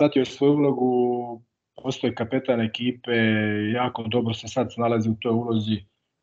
shvatio 0.00 0.24
svoju 0.24 0.52
ulogu, 0.52 1.42
postoje 1.82 2.14
kapetan 2.14 2.60
ekipe, 2.60 3.12
jako 3.74 4.02
dobro 4.02 4.34
se 4.34 4.48
sad 4.48 4.68
nalazi 4.76 5.10
u 5.10 5.16
toj 5.20 5.32
ulozi 5.32 5.74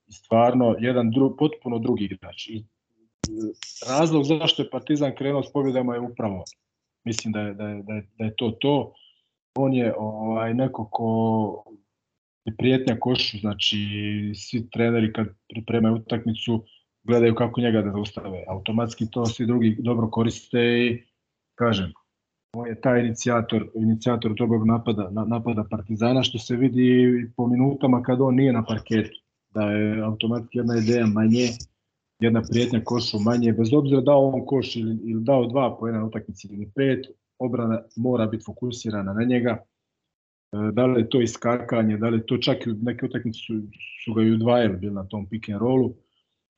i 0.07 0.11
stvarno 0.11 0.75
jedan 0.79 1.11
dru, 1.11 1.37
potpuno 1.37 1.79
drugi 1.79 2.05
igrač. 2.05 2.47
I 2.47 2.65
razlog 3.89 4.23
zašto 4.23 4.63
je 4.63 4.69
Partizan 4.69 5.15
krenuo 5.15 5.43
s 5.43 5.51
pobjedama 5.53 5.93
je 5.93 5.99
upravo, 5.99 6.43
mislim 7.03 7.33
da 7.33 7.39
je, 7.39 7.53
da 7.53 7.67
je, 7.67 7.83
da 7.83 7.93
je, 7.93 8.07
da 8.17 8.25
je 8.25 8.35
to 8.35 8.51
to. 8.51 8.93
On 9.57 9.73
je 9.73 9.93
ovaj, 9.97 10.53
neko 10.53 10.87
ko 10.91 11.63
je 12.45 12.55
prijetnja 12.57 12.95
košu, 12.99 13.37
znači 13.37 13.77
svi 14.35 14.69
treneri 14.69 15.13
kad 15.13 15.27
pripremaju 15.49 15.95
utakmicu 15.95 16.63
gledaju 17.03 17.35
kako 17.35 17.61
njega 17.61 17.81
da 17.81 17.91
zaustave. 17.91 18.43
Automatski 18.47 19.11
to 19.11 19.25
svi 19.25 19.45
drugi 19.45 19.75
dobro 19.79 20.09
koriste 20.09 20.59
i 20.59 21.03
kažem, 21.55 21.93
on 22.53 22.67
je 22.67 22.81
taj 22.81 22.99
inicijator, 23.05 23.69
inicijator 23.75 24.33
dobrog 24.33 24.67
napada, 24.67 25.09
napada 25.27 25.63
Partizana, 25.69 26.23
što 26.23 26.39
se 26.39 26.55
vidi 26.55 27.31
po 27.35 27.47
minutama 27.47 28.03
kad 28.03 28.21
on 28.21 28.35
nije 28.35 28.53
na 28.53 28.63
parketu. 28.65 29.19
Da 29.49 29.61
je 29.61 30.01
automatski 30.01 30.57
jedna 30.57 30.77
ideja 30.77 31.05
manje, 31.05 31.47
jedna 32.19 32.41
prijetnja 32.51 32.81
košu 32.83 33.19
manje, 33.19 33.53
bez 33.53 33.73
obzira 33.73 34.01
dao 34.01 34.27
on 34.27 34.45
koš 34.45 34.75
ili, 34.75 34.97
ili 35.03 35.23
dao 35.23 35.45
dva 35.45 35.77
po 35.79 35.87
jedan 35.87 36.03
utakmici 36.03 36.47
ili 36.51 36.71
pet, 36.75 37.05
obrana 37.39 37.81
mora 37.95 38.25
biti 38.25 38.43
fokusirana 38.45 39.13
na 39.13 39.23
njega. 39.23 39.57
E, 40.53 40.71
da 40.71 40.85
li 40.85 41.01
je 41.01 41.09
to 41.09 41.21
iskakanje, 41.21 41.97
da 41.97 42.09
li 42.09 42.17
je 42.17 42.25
to 42.25 42.37
čak 42.37 42.67
i 42.67 42.73
neke 42.81 43.05
utakmice 43.05 43.39
su, 43.39 43.53
su 44.05 44.13
ga 44.13 44.23
i 44.23 44.31
udvajali 44.31 44.77
bili 44.77 44.93
na 44.93 45.07
tom 45.07 45.29
pick 45.29 45.49
and 45.49 45.59
rollu 45.59 45.93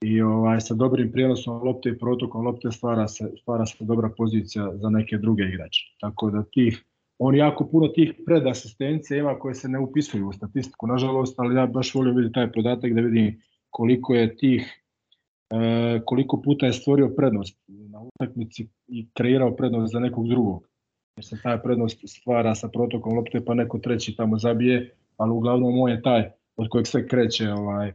i 0.02 0.22
ovaj, 0.22 0.62
sa 0.62 0.74
dobrim 0.74 1.12
prijenosom 1.12 1.64
lopte 1.64 1.90
i 1.90 1.98
protokom 2.00 2.46
lopte 2.46 2.72
stvara 2.72 3.08
se, 3.08 3.32
stvara 3.42 3.66
se 3.66 3.86
dobra 3.86 4.10
pozicija 4.18 4.72
za 4.76 4.90
neke 4.90 5.18
druge 5.18 5.44
igrače. 5.44 5.82
Tako 6.00 6.30
da 6.32 6.44
tih, 6.44 6.84
on 7.18 7.36
jako 7.36 7.68
puno 7.68 7.88
tih 7.88 8.14
predasistencija 8.26 9.20
ima 9.20 9.40
koje 9.40 9.56
se 9.56 9.70
ne 9.70 9.80
upisuju 9.80 10.28
u 10.28 10.34
statistiku, 10.34 10.88
nažalost, 10.88 11.40
ali 11.40 11.56
ja 11.56 11.68
baš 11.68 11.96
volim 11.96 12.16
vidjeti 12.16 12.34
taj 12.34 12.52
podatak 12.52 12.94
da 12.94 13.02
vidim 13.02 13.42
koliko 13.70 14.14
je 14.14 14.36
tih, 14.38 14.84
e, 15.50 16.02
koliko 16.06 16.42
puta 16.42 16.66
je 16.66 16.74
stvorio 16.74 17.14
prednost 17.18 17.60
na 17.68 18.02
utakmici 18.02 18.68
i 18.88 19.08
kreirao 19.14 19.56
prednost 19.56 19.92
za 19.94 20.00
nekog 20.00 20.28
drugog. 20.28 20.69
Jer 21.20 21.26
se 21.26 21.38
taj 21.44 21.62
prednost 21.62 22.00
stvara 22.08 22.56
sa 22.56 22.68
protokom 22.68 23.18
lopte 23.18 23.42
pa 23.46 23.54
neko 23.54 23.80
treći 23.80 24.16
tamo 24.16 24.38
zabije, 24.40 24.96
ali 25.18 25.32
uglavnom 25.32 25.80
on 25.80 25.92
je 25.92 26.02
taj 26.02 26.30
od 26.56 26.70
kojeg 26.70 26.88
sve 26.88 27.08
kreće 27.08 27.52
ovaj, 27.52 27.94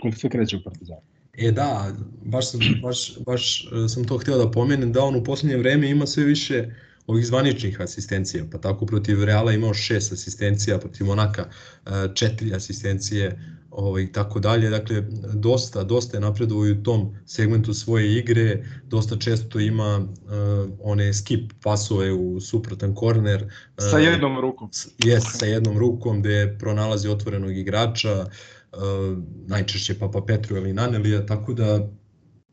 kod 0.00 0.18
se 0.18 0.28
kreće 0.28 0.56
u 0.56 0.62
Partizanu. 0.64 1.00
E 1.32 1.52
da, 1.52 1.92
baš 2.24 2.50
sam, 2.50 2.60
baš, 2.82 3.18
baš 3.26 3.64
e, 3.64 3.88
sam 3.88 4.04
to 4.04 4.18
hteo 4.18 4.38
da 4.38 4.50
pomenem, 4.50 4.92
da 4.92 5.04
on 5.04 5.16
u 5.16 5.24
poslednje 5.24 5.56
vreme 5.56 5.90
ima 5.90 6.06
sve 6.06 6.24
više 6.24 6.74
ovih 7.06 7.26
zvaničnih 7.26 7.80
asistencija, 7.80 8.44
pa 8.52 8.58
tako 8.58 8.86
protiv 8.86 9.24
Reala 9.24 9.52
imao 9.52 9.74
šest 9.74 10.12
asistencija, 10.12 10.78
protiv 10.78 11.06
Monaka 11.06 11.42
e, 11.42 11.90
četiri 12.14 12.54
asistencije, 12.54 13.38
ovaj, 13.72 14.12
tako 14.12 14.40
dalje. 14.40 14.70
Dakle, 14.70 15.00
dosta, 15.34 15.84
dosta 15.84 16.16
je 16.16 16.44
u 16.72 16.82
tom 16.82 17.16
segmentu 17.26 17.74
svoje 17.74 18.18
igre, 18.18 18.64
dosta 18.84 19.16
često 19.16 19.60
ima 19.60 19.98
uh, 19.98 20.70
one 20.80 21.14
skip 21.14 21.52
pasove 21.62 22.12
u 22.12 22.40
suprotan 22.40 22.94
korner. 22.94 23.42
Uh, 23.42 23.90
sa 23.90 23.98
jednom 23.98 24.40
rukom. 24.40 24.70
Jes, 25.04 25.24
sa 25.38 25.46
jednom 25.46 25.78
rukom 25.78 26.20
gde 26.20 26.56
pronalazi 26.58 27.08
otvorenog 27.08 27.56
igrača, 27.56 28.22
uh, 28.22 29.18
najčešće 29.46 29.98
Papa 29.98 30.20
Petru 30.26 30.56
ili 30.56 30.72
Nanelija, 30.72 31.26
tako 31.26 31.54
da 31.54 31.88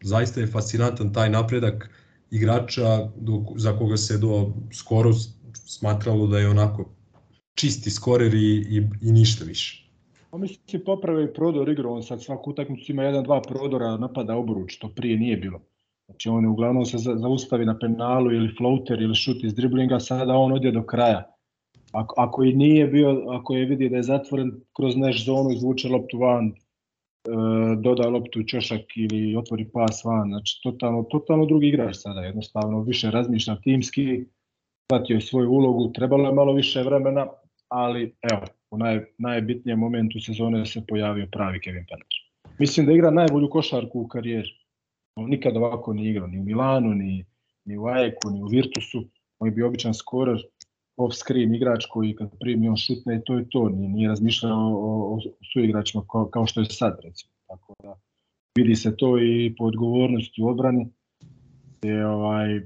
zaista 0.03 0.39
je 0.39 0.47
fascinantan 0.47 1.13
taj 1.13 1.29
napredak 1.29 1.89
igrača 2.31 3.09
do, 3.15 3.45
za 3.55 3.77
koga 3.77 3.97
se 3.97 4.17
do 4.17 4.53
skoro 4.73 5.11
smatralo 5.53 6.27
da 6.27 6.39
je 6.39 6.49
onako 6.49 6.95
čisti 7.55 7.91
skorer 7.91 8.33
i, 8.33 8.65
i, 8.69 8.87
i 9.01 9.11
ništa 9.11 9.45
više. 9.45 9.88
Pa 10.31 10.37
mislim, 10.37 10.81
poprave 10.85 11.23
i 11.23 11.33
prodor 11.33 11.69
igru, 11.69 11.91
on 11.93 12.03
sad 12.03 12.23
svaku 12.23 12.49
utakmicu 12.49 12.91
ima 12.91 13.03
jedan, 13.03 13.23
dva 13.23 13.41
prodora, 13.41 13.97
napada 13.97 14.35
oburuč, 14.35 14.77
to 14.77 14.89
prije 14.95 15.17
nije 15.17 15.37
bilo. 15.37 15.59
Znači 16.05 16.29
on 16.29 16.43
je 16.43 16.49
uglavnom 16.49 16.85
se 16.85 16.97
zaustavi 16.97 17.65
na 17.65 17.79
penalu 17.79 18.31
ili 18.31 18.55
floater 18.57 19.01
ili 19.01 19.15
šut 19.15 19.43
iz 19.43 19.53
driblinga, 19.53 19.99
sada 19.99 20.33
on 20.33 20.51
odje 20.51 20.71
do 20.71 20.83
kraja. 20.83 21.23
Ako, 21.91 22.15
ako 22.17 22.43
i 22.43 22.53
nije 22.53 22.87
bio, 22.87 23.25
ako 23.29 23.55
je 23.55 23.65
vidio 23.65 23.89
da 23.89 23.95
je 23.95 24.03
zatvoren 24.03 24.51
kroz 24.75 24.95
neš 24.95 25.25
zonu, 25.25 25.51
izvuče 25.51 25.89
loptu 25.89 26.17
van, 26.17 26.47
e, 26.47 26.53
doda 27.77 28.09
loptu 28.09 28.39
u 28.39 28.43
čošak 28.43 28.81
ili 28.95 29.35
otvori 29.35 29.69
pas 29.73 30.03
van, 30.05 30.29
znači 30.29 30.59
totalno, 30.63 31.03
totalno 31.03 31.45
drugi 31.45 31.67
igrač 31.67 31.95
sada, 31.95 32.21
jednostavno 32.21 32.81
više 32.81 33.11
razmišlja 33.11 33.55
timski, 33.55 34.25
shvatio 34.85 35.15
je 35.15 35.21
svoju 35.21 35.51
ulogu, 35.51 35.91
trebalo 35.93 36.25
je 36.29 36.33
malo 36.33 36.53
više 36.53 36.83
vremena, 36.83 37.27
ali 37.67 38.15
evo, 38.31 38.45
u 38.71 38.77
naj, 38.77 39.05
najbitnijem 39.17 39.79
momentu 39.79 40.19
sezone 40.19 40.65
se 40.65 40.81
pojavio 40.87 41.27
pravi 41.31 41.61
Kevin 41.61 41.85
Penner. 41.89 42.07
Mislim 42.59 42.85
da 42.85 42.91
igra 42.91 43.11
najbolju 43.11 43.49
košarku 43.49 44.01
u 44.01 44.07
karijeri. 44.07 44.49
On 45.15 45.29
nikad 45.29 45.57
ovako 45.57 45.93
nije 45.93 46.11
igrao, 46.11 46.27
ni 46.27 46.39
u 46.39 46.43
Milanu, 46.43 46.93
ni, 46.93 47.25
ni 47.65 47.77
u 47.77 47.85
Ajeku, 47.85 48.29
ni 48.29 48.43
u 48.43 48.47
Virtusu. 48.47 49.03
On 49.39 49.47
je 49.47 49.51
bio 49.51 49.67
običan 49.67 49.93
skorer, 49.93 50.43
off-screen 50.97 51.55
igrač 51.55 51.85
koji 51.85 52.15
kad 52.15 52.39
primi 52.39 52.69
on 52.69 52.77
šutne 52.77 53.15
i 53.15 53.23
to 53.25 53.37
je 53.37 53.49
to. 53.49 53.69
Nije, 53.69 53.89
nije 53.89 54.07
razmišljao 54.09 54.57
o, 54.57 55.15
o 55.15 55.19
suigračima 55.53 56.03
kao, 56.11 56.25
kao 56.25 56.47
što 56.47 56.61
je 56.61 56.65
sad, 56.65 56.99
recimo. 57.03 57.31
Tako 57.47 57.73
da 57.83 57.95
vidi 58.57 58.75
se 58.75 58.97
to 58.97 59.19
i 59.19 59.55
po 59.57 59.65
odgovornosti 59.65 60.41
u 60.41 60.47
odbrani. 60.47 60.87
Je, 61.83 62.07
ovaj, 62.07 62.61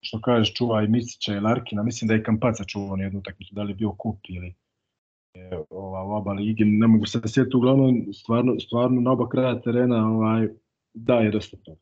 što 0.00 0.20
kažeš, 0.20 0.54
čuva 0.54 0.82
i 0.82 0.88
Micića 0.88 1.34
i 1.34 1.40
Larkina. 1.40 1.82
Mislim 1.82 2.08
da 2.08 2.14
je 2.14 2.22
Kampaca 2.22 2.64
čuvao 2.64 2.96
jednu 2.96 3.18
utakmicu, 3.18 3.54
da 3.54 3.62
li 3.62 3.70
je 3.70 3.74
bio 3.74 3.92
kup 3.92 4.18
ili 4.28 4.54
ova, 5.70 6.00
oba 6.00 6.32
ligi, 6.32 6.64
ne 6.64 6.86
mogu 6.86 7.06
se 7.06 7.20
sjetiti, 7.26 7.56
uglavnom 7.56 8.12
stvarno, 8.12 8.60
stvarno 8.60 9.00
na 9.00 9.12
oba 9.12 9.28
kraja 9.28 9.60
terena 9.60 10.08
ovaj, 10.12 10.48
daje 10.94 11.30
dosta 11.30 11.56
toga. 11.56 11.80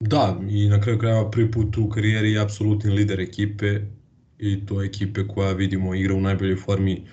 Da, 0.00 0.40
i 0.50 0.68
na 0.68 0.80
kraju 0.80 0.98
krajeva 0.98 1.30
prvi 1.30 1.50
put 1.50 1.76
u 1.76 1.88
karijeri 1.88 2.32
je 2.32 2.40
apsolutni 2.40 2.90
lider 2.90 3.20
ekipe 3.20 3.80
i 4.38 4.66
to 4.66 4.82
je 4.82 4.86
ekipe 4.86 5.28
koja 5.28 5.52
vidimo 5.52 5.94
igra 5.94 6.14
u 6.14 6.20
najboljoj 6.20 6.56
formi 6.56 7.06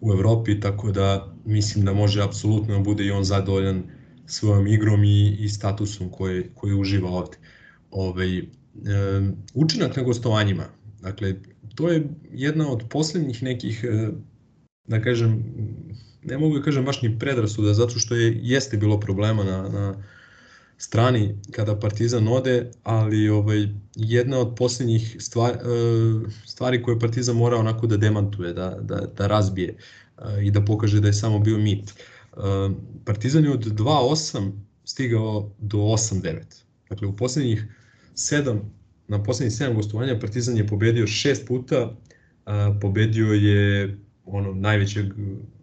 u 0.00 0.12
Evropi, 0.12 0.60
tako 0.60 0.92
da 0.92 1.34
mislim 1.44 1.84
da 1.84 1.92
može 1.92 2.22
apsolutno 2.22 2.74
da 2.74 2.80
bude 2.80 3.04
i 3.04 3.10
on 3.10 3.24
zadovoljan 3.24 3.82
svojom 4.26 4.66
igrom 4.66 5.04
i, 5.04 5.36
i 5.40 5.48
statusom 5.48 6.10
koje, 6.10 6.50
koje 6.54 6.74
uživa 6.74 7.10
ovde. 7.10 7.36
Ove, 7.90 8.08
ovaj, 8.10 8.38
e, 8.38 8.44
učinak 9.54 9.96
na 9.96 10.02
gostovanjima, 10.02 10.64
dakle, 11.00 11.34
to 11.80 11.88
je 11.88 12.08
jedna 12.30 12.70
od 12.70 12.84
poslednjih 12.90 13.42
nekih, 13.42 13.84
e, 13.84 14.08
da 14.84 15.02
kažem, 15.02 15.44
ne 16.22 16.38
mogu 16.38 16.58
da 16.58 16.64
kažem 16.64 16.84
baš 16.84 17.02
ni 17.02 17.18
predrasuda, 17.18 17.74
zato 17.74 17.98
što 17.98 18.14
je 18.14 18.38
jeste 18.42 18.76
bilo 18.76 19.00
problema 19.00 19.44
na, 19.44 19.68
na 19.68 20.02
strani 20.78 21.34
kada 21.50 21.78
Partizan 21.78 22.28
ode, 22.28 22.70
ali 22.82 23.28
ovaj, 23.28 23.68
jedna 23.94 24.38
od 24.38 24.54
poslednjih 24.56 25.16
stvari, 25.18 25.56
e, 25.56 26.30
stvari 26.46 26.82
koje 26.82 26.98
Partizan 26.98 27.36
mora 27.36 27.56
onako 27.56 27.86
da 27.86 27.96
demantuje, 27.96 28.52
da, 28.52 28.78
da, 28.80 29.00
da 29.16 29.26
razbije 29.26 29.76
e, 30.18 30.44
i 30.44 30.50
da 30.50 30.64
pokaže 30.64 31.00
da 31.00 31.08
je 31.08 31.12
samo 31.12 31.38
bio 31.38 31.58
mit. 31.58 31.94
Partizan 33.04 33.44
je 33.44 33.52
od 33.52 33.64
2-8 33.64 34.50
stigao 34.84 35.50
do 35.58 35.78
8-9. 35.78 36.40
Dakle, 36.88 37.08
u 37.08 37.16
poslednjih 37.16 37.64
7 38.14 38.60
na 39.10 39.22
poslednjih 39.22 39.52
7 39.52 39.74
gostovanja 39.74 40.18
Partizan 40.18 40.56
je 40.56 40.66
pobedio 40.66 41.06
šest 41.06 41.46
puta, 41.46 41.96
a, 42.44 42.78
pobedio 42.80 43.32
je 43.32 43.98
ono 44.24 44.54
najvećeg 44.54 45.06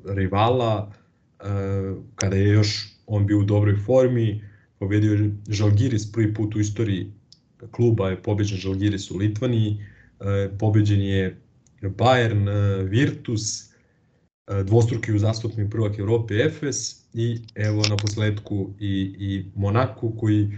rivala 0.05 0.91
a, 1.39 1.95
kada 2.15 2.35
je 2.35 2.47
još 2.47 2.87
on 3.05 3.25
bio 3.27 3.39
u 3.39 3.43
dobroj 3.43 3.75
formi, 3.85 4.43
pobedio 4.79 5.13
je 5.13 5.31
Žalgiris 5.49 6.11
prvi 6.11 6.33
put 6.33 6.55
u 6.55 6.59
istoriji 6.59 7.11
kluba 7.71 8.09
je 8.09 8.21
pobeđen 8.21 8.57
Žalgiris 8.57 9.11
u 9.11 9.17
Litvaniji, 9.17 9.77
a, 10.19 10.47
pobeđen 10.59 11.01
je 11.01 11.37
Bayern, 11.81 12.49
Virtus, 12.89 13.67
dvostruki 14.65 15.13
uzastopni 15.13 15.69
prvak 15.69 15.99
Evrope 15.99 16.33
Efes 16.33 17.05
i 17.13 17.39
evo 17.55 17.83
na 17.89 17.97
posledku 17.97 18.73
i, 18.79 19.15
i 19.19 19.45
Monaku 19.55 20.13
koji 20.19 20.51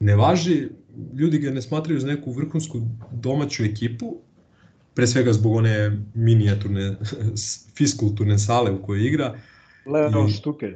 ne 0.00 0.16
važi 0.16 0.68
ljudi 1.14 1.38
ga 1.38 1.50
ne 1.50 1.62
smatraju 1.62 2.00
za 2.00 2.06
neku 2.06 2.32
vrhunsku 2.32 2.80
domaću 3.12 3.64
ekipu, 3.64 4.16
pre 4.94 5.06
svega 5.06 5.32
zbog 5.32 5.56
one 5.56 5.98
minijaturne, 6.14 6.96
fiskulturne 7.76 8.38
sale 8.38 8.70
u 8.70 8.82
kojoj 8.82 9.06
igra. 9.06 9.38
Leo 9.86 10.28
Štukelj. 10.28 10.74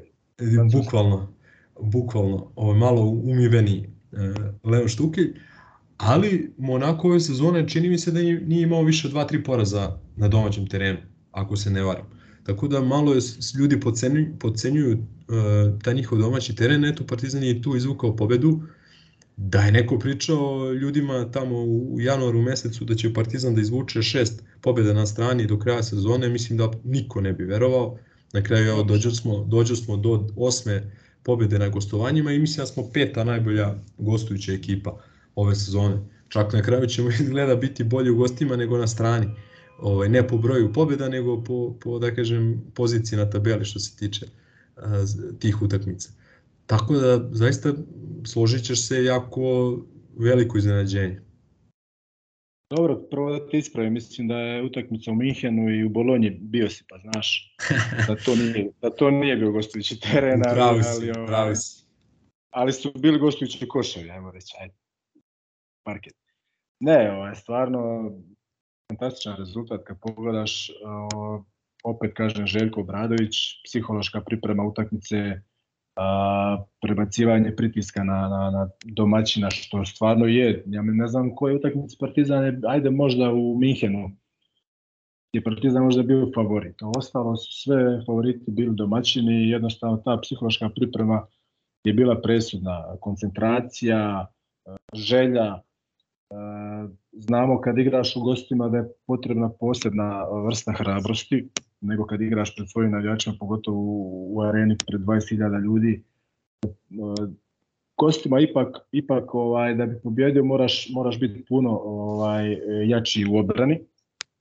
Bukvalno, 0.73 1.35
bukvalno, 1.81 2.53
ovo 2.57 2.75
malo 2.75 3.03
umiveni 3.03 3.89
uh, 4.13 4.21
Leo 4.65 4.89
Štukelj, 4.89 5.35
ali 5.97 6.55
Monako 6.59 7.09
ove 7.09 7.21
sezone 7.21 7.69
čini 7.69 7.89
mi 7.89 7.99
se 7.99 8.11
da 8.11 8.21
nije 8.21 8.63
imao 8.63 8.83
više 8.83 9.09
2-3 9.09 9.45
poraza 9.45 9.99
na 10.17 10.29
domaćem 10.29 10.67
terenu, 10.67 10.99
ako 11.31 11.57
se 11.57 11.71
ne 11.71 11.83
varam. 11.83 12.07
Tako 12.45 12.69
da 12.69 12.81
malo 12.81 13.15
je, 13.15 13.21
ljudi 13.59 13.81
podcenjuju, 13.81 14.39
podcenjuju 14.39 14.93
uh, 14.93 15.79
taj 15.83 15.95
njihov 15.95 16.19
domaći 16.19 16.57
teren, 16.57 16.85
eto 16.85 17.07
Partizan 17.07 17.43
je 17.43 17.63
tu 17.63 17.77
izvukao 17.77 18.17
pobedu, 18.17 18.49
uh, 18.49 18.63
da 19.37 19.61
je 19.61 19.73
neko 19.73 19.99
pričao 19.99 20.73
ljudima 20.73 21.31
tamo 21.31 21.65
u 21.65 22.01
januaru 22.01 22.43
mesecu 22.43 22.85
da 22.85 22.95
će 22.95 23.15
Partizan 23.15 23.55
da 23.55 23.61
izvuče 23.61 24.03
šest 24.03 24.43
pobjeda 24.61 24.93
na 24.93 25.07
strani 25.07 25.47
do 25.47 25.59
kraja 25.59 25.83
sezone, 25.83 26.29
mislim 26.29 26.59
da 26.59 26.71
niko 26.85 27.21
ne 27.21 27.33
bi 27.33 27.45
verovao. 27.45 27.99
Na 28.33 28.43
kraju 28.43 28.69
evo, 28.69 28.83
dođo 28.83 29.11
smo, 29.11 29.45
dođo 29.45 29.77
smo 29.77 29.97
do 29.97 30.29
osme 30.37 30.93
pobjede 31.23 31.59
na 31.59 31.69
gostovanjima 31.69 32.33
i 32.33 32.39
mislim 32.39 32.63
da 32.63 32.67
smo 32.67 32.91
peta 32.93 33.25
najbolja 33.25 33.75
gostujuća 33.99 34.53
ekipa 34.53 34.99
ove 35.35 35.55
sezone. 35.55 35.97
Čak 36.29 36.53
na 36.53 36.63
kraju 36.63 36.87
ćemo 36.87 37.11
izgleda 37.21 37.57
biti 37.57 37.85
bolji 37.85 38.11
u 38.11 38.17
gostima 38.17 38.57
nego 38.57 38.79
na 38.79 38.87
strani. 38.87 39.27
Ovaj, 39.79 40.09
ne 40.09 40.29
po 40.29 40.39
broju 40.39 40.73
pobjeda, 40.73 41.09
nego 41.09 41.43
po, 41.45 41.75
po 41.81 41.99
da 41.99 42.15
kažem, 42.15 42.63
poziciji 42.75 43.17
na 43.17 43.31
tabeli 43.31 43.65
što 43.65 43.79
se 43.79 43.97
tiče 43.97 44.27
tih 45.39 45.63
utakmica. 45.63 46.11
Tako 46.73 46.95
da, 46.95 47.29
zaista, 47.33 47.73
složit 48.27 48.65
ćeš 48.65 48.89
se 48.89 49.05
jako 49.05 49.43
veliko 50.19 50.59
iznenađenje. 50.59 51.21
Dobro, 52.71 52.97
prvo 53.11 53.31
da 53.31 53.49
ti 53.49 53.59
ispravim, 53.59 53.93
mislim 53.93 54.29
da 54.29 54.39
je 54.39 54.63
utakmica 54.63 55.11
u 55.11 55.15
Minhenu 55.15 55.71
i 55.71 55.85
u 55.85 55.89
Bolonji 55.89 56.31
bio 56.31 56.71
si, 56.71 56.85
pa 56.89 56.99
znaš 56.99 57.57
da 58.09 58.17
to 58.17 58.37
nije, 58.37 58.71
da 58.83 58.91
to 58.91 59.11
nije 59.11 59.37
bio 59.37 59.53
gostujući 59.53 60.01
teren, 60.01 60.43
ali, 60.47 60.55
pravi 60.55 60.83
si, 60.83 61.11
ali, 61.17 61.27
pravi 61.27 61.57
si. 61.57 61.85
ali 62.51 62.73
su 62.73 62.93
bili 62.99 63.19
gostujući 63.19 63.69
koševi, 63.69 64.11
ajmo 64.11 64.31
reći, 64.31 64.55
ajde, 64.61 64.75
parket. 65.85 66.15
Ne, 66.81 67.13
ovo 67.13 67.27
je 67.27 67.35
stvarno 67.35 68.13
fantastičan 68.91 69.37
rezultat 69.37 69.81
kad 69.85 70.01
pogledaš, 70.01 70.71
opet 71.85 72.15
kažem 72.15 72.47
Željko 72.47 72.83
Bradović, 72.83 73.37
psihološka 73.65 74.21
priprema 74.21 74.63
utakmice, 74.63 75.41
a, 75.97 76.65
prebacivanje 76.81 77.57
pritiska 77.57 78.05
na, 78.05 78.29
na, 78.29 78.51
na 78.51 78.69
domaćina, 78.85 79.51
što 79.51 79.85
stvarno 79.85 80.27
je. 80.27 80.65
Ja 80.67 80.83
ne 80.83 81.09
znam 81.09 81.35
koji 81.35 81.57
utakmic 81.57 81.97
Partizan 82.01 82.45
je, 82.45 82.61
ajde 82.67 82.91
možda 82.91 83.33
u 83.33 83.59
Minhenu, 83.59 84.11
je 85.33 85.43
Partizan 85.43 85.85
možda 85.85 86.03
bio 86.03 86.31
favorit. 86.35 86.77
Ostalo 86.97 87.37
su 87.37 87.53
sve 87.53 88.05
favoriti 88.07 88.51
bili 88.51 88.77
domaćini 88.77 89.35
i 89.35 89.49
jednostavno 89.49 89.97
ta 89.97 90.19
psihološka 90.23 90.69
priprema 90.69 91.27
je 91.85 91.93
bila 91.93 92.21
presudna. 92.21 92.85
Koncentracija, 93.01 94.27
želja, 94.95 95.61
znamo 97.13 97.61
kad 97.61 97.79
igraš 97.79 98.17
u 98.17 98.21
gostima 98.21 98.69
da 98.69 98.77
je 98.77 98.93
potrebna 99.07 99.51
posebna 99.61 100.25
vrsta 100.47 100.73
hrabrosti, 100.73 101.49
nego 101.83 102.07
kad 102.07 102.21
igraš 102.21 102.57
pred 102.57 102.71
svojim 102.71 102.91
navijačima, 102.91 103.37
pogotovo 103.41 103.79
u, 103.79 104.29
u 104.37 104.41
areni 104.41 104.77
pred 104.87 105.01
20.000 105.01 105.65
ljudi. 105.65 106.03
E, 106.65 106.69
Gostima 107.99 108.41
ipak, 108.41 108.77
ipak 108.93 109.35
ovaj, 109.35 109.75
da 109.75 109.87
bi 109.87 110.01
pobjedio 110.03 110.45
moraš, 110.45 110.89
moraš 110.95 111.21
biti 111.21 111.45
puno 111.45 111.71
ovaj, 111.85 112.59
jači 112.87 113.27
u 113.31 113.37
obrani, 113.37 113.81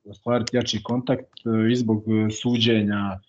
ostvariti 0.06 0.58
jači 0.58 0.84
kontakt 0.84 1.34
e, 1.46 1.72
i 1.72 1.76
zbog 1.76 2.04
suđenja 2.42 3.20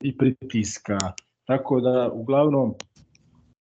i 0.00 0.18
pritiska. 0.18 0.98
Tako 1.44 1.80
da, 1.80 2.10
uglavnom, 2.12 2.74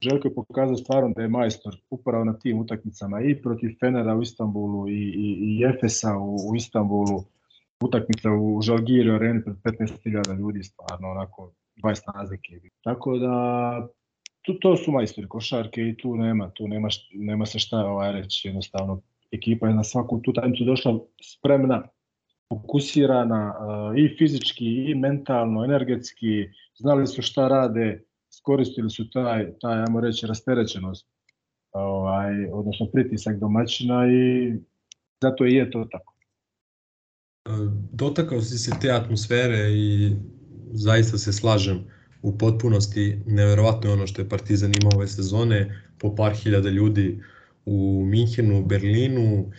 Željko 0.01 0.27
je 0.27 0.33
pokazao 0.33 0.77
stvarno 0.77 1.13
da 1.15 1.21
je 1.21 1.27
majstor 1.27 1.75
upravo 1.89 2.23
na 2.23 2.33
tim 2.33 2.59
utakmicama 2.59 3.21
i 3.21 3.41
protiv 3.41 3.69
Fenera 3.79 4.15
u 4.15 4.21
Istanbulu 4.21 4.89
i, 4.89 4.93
i, 4.93 5.37
i 5.39 5.63
Efesa 5.63 6.17
u, 6.17 6.35
u 6.49 6.55
Istanbulu, 6.55 7.23
utakmica 7.83 8.31
u 8.31 8.61
Žalgiru 8.61 9.15
areni 9.15 9.43
pred 9.43 9.55
15.000 9.79 10.37
ljudi, 10.37 10.63
stvarno 10.63 11.11
onako 11.11 11.51
20 11.83 12.01
razlike. 12.15 12.59
Tako 12.83 13.17
da 13.17 13.33
tu, 14.41 14.53
to 14.53 14.75
su 14.77 14.91
majstori 14.91 15.27
košarke 15.27 15.81
i 15.81 15.97
tu 15.97 16.15
nema, 16.15 16.49
tu 16.49 16.67
nema, 16.67 16.87
nema 17.13 17.45
se 17.45 17.59
šta 17.59 17.77
ovaj 17.77 18.11
reći, 18.11 18.47
jednostavno 18.47 19.01
ekipa 19.31 19.67
je 19.67 19.73
na 19.73 19.83
svaku 19.83 20.21
tu 20.21 20.33
tajnicu 20.33 20.63
došla 20.63 20.99
spremna, 21.21 21.87
fokusirana 22.49 23.53
uh, 23.59 23.97
i 23.97 24.15
fizički 24.17 24.65
i 24.65 24.95
mentalno, 24.95 25.65
energetski, 25.65 26.47
znali 26.75 27.07
su 27.07 27.21
šta 27.21 27.47
rade, 27.47 28.03
iskoristili 28.29 28.89
su 28.89 29.09
taj, 29.09 29.51
taj 29.61 29.83
ajmo 29.83 29.99
reći, 30.01 30.27
rasterećenost, 30.27 31.07
ovaj, 31.71 32.45
odnosno 32.51 32.85
pritisak 32.93 33.39
domaćina 33.39 34.07
i 34.07 34.53
zato 35.21 35.45
i 35.45 35.53
je 35.53 35.71
to 35.71 35.85
tako. 35.91 36.16
E, 37.47 37.49
dotakao 37.91 38.41
si 38.41 38.57
se 38.57 38.71
te 38.81 38.91
atmosfere 38.91 39.71
i 39.71 40.15
zaista 40.73 41.17
se 41.17 41.33
slažem 41.33 41.79
u 42.21 42.37
potpunosti. 42.37 43.19
Neverovatno 43.25 43.89
je 43.89 43.93
ono 43.93 44.07
što 44.07 44.21
je 44.21 44.29
Partizan 44.29 44.71
imao 44.81 44.91
ove 44.95 45.07
sezone, 45.07 45.81
po 45.97 46.15
par 46.15 46.35
hiljada 46.35 46.69
ljudi 46.69 47.23
u 47.65 48.03
Minhenu, 48.05 48.65
Berlinu, 48.65 49.51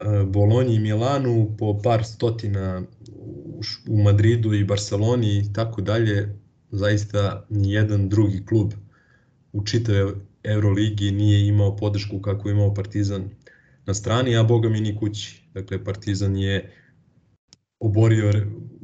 e, 0.00 0.24
Bolonji 0.26 0.74
i 0.74 0.80
Milanu, 0.80 1.54
po 1.58 1.80
par 1.82 2.04
stotina 2.04 2.82
u 3.88 4.02
Madridu 4.02 4.54
i 4.54 4.64
Barceloni 4.64 5.38
i 5.38 5.52
tako 5.52 5.80
dalje 5.80 6.38
zaista 6.70 7.46
ni 7.50 7.72
jedan 7.72 8.08
drugi 8.08 8.46
klub 8.46 8.72
u 9.52 9.64
čitave 9.64 10.12
Euroligi 10.44 11.10
nije 11.10 11.46
imao 11.46 11.76
podršku 11.76 12.20
kako 12.20 12.48
je 12.48 12.52
imao 12.52 12.74
Partizan 12.74 13.30
na 13.86 13.94
strani, 13.94 14.36
a 14.36 14.42
boga 14.42 14.68
mi 14.68 14.80
ni 14.80 14.96
kući. 14.96 15.42
Dakle, 15.54 15.84
Partizan 15.84 16.36
je 16.36 16.81
oborio 17.82 18.32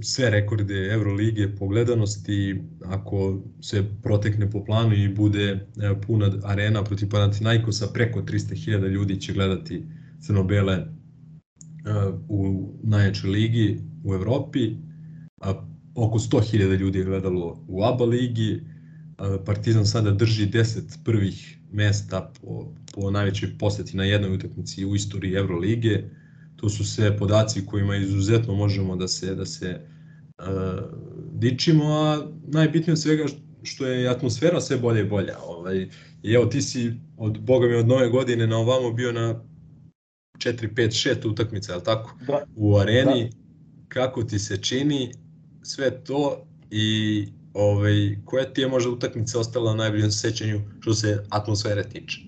sve 0.01 0.31
rekorde 0.31 0.89
Euroligije 0.93 1.57
po 1.57 1.69
gledanosti, 1.69 2.61
ako 2.85 3.43
se 3.61 3.85
protekne 4.03 4.51
po 4.51 4.65
planu 4.65 4.95
i 4.95 5.09
bude 5.09 5.67
puna 6.07 6.33
arena 6.45 6.85
protiv 6.85 7.09
Panathinaikosa, 7.11 7.87
preko 7.95 8.21
300.000 8.21 8.89
ljudi 8.89 9.21
će 9.21 9.33
gledati 9.33 9.87
crno-bele 10.21 10.87
u 12.29 12.73
najjačoj 12.83 13.31
ligi 13.31 13.81
u 14.05 14.15
Evropi, 14.15 14.77
a 15.41 15.67
oko 15.95 16.19
100.000 16.19 16.77
ljudi 16.79 16.99
je 16.99 17.05
gledalo 17.05 17.65
u 17.69 17.83
ABA 17.85 18.05
ligi, 18.05 18.61
Partizan 19.47 19.87
sada 19.87 20.11
drži 20.11 20.47
10 20.47 21.05
prvih 21.05 21.59
mesta 21.73 22.33
po, 22.41 22.73
po 22.95 23.11
najvećoj 23.11 23.59
poseti 23.59 23.97
na 23.97 24.05
jednoj 24.05 24.35
utakmici 24.35 24.85
u 24.85 24.95
istoriji 24.95 25.35
Evrolige. 25.35 26.11
To 26.61 26.69
su 26.69 26.85
sve 26.85 27.17
podaci 27.17 27.67
kojima 27.67 27.97
izuzetno 27.97 28.55
možemo 28.55 28.97
da 28.97 29.09
se 29.09 29.35
da 29.35 29.47
se 29.47 29.81
uh, 30.39 30.45
dičimo, 31.33 31.85
a 31.85 32.27
najbitnije 32.47 32.93
od 32.93 32.99
svega 32.99 33.25
što 33.63 33.87
je 33.87 34.09
atmosfera 34.09 34.61
sve 34.61 34.77
bolje 34.77 35.01
i 35.01 35.09
bolja. 35.09 35.39
Ovaj, 35.47 35.89
I 36.23 36.33
evo 36.33 36.47
ti 36.47 36.63
si 36.63 36.93
od 37.17 37.39
boga 37.41 37.67
mi 37.67 37.75
od 37.75 37.89
nove 37.89 38.09
godine 38.09 38.47
na 38.47 38.59
ovamo 38.59 38.93
bio 38.93 39.13
na 39.13 39.45
4 40.39 40.75
5 40.75 41.19
6 41.23 41.29
utakmice, 41.29 41.73
al 41.73 41.81
tako? 41.81 42.19
Da. 42.27 42.45
U 42.57 42.77
areni. 42.77 43.31
Da. 43.31 43.37
Kako 43.89 44.23
ti 44.23 44.39
se 44.39 44.57
čini? 44.57 45.13
sve 45.69 46.05
to 46.05 46.47
i 46.71 47.27
ovaj, 47.55 48.17
koja 48.25 48.45
ti 48.45 48.61
je 48.61 48.69
možda 48.69 48.91
utakmica 48.91 49.41
ostala 49.41 49.71
na 49.71 49.77
najboljem 49.77 50.11
sećanju 50.11 50.61
što 50.81 50.95
se 50.95 51.25
atmosfere 51.31 51.89
tiče? 51.89 52.21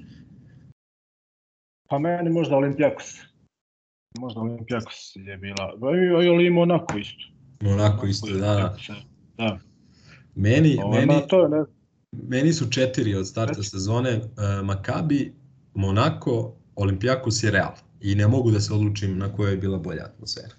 Pa 1.88 1.98
meni 1.98 2.30
možda 2.30 2.56
Olimpijakos. 2.56 3.29
Možda 4.18 4.40
Olimpijakos 4.40 5.12
je 5.16 5.36
bila. 5.36 5.72
Ili 6.24 6.46
i 6.46 6.50
Monako 6.50 6.98
isto. 6.98 7.24
Monako 7.60 8.06
isto, 8.06 8.26
da. 8.32 8.38
Da. 8.38 8.76
da. 9.36 9.58
Meni, 10.34 10.78
Ovo, 10.82 10.94
meni, 10.94 11.22
to, 11.28 11.48
ne. 11.48 11.64
meni 12.12 12.52
su 12.52 12.70
četiri 12.70 13.14
od 13.14 13.28
starta 13.28 13.58
Reći. 13.58 13.70
sezone 13.70 14.16
uh, 14.16 14.24
Makabi, 14.64 15.34
Monako, 15.74 16.54
Olimpijakos 16.74 17.42
i 17.42 17.50
Real. 17.50 17.72
I 18.00 18.14
ne 18.14 18.28
mogu 18.28 18.50
da 18.50 18.60
se 18.60 18.74
odlučim 18.74 19.18
na 19.18 19.32
koja 19.32 19.50
je 19.50 19.56
bila 19.56 19.78
bolja 19.78 20.04
atmosfera. 20.04 20.54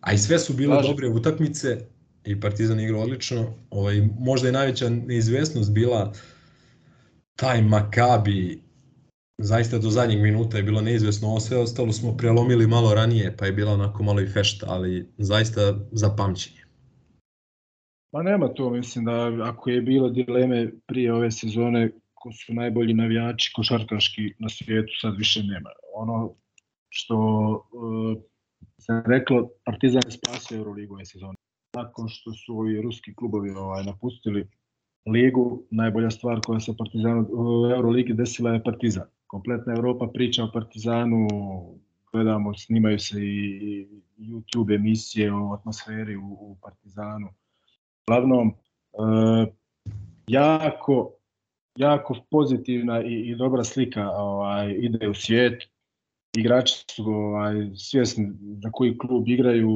A 0.00 0.12
i 0.12 0.18
sve 0.18 0.38
su 0.38 0.52
bile 0.52 0.74
Slažem. 0.74 0.90
dobre 0.90 1.08
utakmice 1.08 1.86
i 2.24 2.40
Partizan 2.40 2.80
igrao 2.80 3.00
odlično. 3.02 3.54
Ovaj, 3.70 4.08
možda 4.18 4.48
je 4.48 4.52
najveća 4.52 4.88
neizvesnost 4.88 5.72
bila 5.72 6.12
taj 7.36 7.62
Makabi 7.62 8.61
zaista 9.42 9.78
do 9.78 9.90
zadnjeg 9.90 10.22
minuta 10.22 10.56
je 10.56 10.62
bilo 10.62 10.80
neizvesno, 10.80 11.28
ovo 11.28 11.40
sve 11.40 11.58
ostalo 11.58 11.92
smo 11.92 12.16
prelomili 12.16 12.66
malo 12.66 12.94
ranije, 12.94 13.36
pa 13.36 13.46
je 13.46 13.52
bila 13.52 13.72
onako 13.72 14.02
malo 14.02 14.20
i 14.20 14.28
fešta, 14.28 14.66
ali 14.68 15.08
zaista 15.18 15.60
za 15.92 16.14
pamćenje. 16.16 16.62
Pa 18.12 18.22
nema 18.22 18.48
to, 18.48 18.70
mislim 18.70 19.04
da 19.04 19.30
ako 19.42 19.70
je 19.70 19.82
bilo 19.82 20.08
dileme 20.08 20.72
prije 20.86 21.14
ove 21.14 21.30
sezone 21.30 21.90
ko 22.14 22.32
su 22.32 22.54
najbolji 22.54 22.94
navijači 22.94 23.52
košarkaški 23.54 24.22
na 24.38 24.48
svijetu, 24.48 24.92
sad 25.00 25.16
više 25.18 25.42
nema. 25.42 25.70
Ono 25.94 26.34
što 26.88 27.16
uh, 27.72 28.22
se 28.78 29.02
reklo, 29.06 29.50
Partizan 29.64 30.02
je 30.06 30.10
spasio 30.10 30.58
Euroligu 30.58 30.94
ove 30.94 31.04
sezone. 31.04 31.34
Nakon 31.76 32.08
što 32.08 32.32
su 32.32 32.68
i 32.68 32.82
ruski 32.82 33.14
klubovi 33.14 33.50
ovaj, 33.50 33.84
napustili 33.84 34.48
ligu, 35.06 35.62
najbolja 35.70 36.10
stvar 36.10 36.40
koja 36.46 36.60
se 36.60 36.76
Partizanu 36.78 37.26
u 37.30 37.70
Euroligi 37.76 38.14
desila 38.14 38.50
je 38.50 38.64
Partizan. 38.64 39.08
Kompletna 39.32 39.72
Evropa 39.72 40.06
priča 40.14 40.44
o 40.44 40.50
Partizanu, 40.52 41.28
gledamo, 42.12 42.54
snimaju 42.54 42.98
se 42.98 43.16
i 43.20 43.88
YouTube 44.18 44.74
emisije 44.74 45.32
o 45.34 45.54
atmosferi 45.54 46.16
u, 46.16 46.36
u 46.40 46.56
Partizanu. 46.62 47.28
Glavnom, 48.06 48.48
e, 48.48 49.52
jako, 50.26 51.12
jako 51.76 52.16
pozitivna 52.30 53.02
i, 53.02 53.14
i 53.30 53.36
dobra 53.36 53.64
slika 53.64 54.10
ovaj, 54.10 54.74
ide 54.78 55.08
u 55.08 55.14
svijet 55.14 55.62
igrači 56.36 56.84
su 56.90 57.04
ovaj, 57.04 57.54
svjesni 57.76 58.32
za 58.62 58.70
koji 58.70 58.98
klub 58.98 59.28
igraju, 59.28 59.70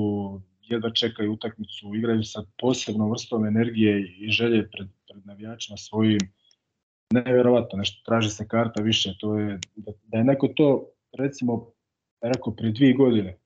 jedva 0.60 0.90
čekaju 0.90 1.32
utakmicu, 1.32 1.94
igraju 1.94 2.22
sa 2.22 2.44
posebnom 2.60 3.10
vrstom 3.10 3.46
energije 3.46 4.16
i 4.18 4.30
želje 4.30 4.68
pred, 4.70 4.88
pred 5.08 5.26
navijačima 5.26 5.76
svojim. 5.76 6.20
Neverovatno, 7.12 7.78
nešto 7.78 8.02
traži 8.04 8.30
se 8.30 8.48
karta 8.48 8.82
više, 8.82 9.14
to 9.20 9.38
je, 9.38 9.58
da, 9.76 9.92
da 10.02 10.18
je 10.18 10.24
neko 10.24 10.48
to, 10.48 10.88
recimo, 11.18 11.70
rekao 12.20 12.54
pre 12.54 12.70
dvije 12.70 12.94
godine, 12.94 13.38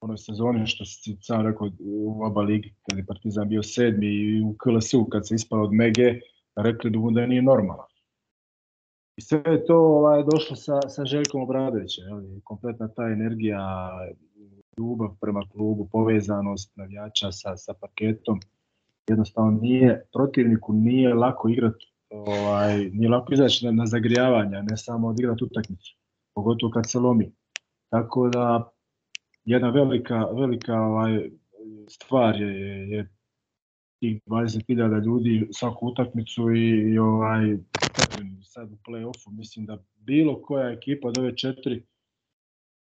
u 0.00 0.04
onoj 0.04 0.18
sezoni 0.18 0.66
što 0.66 0.84
si 0.84 1.16
sam 1.20 1.46
rekao 1.46 1.70
u 1.78 2.22
oba 2.24 2.42
ligi, 2.42 2.74
kad 2.88 2.98
je 2.98 3.06
Partizan 3.06 3.48
bio 3.48 3.62
sedmi 3.62 4.06
i 4.06 4.42
u 4.42 4.54
KLS-u 4.58 5.04
kad 5.04 5.28
se 5.28 5.34
ispao 5.34 5.62
od 5.62 5.72
Mege, 5.72 6.20
rekli 6.56 6.90
da 6.90 6.98
mu 6.98 7.10
da 7.10 7.26
nije 7.26 7.42
normalno. 7.42 7.86
I 9.16 9.20
sve 9.20 9.42
je 9.46 9.66
to 9.66 9.76
ovaj, 9.76 10.22
došlo 10.32 10.56
sa, 10.56 10.80
sa 10.88 11.04
Željkom 11.04 11.42
Obradovićem, 11.42 12.04
jel? 12.04 12.20
kompletna 12.44 12.88
ta 12.88 13.02
energija, 13.02 13.90
ljubav 14.78 15.16
prema 15.20 15.42
klubu, 15.52 15.88
povezanost 15.92 16.76
navijača 16.76 17.32
sa, 17.32 17.56
sa 17.56 17.74
paketom. 17.80 18.40
Jednostavno 19.08 19.50
nije, 19.60 20.06
protivniku 20.12 20.72
nije 20.72 21.14
lako 21.14 21.48
igrati, 21.48 21.92
ovaj, 22.10 22.90
nije 22.90 23.08
lako 23.08 23.32
izaći 23.32 23.66
na, 23.66 23.72
na 23.72 23.86
zagrijavanja, 23.86 24.62
ne 24.62 24.76
samo 24.76 25.08
odigrati 25.08 25.44
utakmicu, 25.44 25.96
pogotovo 26.34 26.72
kad 26.72 26.90
se 26.90 26.98
lomi. 26.98 27.32
Tako 27.90 28.28
da 28.28 28.70
jedna 29.44 29.70
velika, 29.70 30.24
velika 30.24 30.74
ovaj, 30.74 31.30
stvar 31.88 32.40
je, 32.40 32.88
je 32.88 33.08
tih 34.00 34.20
20.000 34.26 35.04
ljudi 35.04 35.48
svaku 35.52 35.86
utakmicu 35.86 36.50
i, 36.50 36.92
i 36.92 36.98
ovaj 36.98 37.56
sad 38.42 38.72
u 38.72 38.76
play-offu, 38.76 39.30
mislim 39.30 39.66
da 39.66 39.78
bilo 39.96 40.42
koja 40.42 40.70
ekipa 40.70 41.08
od 41.08 41.18
ove 41.18 41.36
četiri 41.36 41.82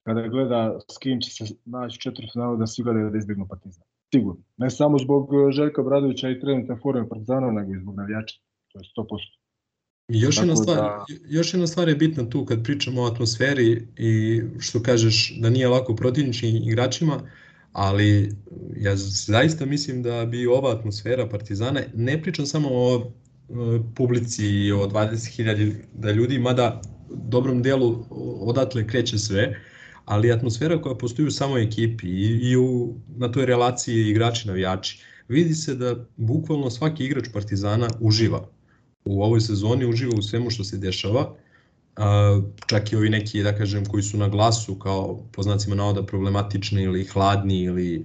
kada 0.04 0.28
gleda 0.28 0.80
s 0.92 0.98
kim 0.98 1.22
će 1.22 1.32
se 1.32 1.56
naći 1.66 2.00
četiri 2.00 2.28
finalu 2.34 2.58
da 2.58 2.68
svi 2.68 2.84
gledaju 2.84 3.10
da 3.10 3.18
izbjegnu 3.18 3.48
Partizan. 3.48 3.84
Sigurno. 4.14 4.42
Ne 4.58 4.70
samo 4.70 4.98
zbog 4.98 5.30
Željka 5.52 5.84
Bradovića 5.84 6.30
i 6.30 6.40
trenutne 6.40 6.76
forme 6.82 7.10
Partizana, 7.10 7.52
nego 7.52 7.74
i 7.74 7.80
zbog 7.80 7.96
navijača. 7.96 8.40
To 8.74 8.80
je 8.80 8.84
100%. 8.98 9.42
Još 10.14 10.38
jedna, 10.38 10.56
stvar, 10.56 10.78
da... 10.78 11.06
još 11.30 11.54
jedna 11.54 11.68
stvar 11.68 11.90
je 11.90 11.96
bitna 11.96 12.30
tu 12.30 12.46
kad 12.46 12.64
pričamo 12.64 13.02
o 13.02 13.06
atmosferi 13.06 13.88
i 13.98 14.42
što 14.60 14.84
kažeš 14.84 15.34
da 15.40 15.50
nije 15.50 15.68
lako 15.68 15.96
protivničnim 15.96 16.56
igračima, 16.56 17.22
ali 17.72 18.36
ja 18.78 18.96
zaista 18.96 19.66
mislim 19.66 20.04
da 20.04 20.26
bi 20.26 20.48
ova 20.48 20.72
atmosfera 20.72 21.30
Partizana, 21.30 21.82
ne 21.94 22.22
pričam 22.22 22.46
samo 22.46 22.70
o 22.72 23.12
e, 23.50 23.54
publici 23.96 24.46
i 24.46 24.72
o 24.72 24.88
20.000 24.88 26.14
ljudi, 26.14 26.40
mada 26.40 26.82
dobrom 27.10 27.62
delu 27.62 28.06
odatle 28.42 28.88
kreće 28.88 29.18
sve, 29.18 29.60
ali 30.06 30.32
atmosfera 30.32 30.82
koja 30.82 30.96
postoji 30.96 31.28
u 31.28 31.32
samoj 31.32 31.64
ekipi 31.64 32.08
i, 32.08 32.40
i 32.52 32.58
u, 32.58 32.96
na 33.18 33.32
toj 33.32 33.46
relaciji 33.46 34.10
igrači 34.10 34.48
navijači, 34.48 35.04
vidi 35.28 35.54
se 35.54 35.76
da 35.76 36.06
bukvalno 36.18 36.70
svaki 36.70 37.06
igrač 37.06 37.26
Partizana 37.34 37.88
uživa 38.00 38.48
u 39.06 39.24
ovoj 39.24 39.42
sezoni, 39.42 39.86
uživa 39.86 40.14
u 40.18 40.22
svemu 40.22 40.50
što 40.50 40.64
se 40.64 40.78
dešava, 40.78 41.36
čak 42.66 42.92
i 42.92 42.96
ovi 42.96 43.10
neki, 43.10 43.44
da 43.44 43.58
kažem, 43.58 43.86
koji 43.86 44.04
su 44.04 44.18
na 44.18 44.28
glasu 44.28 44.76
kao 44.76 45.20
po 45.32 45.44
znacima 45.44 45.76
navoda 45.76 46.06
problematični 46.06 46.84
ili 46.84 47.06
hladni 47.06 47.64
ili 47.64 47.96
e, 47.96 48.02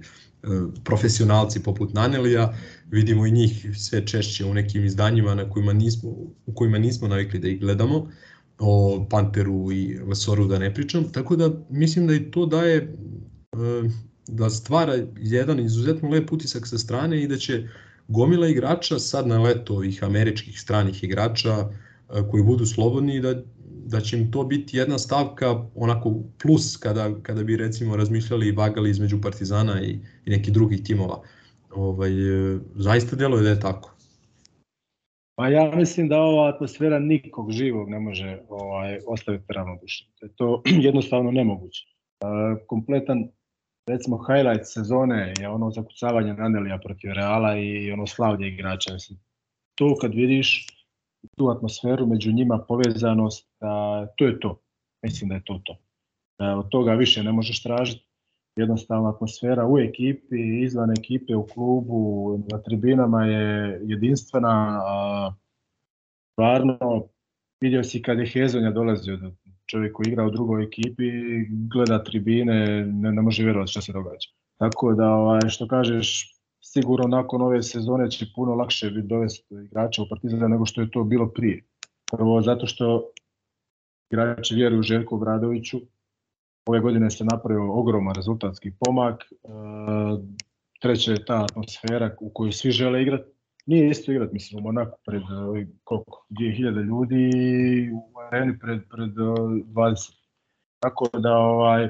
profesionalci 0.83 1.63
poput 1.63 1.93
Nanelija, 1.93 2.53
vidimo 2.91 3.25
i 3.25 3.31
njih 3.31 3.69
sve 3.77 4.05
češće 4.07 4.45
u 4.45 4.53
nekim 4.53 4.85
izdanjima 4.85 5.35
na 5.35 5.49
kojima 5.49 5.73
nismo, 5.73 6.09
u 6.45 6.53
kojima 6.55 6.77
nismo 6.77 7.07
navikli 7.07 7.39
da 7.39 7.47
ih 7.47 7.59
gledamo, 7.59 8.09
o 8.59 9.05
Panteru 9.09 9.71
i 9.71 9.99
Lesoru 9.99 10.47
da 10.47 10.59
ne 10.59 10.73
pričam, 10.73 11.11
tako 11.11 11.35
da 11.35 11.51
mislim 11.69 12.07
da 12.07 12.13
i 12.13 12.31
to 12.31 12.45
daje 12.45 12.75
e, 12.75 12.87
da 14.27 14.49
stvara 14.49 14.93
jedan 15.17 15.59
izuzetno 15.59 16.09
lep 16.09 16.31
utisak 16.31 16.67
sa 16.67 16.77
strane 16.77 17.23
i 17.23 17.27
da 17.27 17.37
će 17.37 17.67
gomila 18.07 18.47
igrača 18.47 18.99
sad 18.99 19.27
na 19.27 19.41
leto 19.41 19.73
ovih 19.73 20.03
američkih 20.03 20.61
stranih 20.61 21.03
igrača 21.03 21.51
e, 21.53 21.67
koji 22.31 22.43
budu 22.43 22.65
slobodni 22.65 23.21
da 23.21 23.35
da 23.87 24.01
će 24.01 24.17
im 24.17 24.31
to 24.31 24.43
biti 24.43 24.77
jedna 24.77 24.97
stavka 24.97 25.65
onako 25.75 26.13
plus 26.41 26.77
kada, 26.77 27.11
kada 27.21 27.43
bi 27.43 27.57
recimo 27.57 27.95
razmišljali 27.95 28.47
i 28.47 28.51
vagali 28.51 28.89
između 28.89 29.21
Partizana 29.21 29.81
i, 29.81 29.99
i 30.25 30.29
nekih 30.29 30.53
drugih 30.53 30.83
timova. 30.83 31.21
Ovaj, 31.75 32.11
e, 32.11 32.59
zaista 32.75 33.15
djeluje 33.15 33.43
da 33.43 33.49
je 33.49 33.59
tako. 33.59 33.93
Pa 35.35 35.47
ja 35.47 35.75
mislim 35.75 36.07
da 36.07 36.21
ova 36.21 36.49
atmosfera 36.49 36.99
nikog 36.99 37.51
živog 37.51 37.89
ne 37.89 37.99
može 37.99 38.39
ovaj, 38.49 38.99
ostaviti 39.07 39.53
ravnodušno. 39.53 40.07
Da 40.21 40.27
je 40.27 40.33
to 40.35 40.61
jednostavno 40.87 41.31
nemoguće. 41.31 41.85
E, 41.85 42.25
kompletan 42.67 43.27
recimo 43.87 44.17
highlight 44.17 44.65
sezone 44.65 45.33
je 45.39 45.49
ono 45.49 45.71
zakucavanje 45.71 46.33
Nanelija 46.33 46.77
protiv 46.77 47.11
Reala 47.11 47.57
i 47.57 47.91
ono 47.91 48.07
slavlje 48.07 48.47
igrača. 48.47 48.93
Mislim, 48.93 49.19
to 49.75 49.95
kad 50.01 50.13
vidiš 50.13 50.67
tu 51.37 51.49
atmosferu 51.49 52.05
među 52.05 52.31
njima, 52.31 52.65
povezanost, 52.67 53.49
a, 53.59 54.05
to 54.15 54.25
je 54.25 54.39
to. 54.39 54.61
Mislim 55.03 55.29
da 55.29 55.35
je 55.35 55.43
to 55.43 55.61
to. 55.63 55.77
A, 56.37 56.57
od 56.57 56.69
toga 56.69 56.93
više 56.93 57.23
ne 57.23 57.31
možeš 57.31 57.63
tražiti. 57.63 58.07
Jednostavno 58.55 59.09
atmosfera 59.09 59.67
u 59.67 59.79
ekipi, 59.79 60.63
izvan 60.63 60.91
ekipe, 60.91 61.35
u 61.35 61.47
klubu, 61.47 62.39
na 62.51 62.61
tribinama 62.61 63.25
je 63.25 63.79
jedinstvena. 63.83 64.81
A, 64.85 65.33
stvarno, 66.33 67.07
vidio 67.61 67.83
si 67.83 68.01
kad 68.01 68.19
je 68.19 68.27
Hezonja 68.27 68.71
dolazio, 68.71 69.17
čovjek 69.67 69.93
koji 69.93 70.07
igra 70.07 70.25
u 70.25 70.31
drugoj 70.31 70.63
ekipi, 70.63 71.11
gleda 71.49 72.03
tribine, 72.03 72.85
ne, 72.85 73.11
ne 73.11 73.21
može 73.21 73.43
vjerovati 73.43 73.71
šta 73.71 73.81
se 73.81 73.93
događa. 73.93 74.29
Tako 74.57 74.93
da, 74.93 75.11
ovaj, 75.11 75.49
što 75.49 75.67
kažeš, 75.67 76.37
sigurno 76.61 77.07
nakon 77.07 77.41
ove 77.41 77.63
sezone 77.63 78.11
će 78.11 78.25
puno 78.35 78.55
lakše 78.55 78.89
biti 78.89 79.07
dovesti 79.07 79.55
igrača 79.65 80.01
u 80.01 80.09
Partizan 80.09 80.51
nego 80.51 80.65
što 80.65 80.81
je 80.81 80.91
to 80.91 81.03
bilo 81.03 81.27
prije. 81.27 81.63
Prvo 82.11 82.41
zato 82.41 82.67
što 82.67 83.11
igrači 84.11 84.55
vjeruju 84.55 84.81
Željku 84.81 85.15
Obradoviću. 85.15 85.81
Ove 86.65 86.79
godine 86.79 87.11
se 87.11 87.25
napravio 87.25 87.73
ogroman 87.73 88.15
rezultatski 88.15 88.71
pomak. 88.79 89.21
E, 89.21 89.27
treće 90.81 91.11
je 91.11 91.25
ta 91.25 91.43
atmosfera 91.43 92.15
u 92.19 92.29
kojoj 92.29 92.51
svi 92.51 92.71
žele 92.71 93.01
igrati. 93.01 93.36
Nije 93.67 93.89
isto 93.89 94.11
igrati, 94.11 94.33
mislim, 94.33 94.59
u 94.59 94.63
Monaku 94.63 94.97
pred 95.05 95.21
koliko, 95.83 96.25
2000 96.29 96.85
ljudi 96.87 97.31
u 97.93 98.19
areni 98.19 98.59
pred, 98.59 98.81
pred 98.89 99.09
20. 99.09 100.13
Tako 100.79 101.09
da 101.19 101.37
ovaj, 101.37 101.89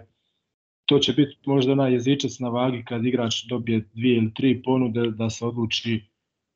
to 0.85 0.99
će 0.99 1.13
biti 1.13 1.37
možda 1.45 1.71
onaj 1.71 1.93
jezičac 1.93 2.39
na 2.39 2.49
vagi 2.49 2.83
kad 2.87 3.05
igrač 3.05 3.45
dobije 3.49 3.83
dvije 3.93 4.17
ili 4.17 4.33
tri 4.33 4.61
ponude 4.63 5.11
da 5.11 5.29
se 5.29 5.45
odluči 5.45 6.01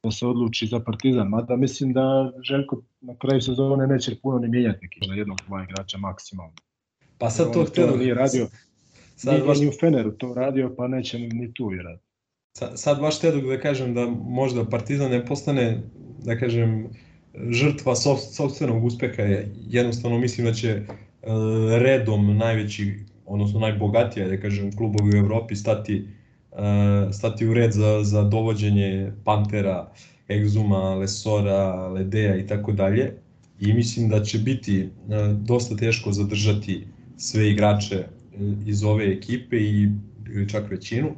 da 0.03 0.11
se 0.11 0.27
odluči 0.27 0.67
za 0.67 0.79
Partizan. 0.79 1.27
Mada 1.27 1.55
mislim 1.55 1.93
da 1.93 2.31
Željko 2.43 2.81
na 3.01 3.15
kraju 3.17 3.41
sezone 3.41 3.87
neće 3.87 4.15
puno 4.21 4.39
ni 4.39 4.47
mijenjati 4.47 4.79
neki 4.81 4.99
za 5.07 5.13
jednog 5.13 5.37
dva 5.47 5.63
igrača 5.63 5.97
maksimalno. 5.97 6.53
Pa 7.17 7.29
sad 7.29 7.53
to 7.53 7.65
htio... 7.65 7.95
Nije 7.95 8.13
radio, 8.13 8.47
sad 9.15 9.33
nije 9.33 9.45
baš... 9.45 9.59
ni 9.59 9.67
u 9.67 9.71
Feneru 9.79 10.11
to 10.11 10.33
radio, 10.33 10.73
pa 10.77 10.87
neće 10.87 11.19
ni 11.19 11.53
tu 11.53 11.73
i 11.73 11.77
raditi. 11.77 12.10
Sad, 12.53 12.99
baš 12.99 13.17
htio 13.17 13.31
da 13.31 13.59
kažem 13.59 13.93
da 13.93 14.07
možda 14.23 14.65
Partizan 14.65 15.11
ne 15.11 15.25
postane, 15.25 15.81
da 16.23 16.37
kažem, 16.37 16.87
žrtva 17.49 17.95
sobstvenog 18.35 18.83
uspeha 18.83 19.21
je 19.21 19.51
jednostavno 19.67 20.17
mislim 20.17 20.47
da 20.47 20.53
će 20.53 20.81
redom 21.79 22.37
najveći 22.37 22.95
odnosno 23.25 23.59
najbogatija, 23.59 24.27
da 24.27 24.37
kažem, 24.37 24.75
klubovi 24.75 25.15
u 25.15 25.17
Evropi 25.17 25.55
stati, 25.55 26.07
uh, 26.51 26.57
stati 27.11 27.47
u 27.47 27.53
red 27.53 27.71
za, 27.71 28.03
za 28.03 28.23
dovođenje 28.23 29.11
Pantera, 29.23 29.91
Exuma, 30.27 30.99
Lesora, 30.99 31.87
Ledea 31.87 32.35
i 32.35 32.47
tako 32.47 32.71
dalje. 32.71 33.13
I 33.59 33.73
mislim 33.73 34.09
da 34.09 34.23
će 34.23 34.39
biti 34.39 34.83
uh, 34.83 35.37
dosta 35.37 35.75
teško 35.75 36.11
zadržati 36.11 36.87
sve 37.17 37.49
igrače 37.49 38.03
iz 38.65 38.83
ove 38.83 39.11
ekipe 39.11 39.57
i 39.57 39.89
čak 40.47 40.71
većinu. 40.71 41.15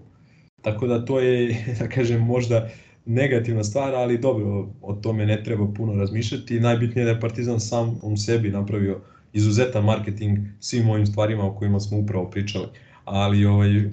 Tako 0.64 0.88
da 0.88 1.05
to 1.05 1.20
je, 1.20 1.66
da 1.80 1.88
kažem, 1.88 2.22
možda 2.22 2.70
negativna 3.05 3.64
stvar, 3.64 3.95
ali 3.95 4.18
dobro, 4.18 4.70
o 4.82 4.93
tome 4.93 5.26
ne 5.26 5.43
treba 5.43 5.74
puno 5.74 5.93
razmišljati. 5.93 6.59
Najbitnije 6.59 7.01
je 7.01 7.05
da 7.05 7.11
je 7.11 7.20
Partizan 7.20 7.59
sam 7.59 7.99
u 8.01 8.18
sebi 8.18 8.49
napravio 8.49 9.01
izuzetan 9.34 9.84
marketing 9.84 10.39
svim 10.59 10.89
ovim 10.89 11.05
stvarima 11.05 11.43
o 11.43 11.55
kojima 11.55 11.80
smo 11.80 11.97
upravo 11.97 12.30
pričali. 12.30 12.68
Ali 13.05 13.45
ovaj, 13.45 13.78
e, 13.78 13.89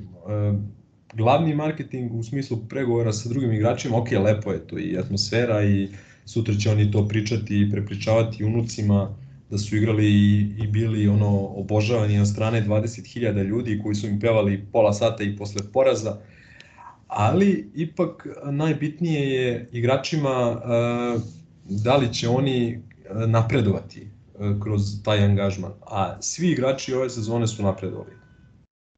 glavni 1.14 1.54
marketing 1.54 2.14
u 2.14 2.22
smislu 2.22 2.58
pregovora 2.68 3.12
sa 3.12 3.28
drugim 3.28 3.52
igračima, 3.52 3.98
ok, 3.98 4.10
lepo 4.10 4.52
je 4.52 4.66
to 4.66 4.78
i 4.78 4.98
atmosfera 4.98 5.64
i 5.64 5.88
sutra 6.24 6.54
će 6.54 6.70
oni 6.70 6.90
to 6.90 7.08
pričati 7.08 7.60
i 7.60 7.70
prepričavati 7.70 8.44
unucima 8.44 9.14
da 9.50 9.58
su 9.58 9.76
igrali 9.76 10.06
i, 10.06 10.50
i 10.58 10.66
bili 10.66 11.08
ono 11.08 11.46
obožavani 11.46 12.20
od 12.20 12.28
strane 12.28 12.62
20.000 12.62 13.44
ljudi 13.44 13.80
koji 13.82 13.94
su 13.94 14.06
im 14.06 14.20
pevali 14.20 14.66
pola 14.72 14.92
sata 14.92 15.22
i 15.22 15.36
posle 15.36 15.62
poraza. 15.72 16.16
Ali 17.12 17.70
ipak 17.74 18.26
najbitnije 18.50 19.30
je 19.30 19.68
igračima 19.72 20.50
uh, 20.50 21.22
da 21.64 21.96
li 21.96 22.14
će 22.14 22.28
oni 22.28 22.82
napredovati 23.26 24.06
E, 24.40 24.60
kroz 24.62 25.02
taj 25.04 25.24
angažman. 25.24 25.72
A 25.86 26.16
svi 26.22 26.50
igrači 26.50 26.94
ove 26.94 27.10
sezone 27.10 27.46
su 27.46 27.62
napredovali. 27.62 28.10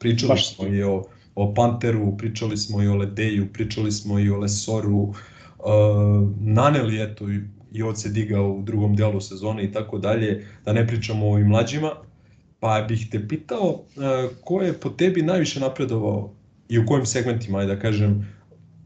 Pričali 0.00 0.28
Baš 0.28 0.54
smo 0.54 0.66
i 0.66 0.82
o, 0.82 1.04
o 1.34 1.54
Panteru, 1.54 2.16
pričali 2.16 2.56
smo 2.56 2.82
i 2.82 2.88
o 2.88 2.96
Ledeju, 2.96 3.52
pričali 3.52 3.92
smo 3.92 4.18
i 4.18 4.30
o 4.30 4.38
Lesoru, 4.38 5.14
Naneli 6.40 7.02
eto 7.02 7.30
i, 7.30 7.40
i 7.72 7.82
od 7.82 8.00
se 8.00 8.08
digao 8.08 8.52
u 8.52 8.62
drugom 8.62 8.96
delu 8.96 9.20
sezone 9.20 9.64
i 9.64 9.72
tako 9.72 9.98
dalje, 9.98 10.46
da 10.64 10.72
ne 10.72 10.86
pričamo 10.86 11.26
o 11.26 11.32
ovim 11.32 11.46
mlađima. 11.46 11.90
Pa 12.60 12.84
bih 12.88 13.08
te 13.10 13.28
pitao 13.28 13.84
ko 14.44 14.62
je 14.62 14.72
po 14.72 14.90
tebi 14.90 15.22
najviše 15.22 15.60
napredovao 15.60 16.34
i 16.72 16.78
u 16.78 16.86
kojim 16.86 17.06
segmentima, 17.06 17.58
ajde 17.58 17.74
da 17.74 17.80
kažem, 17.80 18.26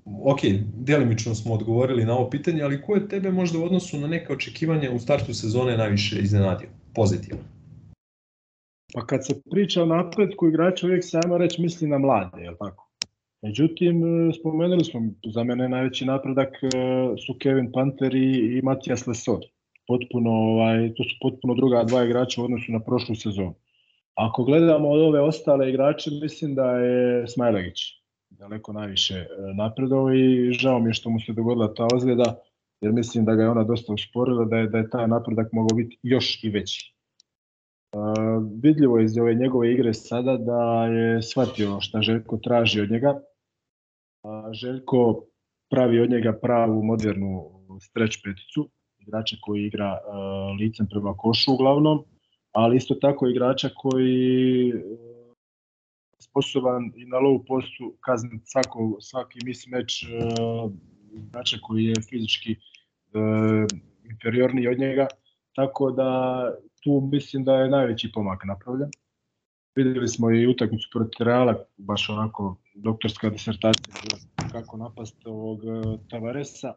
ok, 0.04 0.40
delimično 0.74 1.34
smo 1.34 1.54
odgovorili 1.54 2.04
na 2.04 2.16
ovo 2.16 2.30
pitanje, 2.30 2.62
ali 2.62 2.82
ko 2.82 2.94
je 2.94 3.08
tebe 3.08 3.30
možda 3.30 3.58
u 3.58 3.64
odnosu 3.64 4.00
na 4.00 4.06
neke 4.06 4.32
očekivanja 4.32 4.90
u 4.92 4.98
startu 4.98 5.34
sezone 5.34 5.76
najviše 5.76 6.18
iznenadio, 6.18 6.68
pozitivno? 6.94 7.42
Pa 8.94 9.06
kad 9.06 9.26
se 9.26 9.40
priča 9.50 9.82
o 9.82 9.86
napredku 9.86 10.48
igrača, 10.48 10.86
uvijek 10.86 11.04
se 11.04 11.20
ajmo 11.24 11.38
reći 11.38 11.62
misli 11.62 11.88
na 11.88 11.98
mlade, 11.98 12.42
je 12.42 12.50
li 12.50 12.56
tako? 12.58 12.90
Međutim, 13.42 14.02
spomenuli 14.40 14.84
smo, 14.84 15.00
za 15.34 15.44
mene 15.44 15.68
najveći 15.68 16.04
napredak 16.04 16.48
e, 16.62 16.68
su 17.26 17.34
Kevin 17.38 17.72
Panter 17.72 18.14
i, 18.14 18.58
i 18.58 18.62
Matijas 18.62 19.06
Lesor. 19.06 19.40
Potpuno, 19.86 20.30
ovaj, 20.30 20.94
to 20.94 21.04
su 21.04 21.16
potpuno 21.20 21.54
druga 21.54 21.84
dva 21.84 22.04
igrača 22.04 22.42
u 22.42 22.44
odnosu 22.44 22.72
na 22.72 22.80
prošlu 22.80 23.14
sezonu. 23.14 23.54
Ako 24.16 24.44
gledamo 24.44 24.88
od 24.88 25.00
ove 25.02 25.20
ostale 25.20 25.68
igrače, 25.68 26.10
mislim 26.22 26.54
da 26.54 26.70
je 26.70 27.28
Smajlegić 27.28 27.78
daleko 28.30 28.72
najviše 28.72 29.14
e, 29.14 29.26
napredovao 29.54 30.14
i 30.14 30.52
žao 30.52 30.78
mi 30.78 30.90
je 30.90 30.94
što 30.94 31.10
mu 31.10 31.20
se 31.20 31.32
dogodila 31.32 31.74
ta 31.74 31.86
ozljeda, 31.94 32.36
jer 32.80 32.92
mislim 32.92 33.24
da 33.24 33.34
ga 33.34 33.42
je 33.42 33.48
ona 33.48 33.64
dosta 33.64 33.92
usporila, 33.92 34.44
da 34.44 34.56
je, 34.56 34.66
da 34.68 34.78
je 34.78 34.90
taj 34.90 35.08
napredak 35.08 35.52
mogao 35.52 35.76
biti 35.76 35.98
još 36.02 36.44
i 36.44 36.50
veći. 36.50 36.92
Uh, 37.92 38.02
vidljivo 38.62 38.98
je 38.98 39.04
iz 39.04 39.18
ove 39.18 39.34
njegove 39.34 39.72
igre 39.72 39.94
sada 39.94 40.36
da 40.36 40.86
je 40.86 41.22
shvatio 41.22 41.80
šta 41.80 42.02
Željko 42.02 42.36
traži 42.36 42.80
od 42.80 42.90
njega. 42.90 43.10
Uh, 44.22 44.52
Željko 44.52 45.24
pravi 45.70 46.00
od 46.00 46.10
njega 46.10 46.38
pravu 46.42 46.82
modernu 46.82 47.50
stretch 47.80 48.18
peticu, 48.24 48.68
igrača 48.98 49.36
koji 49.40 49.64
igra 49.64 49.92
uh, 49.92 50.60
licem 50.60 50.86
prema 50.90 51.14
košu 51.16 51.52
uglavnom, 51.52 52.04
ali 52.56 52.76
isto 52.76 52.94
tako 52.94 53.28
igrača 53.28 53.68
koji 53.76 54.72
sposoban 56.18 56.92
i 56.96 57.04
na 57.04 57.16
low 57.16 57.46
postu 57.46 57.94
kazniti 58.00 58.46
svako, 58.46 58.96
svaki 59.00 59.38
mismatch 59.44 59.94
uh, 60.04 60.72
igrača 61.12 61.56
koji 61.62 61.84
je 61.84 61.94
fizički 62.10 62.52
uh, 62.52 63.66
inferiorniji 64.10 64.68
od 64.68 64.78
njega, 64.78 65.06
tako 65.54 65.90
da 65.90 66.10
tu 66.84 67.08
mislim 67.12 67.44
da 67.44 67.54
je 67.54 67.70
najveći 67.70 68.12
pomak 68.14 68.44
napravljen. 68.44 68.90
Videli 69.74 70.08
smo 70.08 70.30
i 70.30 70.46
utakmicu 70.46 70.88
protiv 70.92 71.26
Reala, 71.26 71.64
baš 71.76 72.08
onako 72.10 72.56
doktorska 72.74 73.30
disertacija 73.30 73.94
kako 74.52 74.76
napast 74.76 75.26
ovog 75.26 75.60
uh, 75.64 76.00
Tavaresa 76.10 76.74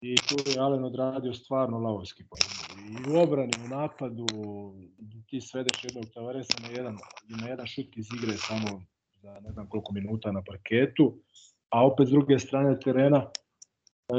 i 0.00 0.16
tu 0.16 0.50
je 0.50 0.60
Alen 0.60 0.84
odradio 0.84 1.34
stvarno 1.34 1.78
lavovski 1.78 2.24
posao. 2.30 2.61
I 2.78 3.10
u 3.10 3.20
obrani, 3.20 3.52
u 3.64 3.68
napadu, 3.68 4.26
ti 5.26 5.40
svedeš 5.40 5.84
jednog 5.84 6.04
Tavaresa 6.14 6.54
na 6.62 6.68
jedan, 6.68 6.96
na 7.40 7.48
jedan 7.48 7.66
šut 7.66 7.96
iz 7.96 8.06
igre 8.16 8.36
samo 8.36 8.82
za 9.22 9.40
ne 9.40 9.52
znam 9.52 9.68
koliko 9.68 9.92
minuta 9.92 10.32
na 10.32 10.42
parketu, 10.42 11.18
a 11.70 11.86
opet 11.86 12.08
s 12.08 12.10
druge 12.10 12.38
strane 12.38 12.80
terena, 12.80 13.26
e, 14.08 14.14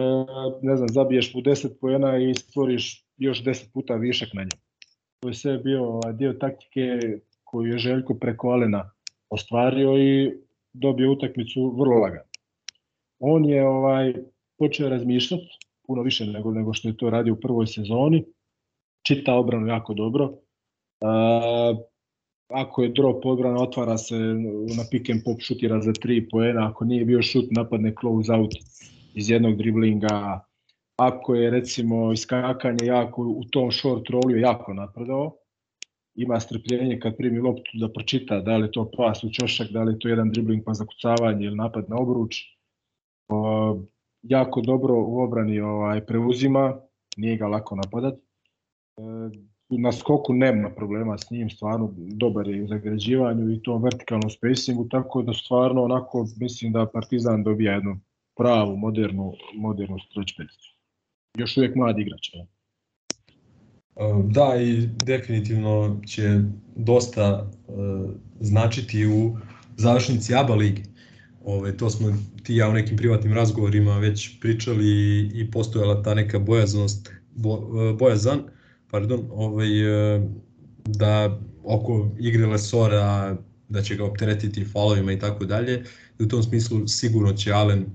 ne 0.61 0.75
znam, 0.77 0.89
zabiješ 0.89 1.33
mu 1.33 1.41
10 1.41 1.69
pojena 1.81 2.17
i 2.17 2.35
stvoriš 2.35 3.05
još 3.17 3.43
10 3.43 3.73
puta 3.73 3.95
višak 3.95 4.29
na 4.33 4.41
njemu. 4.41 4.63
To 5.19 5.27
je 5.27 5.33
sve 5.33 5.57
bio 5.57 5.83
ovaj, 5.83 6.13
dio 6.13 6.33
taktike 6.33 6.99
koju 7.43 7.71
je 7.71 7.77
Željko 7.77 8.13
preko 8.13 8.49
Alena 8.49 8.91
ostvario 9.29 9.97
i 9.97 10.33
dobio 10.73 11.11
utakmicu 11.11 11.75
vrlo 11.79 11.97
lagano. 11.97 12.29
On 13.19 13.45
je 13.45 13.67
ovaj 13.67 14.13
počeo 14.57 14.89
razmišljati 14.89 15.57
puno 15.87 16.01
više 16.01 16.25
nego, 16.25 16.51
nego 16.51 16.73
što 16.73 16.87
je 16.87 16.97
to 16.97 17.09
radio 17.09 17.33
u 17.33 17.39
prvoj 17.39 17.67
sezoni. 17.67 18.25
Čita 19.07 19.33
obranu 19.33 19.67
jako 19.67 19.93
dobro. 19.93 20.25
Uh, 21.03 21.77
ako 22.49 22.83
je 22.83 22.89
drop 22.89 23.25
odbrana, 23.25 23.61
otvara 23.61 23.97
se 23.97 24.15
na 24.77 24.83
pick 24.91 25.09
and 25.09 25.21
pop, 25.25 25.41
šutira 25.41 25.81
za 25.81 25.93
tri 25.93 26.29
poena, 26.29 26.69
ako 26.69 26.85
nije 26.85 27.05
bio 27.05 27.21
šut, 27.21 27.45
napadne 27.51 27.93
close 27.99 28.33
out 28.33 28.51
iz 29.13 29.29
jednog 29.29 29.57
driblinga, 29.57 30.45
ako 30.97 31.35
je 31.35 31.49
recimo 31.49 32.11
iskakanje 32.13 32.85
jako 32.85 33.21
u 33.21 33.43
tom 33.43 33.71
short 33.71 34.09
rollu 34.09 34.37
jako 34.37 34.73
napredao, 34.73 35.35
ima 36.15 36.39
strpljenje 36.39 36.99
kad 36.99 37.17
primi 37.17 37.39
loptu 37.39 37.71
da 37.73 37.89
pročita 37.89 38.39
da 38.39 38.57
li 38.57 38.67
je 38.67 38.71
to 38.71 38.91
pas 38.97 39.23
u 39.23 39.29
čošak, 39.33 39.67
da 39.67 39.83
li 39.83 39.93
je 39.93 39.99
to 39.99 40.07
jedan 40.07 40.31
dribling 40.31 40.63
pa 40.65 40.73
zakucavanje 40.73 41.45
ili 41.45 41.55
napad 41.55 41.89
na 41.89 41.95
obruč. 41.97 42.35
Uh, 43.29 43.81
jako 44.21 44.61
dobro 44.61 44.95
u 44.95 45.19
obrani 45.19 45.59
ovaj 45.59 46.05
preuzima, 46.05 46.79
nije 47.17 47.37
ga 47.37 47.47
lako 47.47 47.75
napadati. 47.75 48.21
E, 48.97 49.01
na 49.69 49.91
skoku 49.91 50.33
nema 50.33 50.69
problema 50.69 51.17
s 51.17 51.29
njim, 51.31 51.49
stvarno 51.49 51.93
dobar 51.97 52.47
je 52.47 52.63
u 52.63 52.67
zagrađivanju 52.67 53.51
i 53.51 53.61
tom 53.61 53.83
vertikalnom 53.83 54.29
spacingu, 54.29 54.87
tako 54.89 55.21
da 55.21 55.33
stvarno 55.33 55.83
onako 55.83 56.27
mislim 56.37 56.71
da 56.71 56.89
Partizan 56.93 57.43
dobija 57.43 57.73
jednu 57.73 57.99
pravu, 58.37 58.77
modernu, 58.77 59.33
modernu 59.55 59.97
stretch 59.99 60.33
peticu. 60.37 60.75
Još 61.37 61.57
uvijek 61.57 61.75
mladi 61.75 62.01
igrač. 62.01 62.33
Ne? 62.33 62.47
Da, 64.23 64.55
i 64.61 64.87
definitivno 65.05 66.01
će 66.07 66.41
dosta 66.75 67.51
uh, 67.67 68.09
značiti 68.39 69.07
u 69.07 69.37
završnici 69.77 70.35
ABA 70.35 70.55
ligi. 70.55 70.83
Ove, 71.45 71.77
to 71.77 71.89
smo 71.89 72.07
ti 72.43 72.55
ja 72.55 72.69
u 72.69 72.73
nekim 72.73 72.97
privatnim 72.97 73.33
razgovorima 73.33 73.97
već 73.97 74.39
pričali 74.39 75.19
i 75.33 75.51
postojala 75.51 76.03
ta 76.03 76.13
neka 76.13 76.39
bojaznost, 76.39 77.11
bo, 77.35 77.59
bojazan, 77.99 78.43
pardon, 78.93 79.25
ovaj, 79.31 79.69
da 80.85 81.39
oko 81.63 82.11
igre 82.19 82.45
Lesora 82.45 83.37
da 83.69 83.81
će 83.81 83.95
ga 83.95 84.05
opteretiti 84.05 84.65
falovima 84.65 85.11
i 85.11 85.19
tako 85.19 85.45
dalje. 85.45 85.83
U 86.19 86.27
tom 86.27 86.43
smislu 86.43 86.87
sigurno 86.87 87.33
će 87.33 87.51
Allen 87.51 87.85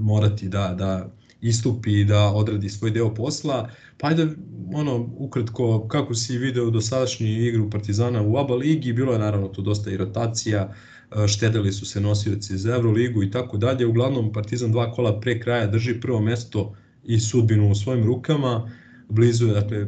morati 0.00 0.48
da, 0.48 0.74
da 0.78 1.10
istupi 1.40 2.00
i 2.00 2.04
da 2.04 2.32
odradi 2.32 2.68
svoj 2.68 2.90
deo 2.90 3.14
posla. 3.14 3.68
Pa 3.98 4.08
ajde, 4.08 4.26
ono, 4.74 5.08
ukratko, 5.18 5.88
kako 5.88 6.14
si 6.14 6.38
video 6.38 6.70
do 6.70 6.80
sadašnju 6.80 7.26
igru 7.26 7.70
Partizana 7.70 8.22
u 8.22 8.36
ABA 8.36 8.54
ligi, 8.54 8.92
bilo 8.92 9.12
je 9.12 9.18
naravno 9.18 9.48
tu 9.48 9.62
dosta 9.62 9.90
i 9.90 9.96
rotacija, 9.96 10.72
štedeli 11.28 11.72
su 11.72 11.86
se 11.86 12.00
nosioci 12.00 12.58
za 12.58 12.74
Euroligu 12.74 13.22
i 13.22 13.30
tako 13.30 13.56
dalje. 13.56 13.86
Uglavnom 13.86 14.32
Partizan 14.32 14.72
dva 14.72 14.92
kola 14.92 15.20
pre 15.20 15.40
kraja 15.40 15.66
drži 15.66 16.00
prvo 16.00 16.20
mesto 16.20 16.74
i 17.04 17.20
sudbinu 17.20 17.70
u 17.70 17.74
svojim 17.74 18.04
rukama. 18.06 18.70
Blizu 19.10 19.46
dakle, 19.46 19.86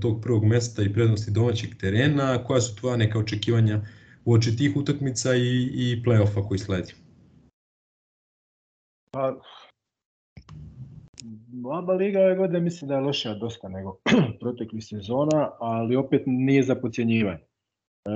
tog 0.00 0.20
prvog 0.22 0.44
mesta 0.44 0.82
i 0.82 0.92
prednosti 0.92 1.30
domaćeg 1.30 1.70
terena. 1.80 2.44
Koja 2.44 2.60
su 2.60 2.76
tvoja 2.76 2.96
neka 2.96 3.18
očekivanja 3.18 3.80
u 4.24 4.32
oči 4.32 4.56
tih 4.56 4.76
utakmica 4.76 5.34
i, 5.34 5.70
i 5.74 6.02
play-offa 6.04 6.48
koji 6.48 6.58
sledi? 6.58 6.94
Pa, 9.10 9.34
Aba 11.78 11.92
Liga 11.92 12.20
ove 12.20 12.36
godine 12.36 12.60
mislim 12.60 12.88
da 12.88 12.94
je 12.94 13.00
lošija 13.00 13.34
dosta 13.34 13.68
nego 13.68 13.98
proteklih 14.40 14.84
sezona, 14.84 15.50
ali 15.58 15.96
opet 15.96 16.22
nije 16.26 16.62
za 16.62 16.74
pocijenjivanje. 16.74 17.40
E, 17.40 18.10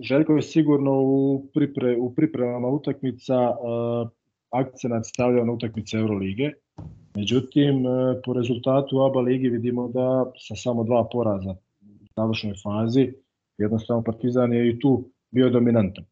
Željko 0.00 0.32
je 0.32 0.42
sigurno 0.42 0.92
u, 1.00 1.46
pripre, 1.54 1.96
u 1.96 2.14
pripremama 2.14 2.68
utakmica 2.68 3.34
e, 3.34 3.54
akcenat 4.50 5.06
stavljao 5.06 5.44
na 5.44 5.52
utakmice 5.52 5.96
Eurolige. 5.96 6.52
Međutim, 7.16 7.86
e, 7.86 8.20
po 8.24 8.32
rezultatu 8.32 9.00
ABA 9.02 9.20
ligi 9.20 9.48
vidimo 9.48 9.88
da 9.88 10.32
sa 10.38 10.54
samo 10.56 10.84
dva 10.84 11.08
poraza 11.12 11.50
u 11.80 12.06
završnoj 12.16 12.54
fazi, 12.62 13.12
jednostavno 13.58 14.02
Partizan 14.02 14.52
je 14.52 14.70
i 14.70 14.78
tu 14.78 15.10
bio 15.30 15.50
dominantan. 15.50 16.04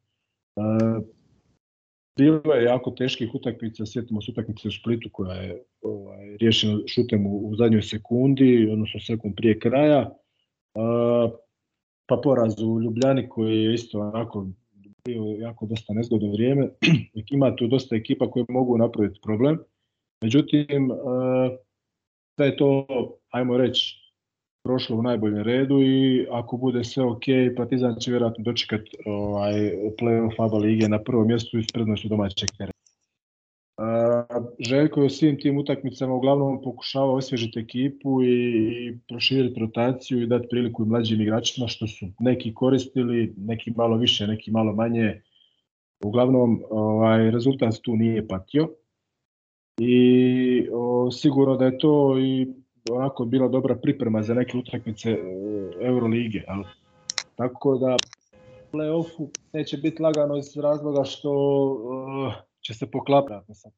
Bilo 2.18 2.54
je 2.54 2.64
jako 2.64 2.90
teških 2.90 3.34
utakmica, 3.34 3.86
sjetimo 3.86 4.22
se 4.22 4.30
utakmice 4.30 4.68
u 4.68 4.70
Splitu 4.70 5.08
koja 5.12 5.34
je 5.34 5.62
ovaj, 5.82 6.36
riješena 6.40 6.78
šutem 6.86 7.26
u, 7.26 7.48
u 7.48 7.56
zadnjoj 7.56 7.82
sekundi, 7.82 8.68
odnosno 8.72 9.00
sekund 9.00 9.34
prije 9.36 9.58
kraja 9.58 10.10
pa 12.06 12.16
poraz 12.22 12.60
u 12.62 12.80
Ljubljani 12.80 13.28
koji 13.28 13.62
je 13.62 13.74
isto 13.74 14.00
onako 14.00 14.46
bio 15.04 15.22
jako 15.38 15.66
dosta 15.66 15.92
nezgodno 15.92 16.32
vrijeme. 16.32 16.68
Ima 17.30 17.56
tu 17.56 17.66
dosta 17.66 17.96
ekipa 17.96 18.30
koje 18.30 18.44
mogu 18.48 18.78
napraviti 18.78 19.20
problem. 19.22 19.58
Međutim, 20.22 20.90
sve 22.34 22.46
je 22.46 22.56
to, 22.56 22.86
ajmo 23.30 23.56
reći, 23.56 24.02
prošlo 24.64 24.96
u 24.96 25.02
najboljem 25.02 25.42
redu 25.42 25.82
i 25.82 26.26
ako 26.30 26.56
bude 26.56 26.84
sve 26.84 27.04
ok, 27.04 27.22
Partizan 27.56 27.96
će 28.00 28.10
vjerojatno 28.10 28.44
dočekati 28.44 28.90
ovaj, 29.06 29.52
play-off 30.00 30.34
ABA 30.38 30.58
lige 30.58 30.88
na 30.88 31.02
prvom 31.02 31.26
mjestu 31.26 31.58
i 31.58 31.64
prednošću 31.72 32.08
domaćeg 32.08 32.48
terena. 32.58 32.72
Željko 34.58 35.00
je 35.00 35.06
u 35.06 35.10
svim 35.10 35.40
tim 35.40 35.58
utakmicama 35.58 36.14
uglavnom 36.14 36.62
pokušavao 36.62 37.14
osvježiti 37.14 37.60
ekipu 37.60 38.22
i, 38.22 38.28
i 38.28 38.98
proširiti 39.08 39.60
rotaciju 39.60 40.22
i 40.22 40.26
dati 40.26 40.48
priliku 40.50 40.84
mlađim 40.84 41.20
igračima 41.20 41.68
što 41.68 41.86
su 41.86 42.06
neki 42.20 42.54
koristili, 42.54 43.34
neki 43.36 43.72
malo 43.76 43.96
više, 43.96 44.26
neki 44.26 44.50
malo 44.50 44.72
manje. 44.72 45.22
Uglavnom 46.04 46.62
ovaj, 46.70 47.30
rezultat 47.30 47.74
tu 47.82 47.96
nije 47.96 48.28
patio 48.28 48.68
i 49.80 50.68
o, 50.72 51.10
sigurno 51.10 51.56
da 51.56 51.64
je 51.64 51.78
to 51.78 52.18
i 52.18 52.46
onako 52.90 53.24
bila 53.24 53.48
dobra 53.48 53.74
priprema 53.74 54.22
za 54.22 54.34
neke 54.34 54.58
utakmice 54.58 55.10
e, 55.10 55.18
Eurolige. 55.80 56.44
Ali. 56.48 56.64
Tako 57.36 57.78
da 57.78 57.96
play-offu 58.72 59.28
neće 59.52 59.76
biti 59.76 60.02
lagano 60.02 60.36
iz 60.36 60.56
razloga 60.56 61.04
što 61.04 61.32
uh, 61.72 62.32
će 62.60 62.74
se 62.74 62.90
poklapati 62.90 63.54
sa 63.54 63.70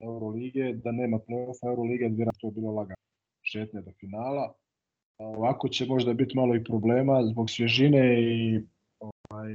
Eurolige, 0.00 0.72
da 0.72 0.92
nema 0.92 1.18
play-offa 1.18 1.66
Eurolige, 1.68 2.08
bi 2.08 2.24
to 2.40 2.50
bilo 2.50 2.72
lagano 2.72 2.96
šetnje 3.42 3.80
do 3.80 3.92
finala. 4.00 4.54
Ovako 5.18 5.68
će 5.68 5.86
možda 5.86 6.14
biti 6.14 6.36
malo 6.36 6.54
i 6.54 6.64
problema 6.64 7.24
zbog 7.24 7.50
svježine 7.50 8.22
i 8.22 8.60
ovaj, 9.00 9.54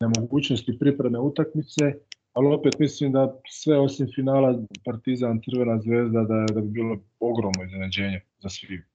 nemogućnosti 0.00 0.78
pripreme 0.78 1.18
utakmice, 1.18 1.94
ali 2.32 2.54
opet 2.54 2.78
mislim 2.78 3.12
da 3.12 3.40
sve 3.48 3.78
osim 3.78 4.06
finala 4.14 4.62
Partizan, 4.84 5.40
Crvena 5.44 5.80
zvezda, 5.80 6.22
da, 6.22 6.54
da 6.54 6.60
bi 6.60 6.68
bilo 6.68 6.98
ogromno 7.20 7.64
iznenađenje 7.64 8.20
za 8.38 8.48
svih. 8.48 8.90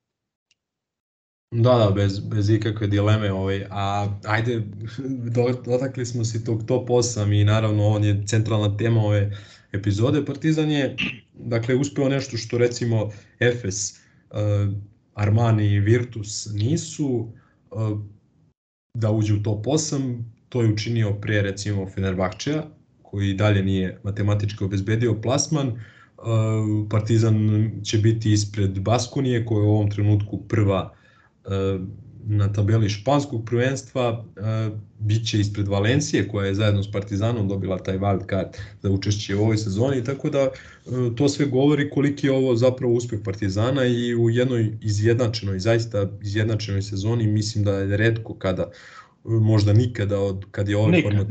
Da, 1.52 1.78
da, 1.78 1.92
bez, 1.96 2.20
bez 2.20 2.50
ikakve 2.50 2.88
dileme. 2.88 3.32
Ovaj, 3.32 3.66
a 3.70 4.08
ajde, 4.26 4.62
dotakli 5.66 6.06
smo 6.06 6.24
se 6.24 6.44
tog 6.44 6.66
top 6.66 6.90
8 6.90 7.42
i 7.42 7.44
naravno 7.44 7.88
on 7.88 8.04
je 8.04 8.24
centralna 8.26 8.78
tema 8.78 9.02
ove 9.02 9.32
epizode. 9.72 10.26
Partizan 10.26 10.72
je, 10.72 10.96
dakle, 11.34 11.76
uspeo 11.76 12.10
nešto 12.10 12.38
što 12.38 12.58
recimo 12.58 13.10
Efes, 13.40 13.92
uh, 13.92 14.74
Armani 15.14 15.74
i 15.74 15.80
Virtus 15.80 16.48
nisu, 16.54 17.34
uh, 17.72 18.00
da 18.94 19.12
uđe 19.12 19.34
u 19.34 19.44
top 19.44 19.66
8, 19.66 20.24
to 20.50 20.62
je 20.62 20.74
učinio 20.74 21.14
pre 21.22 21.42
recimo 21.42 21.90
Fenerbahčeja, 21.90 22.64
koji 23.10 23.34
dalje 23.34 23.64
nije 23.64 24.00
matematički 24.04 24.64
obezbedio 24.64 25.22
plasman. 25.22 25.68
Uh, 25.68 25.76
Partizan 26.90 27.72
će 27.84 27.98
biti 27.98 28.32
ispred 28.32 28.80
Baskonije, 28.80 29.46
koja 29.46 29.60
je 29.60 29.68
u 29.68 29.72
ovom 29.72 29.92
trenutku 29.92 30.38
prva 30.48 30.94
na 32.28 32.54
tabeli 32.54 32.90
španskog 32.90 33.46
prvenstva, 33.46 34.26
bit 35.00 35.28
će 35.28 35.40
ispred 35.40 35.68
Valencije 35.68 36.28
koja 36.28 36.48
je 36.48 36.56
zajedno 36.56 36.84
s 36.84 36.92
Partizanom 36.92 37.48
dobila 37.48 37.78
taj 37.78 37.98
wild 37.98 38.30
card 38.30 38.48
za 38.82 38.90
učešće 38.90 39.36
u 39.36 39.42
ovoj 39.42 39.58
sezoni, 39.58 40.04
tako 40.04 40.30
da 40.30 40.50
to 41.16 41.30
sve 41.30 41.46
govori 41.46 41.90
koliki 41.90 42.28
je 42.28 42.34
ovo 42.34 42.56
zapravo 42.56 42.94
uspeh 42.94 43.20
Partizana 43.24 43.86
i 43.86 44.16
u 44.16 44.30
jednoj 44.30 44.78
izjednačenoj, 44.82 45.60
zaista 45.60 46.10
izjednačenoj 46.22 46.82
sezoni 46.82 47.28
mislim 47.28 47.64
da 47.64 47.78
je 47.78 47.98
redko 47.98 48.34
kada, 48.34 48.72
možda 49.24 49.74
nikada 49.74 50.20
od 50.20 50.46
kad 50.52 50.70
je 50.70 50.78
ovaj 50.78 50.92
Nikad, 50.92 51.12
format 51.12 51.28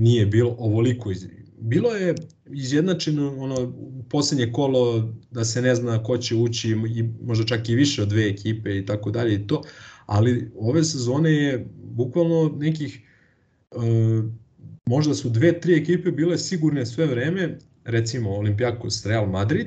nije 0.00 0.26
bilo 0.26 0.56
ovoliko 0.58 1.10
iz, 1.10 1.26
bilo 1.58 1.90
je 1.90 2.14
izjednačeno 2.52 3.34
ono 3.38 3.72
poslednje 4.08 4.52
kolo 4.52 5.12
da 5.30 5.44
se 5.44 5.62
ne 5.62 5.74
zna 5.74 6.02
ko 6.02 6.18
će 6.18 6.36
ući 6.36 6.70
i 6.70 7.02
možda 7.22 7.44
čak 7.44 7.68
i 7.68 7.74
više 7.74 8.02
od 8.02 8.08
dve 8.08 8.28
ekipe 8.28 8.78
i 8.78 8.86
tako 8.86 9.10
dalje 9.10 9.34
i 9.34 9.46
to, 9.46 9.62
ali 10.06 10.50
ove 10.56 10.84
sezone 10.84 11.32
je 11.32 11.66
bukvalno 11.84 12.56
nekih 12.58 13.00
e, 13.70 13.76
možda 14.86 15.14
su 15.14 15.30
dve, 15.30 15.60
tri 15.60 15.76
ekipe 15.76 16.10
bile 16.10 16.38
sigurne 16.38 16.86
sve 16.86 17.06
vreme, 17.06 17.58
recimo 17.84 18.30
Olimpijakos, 18.30 19.06
Real 19.06 19.26
Madrid, 19.26 19.66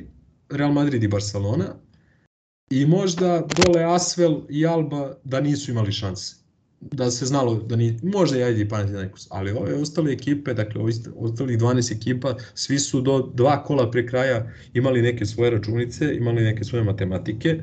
Real 0.49 0.71
Madrid 0.71 1.03
i 1.03 1.07
Barcelona 1.07 1.75
i 2.71 2.85
možda 2.85 3.47
dole 3.57 3.83
Asvel 3.83 4.41
i 4.49 4.65
Alba 4.65 5.15
da 5.23 5.41
nisu 5.41 5.71
imali 5.71 5.91
šanse 5.91 6.42
da 6.91 7.11
se 7.11 7.25
znalo 7.25 7.55
da 7.55 7.75
ni, 7.75 7.99
možda 8.03 8.37
i 8.37 8.43
ajde 8.43 8.61
i 8.61 8.69
Panathinaikos, 8.69 9.27
ali 9.29 9.51
ove 9.51 9.75
ostale 9.75 10.11
ekipe, 10.11 10.53
dakle 10.53 10.81
ovi 10.81 10.93
ostali 11.15 11.57
12 11.57 11.95
ekipa, 11.95 12.35
svi 12.53 12.79
su 12.79 13.01
do 13.01 13.31
dva 13.33 13.63
kola 13.63 13.91
pre 13.91 14.07
kraja 14.07 14.51
imali 14.73 15.01
neke 15.01 15.25
svoje 15.25 15.51
računice, 15.51 16.15
imali 16.15 16.43
neke 16.43 16.63
svoje 16.63 16.83
matematike 16.83 17.59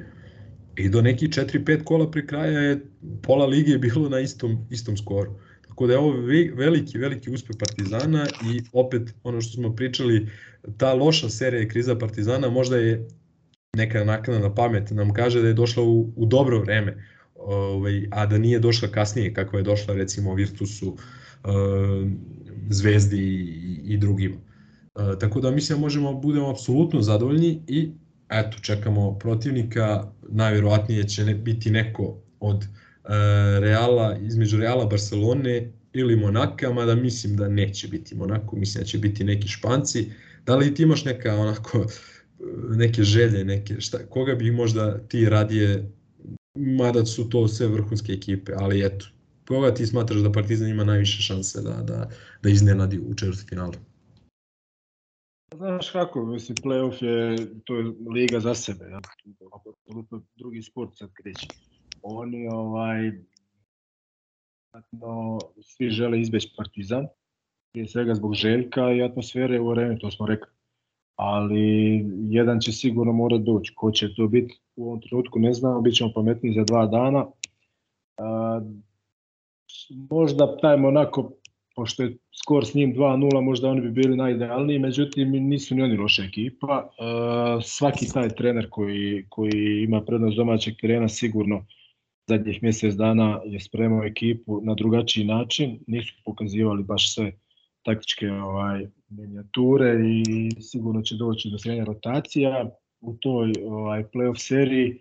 i 0.76 0.88
do 0.88 1.02
neki 1.02 1.28
4-5 1.28 1.84
kola 1.84 2.10
pre 2.10 2.26
kraja 2.26 2.60
je 2.60 2.80
pola 3.22 3.46
lige 3.46 3.78
bilo 3.78 4.08
na 4.08 4.20
istom, 4.20 4.66
istom 4.70 4.96
skoru. 4.96 5.34
Tako 5.68 5.86
da 5.86 5.92
je 5.92 5.98
ovo 5.98 6.12
veliki, 6.54 6.98
veliki 6.98 7.30
uspeh 7.30 7.56
Partizana 7.58 8.26
i 8.52 8.60
opet 8.72 9.14
ono 9.22 9.40
što 9.40 9.52
smo 9.52 9.76
pričali, 9.76 10.28
ta 10.76 10.94
loša 10.94 11.28
serija 11.28 11.68
kriza 11.68 11.96
Partizana 11.98 12.50
možda 12.50 12.76
je 12.76 13.08
neka 13.76 14.04
naknadna 14.04 14.54
pamet 14.54 14.90
nam 14.90 15.12
kaže 15.12 15.42
da 15.42 15.48
je 15.48 15.54
došla 15.54 15.82
u, 15.82 16.12
u 16.16 16.26
dobro 16.26 16.60
vreme 16.60 16.96
ovaj, 17.40 18.08
a 18.10 18.26
da 18.26 18.38
nije 18.38 18.58
došla 18.58 18.88
kasnije 18.88 19.34
kako 19.34 19.56
je 19.56 19.62
došla 19.62 19.94
recimo 19.94 20.34
Virtusu, 20.34 20.88
uh, 20.88 22.08
Zvezdi 22.70 23.18
i, 23.18 23.80
i 23.84 23.98
drugima. 23.98 24.36
Uh, 24.94 25.18
tako 25.18 25.40
da 25.40 25.50
mislim 25.50 25.78
da 25.78 25.80
možemo 25.80 26.14
budemo 26.14 26.50
apsolutno 26.50 27.02
zadovoljni 27.02 27.62
i 27.66 27.90
eto 28.28 28.58
čekamo 28.60 29.18
protivnika, 29.18 30.04
najverovatnije 30.28 31.08
će 31.08 31.24
ne, 31.24 31.34
biti 31.34 31.70
neko 31.70 32.22
od 32.40 32.56
uh, 32.56 33.10
Reala, 33.60 34.16
između 34.22 34.56
Reala 34.56 34.86
Barcelone 34.86 35.72
ili 35.92 36.16
Monaka, 36.16 36.72
mada 36.72 36.94
mislim 36.94 37.36
da 37.36 37.48
neće 37.48 37.88
biti 37.88 38.14
Monako, 38.14 38.56
mislim 38.56 38.82
da 38.82 38.86
će 38.86 38.98
biti 38.98 39.24
neki 39.24 39.48
Španci. 39.48 40.10
Da 40.46 40.56
li 40.56 40.74
ti 40.74 40.82
imaš 40.82 41.04
neka 41.04 41.34
onako 41.34 41.86
neke 42.68 43.02
želje, 43.02 43.44
neke 43.44 43.80
šta, 43.80 43.98
koga 44.08 44.34
bi 44.34 44.50
možda 44.50 44.98
ti 44.98 45.28
radije 45.28 45.90
mada 46.60 47.06
su 47.06 47.28
to 47.28 47.48
sve 47.48 47.68
vrhunske 47.68 48.12
ekipe, 48.12 48.52
ali 48.56 48.86
eto, 48.86 49.06
koga 49.48 49.74
ti 49.74 49.86
smatraš 49.86 50.20
da 50.20 50.32
Partizan 50.32 50.68
ima 50.68 50.84
najviše 50.84 51.22
šanse 51.22 51.62
da, 51.62 51.82
da, 51.82 52.08
da 52.42 52.50
iznenadi 52.50 52.98
u 52.98 53.14
četvrti 53.14 53.44
finalu? 53.48 53.72
Znaš 55.56 55.90
kako, 55.90 56.26
mislim, 56.26 56.56
playoff 56.56 57.04
je, 57.04 57.36
to 57.64 57.76
je 57.76 57.92
liga 58.14 58.40
za 58.40 58.54
sebe, 58.54 58.84
ja? 58.84 59.00
apsolutno 59.68 60.22
drugi 60.36 60.62
sport 60.62 60.96
sad 60.96 61.10
kreće. 61.12 61.46
Oni, 62.02 62.48
ovaj, 62.48 63.12
no, 64.92 65.38
svi 65.62 65.90
žele 65.90 66.20
izbeći 66.20 66.52
Partizan, 66.56 67.06
prije 67.72 67.88
svega 67.88 68.14
zbog 68.14 68.34
željka 68.34 68.92
i 68.92 69.02
atmosfere 69.02 69.60
u 69.60 69.70
areni, 69.70 69.98
to 69.98 70.10
smo 70.10 70.26
rekli 70.26 70.50
ali 71.22 72.04
jedan 72.28 72.60
će 72.60 72.72
sigurno 72.72 73.12
morati 73.12 73.44
doći. 73.44 73.72
Ko 73.76 73.90
će 73.90 74.14
to 74.14 74.28
biti 74.28 74.60
u 74.76 74.86
ovom 74.86 75.00
trenutku 75.00 75.38
ne 75.38 75.52
znamo, 75.52 75.80
bit 75.80 75.94
ćemo 75.94 76.12
pametniji 76.14 76.54
za 76.54 76.64
dva 76.64 76.86
dana. 76.86 77.26
A, 78.18 78.60
možda 80.10 80.56
taj 80.56 80.76
Monako, 80.76 81.32
pošto 81.76 82.02
je 82.02 82.16
skor 82.42 82.66
s 82.66 82.74
njim 82.74 82.94
2-0, 82.94 83.40
možda 83.40 83.68
oni 83.68 83.80
bi 83.80 83.90
bili 83.90 84.16
najidealniji, 84.16 84.78
međutim 84.78 85.30
nisu 85.30 85.74
ni 85.74 85.82
oni 85.82 85.96
loša 85.96 86.22
ekipa. 86.24 86.88
A, 86.98 87.58
svaki 87.62 88.06
taj 88.12 88.28
trener 88.28 88.66
koji, 88.70 89.26
koji 89.28 89.84
ima 89.88 90.00
prednost 90.04 90.36
domaćeg 90.36 90.74
terena 90.80 91.08
sigurno 91.08 91.66
zadnjih 92.28 92.62
mjesec 92.62 92.94
dana 92.94 93.40
je 93.44 93.60
spremao 93.60 94.04
ekipu 94.04 94.60
na 94.62 94.74
drugačiji 94.74 95.24
način, 95.24 95.78
nisu 95.86 96.14
pokazivali 96.24 96.84
baš 96.84 97.14
sve 97.14 97.32
taktičke 97.82 98.30
ovaj, 98.30 98.86
minijature 99.10 99.96
i 100.08 100.50
sigurno 100.62 101.02
će 101.02 101.16
doći 101.16 101.50
do 101.50 101.58
srednja 101.58 101.84
rotacija. 101.84 102.70
U 103.00 103.14
toj 103.14 103.52
ovaj, 103.66 104.04
playoff 104.04 104.38
seriji 104.48 104.88
e, 104.90 104.96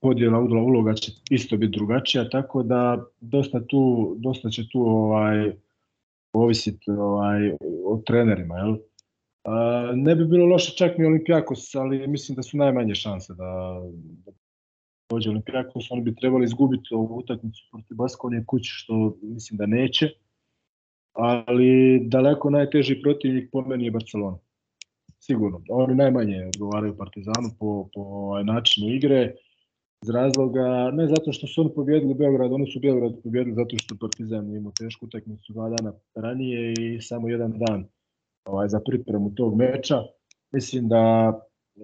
podjela 0.00 0.38
uloga 0.38 0.94
će 0.94 1.12
isto 1.30 1.56
biti 1.56 1.76
drugačija, 1.78 2.28
tako 2.28 2.62
da 2.62 3.04
dosta, 3.20 3.66
tu, 3.66 4.14
dosta 4.18 4.50
će 4.50 4.62
tu 4.72 4.80
ovaj, 4.80 5.52
ovisiti 6.32 6.90
ovaj, 6.90 7.50
o 7.86 8.02
trenerima. 8.06 8.56
Jel? 8.56 8.76
A, 9.44 9.92
ne 9.94 10.14
bi 10.14 10.24
bilo 10.24 10.46
loše 10.46 10.76
čak 10.76 10.98
ni 10.98 11.04
Olimpijakos, 11.04 11.74
ali 11.74 12.06
mislim 12.06 12.36
da 12.36 12.42
su 12.42 12.56
najmanje 12.56 12.94
šanse 12.94 13.34
da, 13.34 13.80
da 14.24 14.32
dođe 15.10 15.30
Olimpijakos. 15.30 15.90
Oni 15.90 16.02
bi 16.02 16.14
trebali 16.14 16.44
izgubiti 16.44 16.94
ovu 16.94 17.18
utakmicu 17.18 17.62
protiv 17.70 17.96
Baskonije 17.96 18.44
kući, 18.46 18.70
što 18.74 19.16
mislim 19.22 19.58
da 19.58 19.66
neće 19.66 20.10
ali 21.14 22.00
daleko 22.04 22.50
najteži 22.50 23.02
protivnik 23.02 23.50
po 23.52 23.60
meni 23.60 23.84
je 23.84 23.90
Barcelona. 23.90 24.38
Sigurno. 25.20 25.62
Oni 25.68 25.94
najmanje 25.94 26.46
odgovaraju 26.46 26.96
Partizanu 26.96 27.48
po, 27.58 27.88
po 27.94 28.00
ovaj 28.00 28.44
načinu 28.44 28.94
igre 28.94 29.34
iz 30.02 30.10
razloga, 30.10 30.90
ne 30.92 31.06
zato 31.06 31.32
što 31.32 31.46
su 31.46 31.60
oni 31.60 31.70
pobjedili 31.74 32.14
Beograd, 32.14 32.52
oni 32.52 32.66
su 32.66 32.80
Beograd 32.80 33.12
pobjedili 33.22 33.54
zato 33.54 33.76
što 33.78 33.96
Partizan 34.00 34.56
imao 34.56 34.72
tešku 34.78 35.06
utakmicu 35.06 35.52
dva 35.52 35.68
dana 35.68 35.92
ranije 36.14 36.72
i 36.72 37.00
samo 37.00 37.28
jedan 37.28 37.52
dan 37.58 37.84
ovaj, 38.44 38.68
za 38.68 38.80
pripremu 38.86 39.34
tog 39.34 39.56
meča. 39.56 40.02
Mislim 40.52 40.88
da 40.88 41.32
e, 41.76 41.82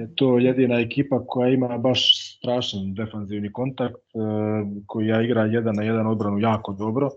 je 0.00 0.14
to 0.14 0.38
jedina 0.38 0.80
ekipa 0.80 1.26
koja 1.26 1.48
ima 1.48 1.78
baš 1.78 2.00
strašan 2.38 2.94
defanzivni 2.94 3.52
kontakt, 3.52 3.94
e, 3.94 4.18
koja 4.86 5.22
igra 5.22 5.44
jedan 5.44 5.74
na 5.74 5.82
jedan 5.82 6.06
odbranu 6.06 6.38
jako 6.38 6.72
dobro 6.72 7.10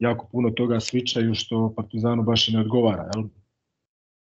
jako 0.00 0.28
puno 0.32 0.50
toga 0.50 0.80
svičaju 0.80 1.34
što 1.34 1.72
Partizanu 1.76 2.22
baš 2.22 2.48
i 2.48 2.52
ne 2.52 2.60
odgovara. 2.60 3.10
Jel? 3.14 3.24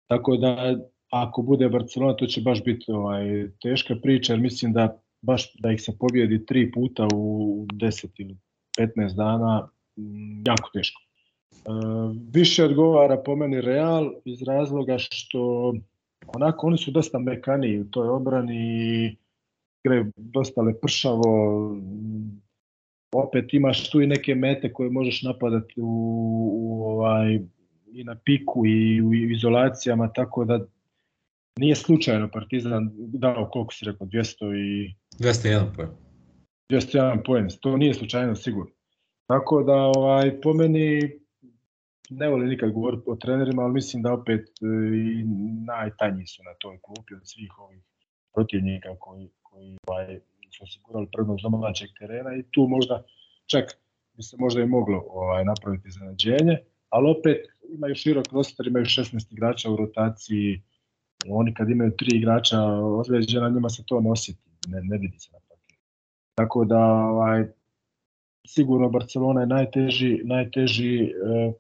Tako 0.07 0.38
da 0.38 0.76
ako 1.11 1.41
bude 1.41 1.70
Barcelona 1.70 2.15
to 2.15 2.26
će 2.26 2.41
baš 2.41 2.63
biti 2.63 2.91
ovaj, 2.91 3.49
teška 3.61 3.95
priča 4.01 4.34
jer 4.34 4.39
mislim 4.39 4.74
da 4.74 5.01
baš 5.22 5.53
da 5.59 5.72
ih 5.72 5.82
se 5.82 5.97
pobjedi 5.99 6.45
tri 6.45 6.72
puta 6.72 7.07
u 7.15 7.65
10 7.74 8.07
ili 8.18 8.38
15 8.80 9.15
dana 9.15 9.70
m, 9.97 10.43
jako 10.47 10.70
teško. 10.74 11.01
E, 11.01 11.70
više 12.34 12.65
odgovara 12.65 13.18
po 13.26 13.36
meni 13.36 13.61
Real 13.61 14.11
iz 14.26 14.41
razloga 14.41 14.98
što 14.98 15.73
onako 16.27 16.68
oni 16.68 16.77
su 16.77 16.91
dosta 16.91 17.19
mekaniji 17.19 17.80
u 17.80 17.89
toj 17.91 18.10
obrani 18.10 19.18
igraju 19.84 20.11
dosta 20.15 20.61
lepršavo, 20.61 21.26
opet 23.11 23.53
imaš 23.53 23.89
tu 23.89 24.01
i 24.01 24.07
neke 24.07 24.35
mete 24.35 24.73
koje 24.73 24.89
možeš 24.89 25.23
napadati 25.23 25.73
u, 25.77 25.85
u 26.53 26.84
ovaj 26.84 27.39
i 27.93 28.03
na 28.03 28.15
piku 28.25 28.65
i 28.65 29.01
u 29.01 29.13
izolacijama, 29.13 30.13
tako 30.13 30.45
da 30.45 30.65
nije 31.59 31.75
slučajno 31.75 32.29
Partizan 32.34 32.89
dao 32.95 33.49
koliko 33.51 33.73
si 33.73 33.85
rekao, 33.85 34.07
200 34.07 34.55
i... 34.55 34.95
201 35.19 35.75
poen. 35.75 35.89
201 36.69 37.23
poen, 37.25 37.47
to 37.61 37.77
nije 37.77 37.93
slučajno 37.93 38.35
sigurno. 38.35 38.71
Tako 39.27 39.63
da, 39.63 39.73
ovaj, 39.73 40.41
po 40.41 40.53
meni, 40.53 41.11
ne 42.09 42.29
volim 42.29 42.49
nikad 42.49 42.71
govoriti 42.71 43.03
o 43.05 43.15
trenerima, 43.15 43.63
ali 43.63 43.73
mislim 43.73 44.03
da 44.03 44.13
opet 44.13 44.41
e, 44.41 44.65
i 44.97 45.23
najtanji 45.65 46.27
su 46.27 46.43
na 46.43 46.53
toj 46.59 46.79
klupi 46.81 47.13
od 47.13 47.21
svih 47.23 47.59
ovih 47.59 47.81
protivnika 48.34 48.95
koji, 48.99 49.29
koji 49.41 49.77
ovaj, 49.88 50.19
su 50.52 50.64
osigurali 50.64 51.07
prednost 51.14 51.44
domaćeg 51.44 51.90
terena 51.99 52.36
i 52.36 52.44
tu 52.52 52.68
možda 52.68 53.03
čak 53.45 53.78
bi 54.14 54.24
se 54.24 54.38
možda 54.40 54.61
i 54.61 54.65
moglo 54.65 55.06
ovaj, 55.10 55.45
napraviti 55.45 55.91
zanađenje, 55.91 56.57
ali 56.90 57.10
opet 57.10 57.38
imaju 57.69 57.95
širok 57.95 58.26
roster, 58.32 58.68
imaju 58.68 58.86
16 58.86 59.34
igrača 59.34 59.72
u 59.72 59.76
rotaciji, 59.76 60.61
oni 61.30 61.53
kad 61.53 61.69
imaju 61.69 61.91
tri 61.98 62.18
igrača 62.18 62.61
ozlijeđena, 62.99 63.49
njima 63.49 63.69
se 63.69 63.84
to 63.86 64.02
ne 64.02 64.11
osjeti, 64.11 64.49
ne, 64.68 64.82
ne 64.82 64.98
vidi 64.98 65.19
se 65.19 65.30
na 65.34 65.40
papiru. 65.49 65.80
Tako 66.36 66.65
da 66.65 66.80
ovaj, 66.86 67.45
sigurno 68.48 68.90
Barcelona 68.90 69.41
je 69.41 69.48
najteži, 69.48 70.22
najteži 70.24 71.03
e, 71.03 71.10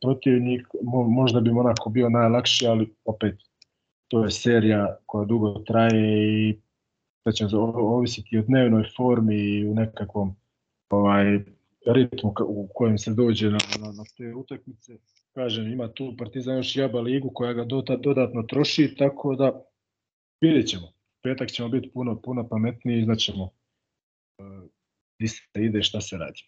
protivnik, 0.01 0.67
mo, 0.83 1.03
možda 1.03 1.39
bi 1.39 1.51
Monako 1.51 1.89
bio 1.89 2.09
najlakši, 2.09 2.67
ali 2.67 2.93
opet 3.05 3.35
to 4.07 4.23
je 4.23 4.31
serija 4.31 4.97
koja 5.05 5.25
dugo 5.25 5.59
traje 5.59 6.49
i 6.49 6.57
da 7.27 7.31
će 7.31 7.45
ovisiti 7.75 8.37
o 8.37 8.41
dnevnoj 8.41 8.83
formi 8.97 9.35
i 9.35 9.65
u 9.65 9.73
nekakvom 9.73 10.35
ovaj, 10.89 11.39
ritmu 11.85 12.33
u 12.47 12.67
kojem 12.73 12.97
se 12.97 13.13
dođe 13.13 13.49
na, 13.49 13.57
na, 13.81 13.91
na 13.91 14.03
te 14.17 14.35
utakmice. 14.35 14.97
Kažem, 15.33 15.71
ima 15.71 15.87
tu 15.87 16.15
Partizan 16.17 16.57
još 16.57 16.75
jaba 16.75 17.01
ligu 17.01 17.31
koja 17.33 17.53
ga 17.53 17.63
dota, 17.63 17.97
dodatno 17.97 18.43
troši, 18.43 18.95
tako 18.97 19.35
da 19.35 19.63
vidjet 20.41 20.67
ćemo. 20.67 20.93
Petak 21.23 21.49
ćemo 21.49 21.69
biti 21.69 21.91
puno, 21.93 22.21
puno 22.21 22.47
pametniji 22.49 22.99
i 22.99 23.03
znaćemo 23.03 23.43
uh, 23.43 24.69
gdje 25.17 25.27
se 25.27 25.41
ide, 25.55 25.83
šta 25.83 26.01
se 26.01 26.17
radi. 26.17 26.41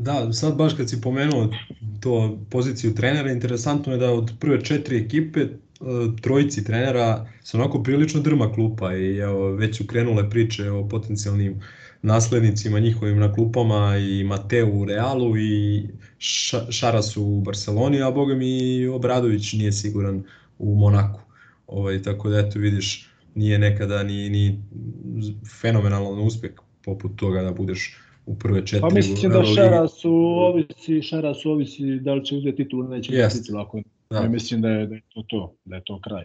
Da, 0.00 0.32
sad 0.32 0.56
baš 0.56 0.74
kad 0.74 0.90
si 0.90 1.00
pomenuo 1.00 1.48
to 2.00 2.38
poziciju 2.50 2.94
trenera, 2.94 3.32
interesantno 3.32 3.92
je 3.92 3.98
da 3.98 4.12
od 4.12 4.32
prve 4.40 4.64
četiri 4.64 4.96
ekipe, 4.96 5.40
e, 5.40 5.50
trojici 6.20 6.64
trenera 6.64 7.26
se 7.42 7.56
onako 7.56 7.82
prilično 7.82 8.20
drma 8.20 8.52
klupa 8.52 8.96
i 8.96 9.16
evo, 9.16 9.50
već 9.50 9.76
su 9.76 9.86
krenule 9.86 10.30
priče 10.30 10.70
o 10.70 10.88
potencijalnim 10.88 11.60
naslednicima 12.02 12.78
njihovim 12.78 13.18
na 13.18 13.32
klupama 13.32 13.96
i 13.98 14.24
Mateu 14.24 14.80
u 14.80 14.84
Realu 14.84 15.36
i 15.36 15.82
Ša- 16.18 16.72
Šarasu 16.72 17.24
u 17.24 17.40
Barceloni, 17.40 18.02
a 18.02 18.10
boga 18.10 18.34
mi 18.34 18.86
Obradović 18.86 19.52
nije 19.52 19.72
siguran 19.72 20.22
u 20.58 20.74
Monaku. 20.74 21.20
Ovaj, 21.66 22.02
tako 22.02 22.28
da 22.28 22.38
eto 22.38 22.58
vidiš, 22.58 23.10
nije 23.34 23.58
nekada 23.58 24.02
ni, 24.02 24.30
ni 24.30 24.62
fenomenalan 25.60 26.18
uspeh 26.18 26.50
poput 26.84 27.16
toga 27.16 27.42
da 27.42 27.52
budeš 27.52 27.96
u 28.30 28.38
prve 28.38 28.66
četiri. 28.66 28.80
Pa 28.80 28.86
u 28.86 28.94
mislim 28.94 29.30
da 29.30 29.36
Euroligi. 29.36 29.54
Šarasu 29.54 30.12
ovisi, 30.48 31.02
Šarasu 31.02 31.50
ovisi 31.50 31.98
da 32.00 32.14
li 32.14 32.24
će 32.24 32.36
uzeti 32.36 32.56
titul, 32.56 32.88
neće 32.88 33.12
uzeti 33.12 33.42
titul. 33.42 33.60
Ako, 33.60 33.80
Da. 34.10 34.18
ja 34.18 34.28
mislim 34.28 34.60
da 34.62 34.68
je, 34.68 34.86
da 34.86 34.94
je 34.94 35.02
to 35.14 35.22
to, 35.28 35.54
da 35.64 35.76
je 35.76 35.82
to 35.84 36.00
kraj. 36.00 36.24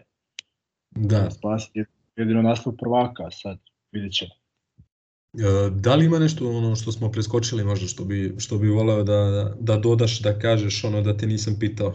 Da. 0.95 1.31
Spasiti 1.31 1.83
jedino 2.15 2.41
naslov 2.41 2.75
prvaka, 2.75 3.31
sad 3.31 3.57
vidjet 3.91 4.13
ćemo. 4.13 4.31
E, 5.33 5.69
Da 5.69 5.95
li 5.95 6.05
ima 6.05 6.19
nešto 6.19 6.49
ono 6.49 6.75
što 6.75 6.91
smo 6.91 7.11
preskočili 7.11 7.63
možda 7.63 7.87
što 7.87 8.05
bi, 8.05 8.35
što 8.37 8.57
bi 8.57 8.69
voleo 8.69 9.03
da, 9.03 9.51
da 9.59 9.77
dodaš, 9.77 10.19
da 10.21 10.39
kažeš 10.39 10.83
ono 10.83 11.01
da 11.01 11.17
te 11.17 11.27
nisam 11.27 11.55
pitao? 11.59 11.93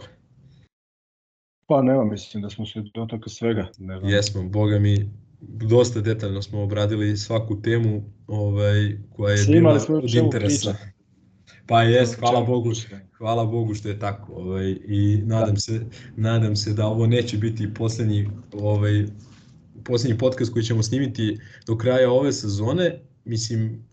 Pa 1.67 1.81
nema, 1.81 2.03
mislim 2.05 2.43
da 2.43 2.49
smo 2.49 2.65
se 2.65 2.83
dotakli 2.93 3.31
svega. 3.31 3.67
Ne 3.77 3.99
znam. 3.99 4.11
Jesmo, 4.11 4.43
boga 4.49 4.79
mi, 4.79 5.09
dosta 5.41 6.01
detaljno 6.01 6.41
smo 6.41 6.63
obradili 6.63 7.17
svaku 7.17 7.61
temu 7.61 8.03
ovaj, 8.27 8.97
koja 9.09 9.35
je 9.35 9.45
bila 9.47 9.79
od 9.89 10.13
interesa. 10.13 10.71
pričati. 10.71 10.91
Pa 11.65 11.83
jes, 11.83 12.15
hvala 12.15 12.41
Bogu, 12.41 12.71
hvala 13.17 13.45
Bogu 13.45 13.73
što 13.73 13.89
je 13.89 13.99
tako. 13.99 14.33
Ovaj, 14.33 14.75
I 14.87 15.21
nadam 15.25 15.57
se, 15.57 15.81
nadam 16.15 16.55
se 16.55 16.73
da 16.73 16.87
ovo 16.87 17.07
neće 17.07 17.37
biti 17.37 17.73
poslednji, 17.73 18.29
ovaj, 18.53 19.05
poslednji 19.83 20.17
podcast 20.17 20.53
koji 20.53 20.63
ćemo 20.63 20.83
snimiti 20.83 21.39
do 21.67 21.77
kraja 21.77 22.11
ove 22.11 22.31
sezone. 22.33 22.99
Mislim, 23.25 23.83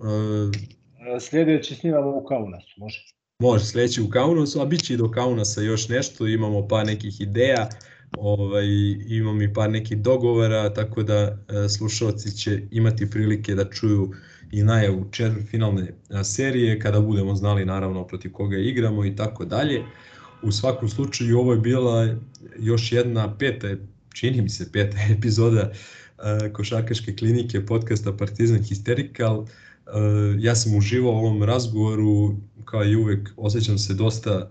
E, 1.17 1.21
Sljedeći 1.21 1.75
snimamo 1.75 2.17
u 2.17 2.25
Kaunasu, 2.25 2.75
može. 2.77 3.05
Može 3.39 3.65
sledeći 3.65 4.03
u 4.03 4.09
Kaunasu, 4.11 4.61
a 4.61 4.65
bit 4.65 4.85
će 4.85 4.95
i 4.95 4.97
do 4.97 5.11
Kaunasa 5.11 5.61
još 5.61 5.89
nešto, 5.89 6.27
imamo 6.27 6.69
par 6.69 6.87
nekih 6.87 7.21
ideja, 7.21 7.69
ovaj, 8.17 8.67
imam 9.09 9.43
i 9.43 9.53
par 9.53 9.71
nekih 9.71 9.99
dogovora, 9.99 10.75
tako 10.75 11.03
da 11.03 11.15
e, 11.15 11.69
slušalci 11.69 12.37
će 12.37 12.63
imati 12.71 13.11
prilike 13.11 13.55
da 13.55 13.71
čuju 13.71 14.13
i 14.53 14.63
najavu 14.63 15.07
četvrtfinalne 15.11 15.93
a, 16.11 16.25
serije, 16.25 16.81
kada 16.81 17.01
budemo 17.01 17.35
znali 17.35 17.65
naravno 17.65 18.07
protiv 18.07 18.33
koga 18.33 18.57
igramo 18.57 19.05
i 19.05 19.17
tako 19.17 19.45
dalje. 19.45 19.83
U 20.43 20.53
svakom 20.53 20.89
slučaju 20.89 21.39
ovo 21.39 21.53
je 21.53 21.59
bila 21.59 22.17
još 22.59 22.93
jedna 22.93 23.39
peta, 23.39 23.69
čini 24.15 24.43
mi 24.43 24.49
se 24.49 24.73
peta 24.73 24.97
epizoda 25.19 25.71
e, 25.71 26.53
košarkaške 26.53 27.17
klinike 27.17 27.67
podcasta 27.67 28.13
Partizan 28.13 28.59
Hysterical. 28.59 29.47
Ja 30.39 30.55
sam 30.55 30.77
uživao 30.77 31.13
u 31.13 31.17
ovom 31.17 31.43
razgovoru, 31.43 32.37
kao 32.65 32.85
i 32.85 32.97
uvek 32.97 33.31
osjećam 33.37 33.79
se 33.79 33.95
dosta 33.95 34.51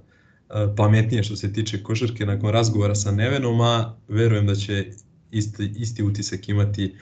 pametnije 0.78 1.24
što 1.24 1.36
se 1.36 1.53
tiče 1.53 1.84
košarke 1.84 2.26
nakon 2.26 2.49
razgovora 2.49 2.95
sa 2.95 3.11
Nevenom, 3.11 3.61
a 3.61 3.95
verujem 4.07 4.48
da 4.48 4.56
će 4.56 4.86
isti, 5.32 5.74
isti 5.78 6.03
utisak 6.03 6.49
imati 6.49 6.95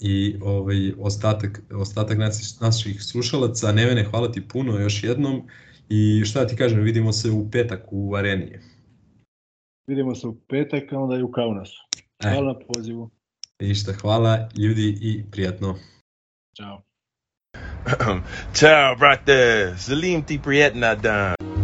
i 0.00 0.36
ovaj 0.42 0.92
ostatak, 0.98 1.62
ostatak 1.74 2.18
naših, 2.18 2.46
naših 2.60 3.02
slušalaca. 3.02 3.72
Nevene, 3.72 4.04
hvala 4.04 4.32
ti 4.32 4.48
puno 4.48 4.78
još 4.78 5.04
jednom 5.04 5.42
i 5.88 6.22
šta 6.24 6.46
ti 6.46 6.56
kažem, 6.56 6.80
vidimo 6.80 7.12
se 7.12 7.30
u 7.30 7.50
petak 7.50 7.82
u 7.90 8.14
areni. 8.14 8.58
Vidimo 9.86 10.14
se 10.14 10.26
u 10.26 10.36
petak, 10.48 10.92
a 10.92 10.98
onda 10.98 11.16
i 11.16 11.22
u 11.22 11.30
Kaunasu. 11.32 11.82
E. 12.24 12.30
Hvala 12.30 12.52
na 12.52 12.58
pozivu. 12.74 13.10
Ništa, 13.60 13.92
hvala 13.92 14.48
ljudi 14.56 14.98
i 15.00 15.24
prijatno. 15.30 15.78
Ćao. 16.56 16.82
Ciao, 18.58 18.96
brate. 18.96 19.74
Salim 19.78 20.22
ti 20.22 20.40
prijetna 20.44 20.94
dan. 20.94 21.57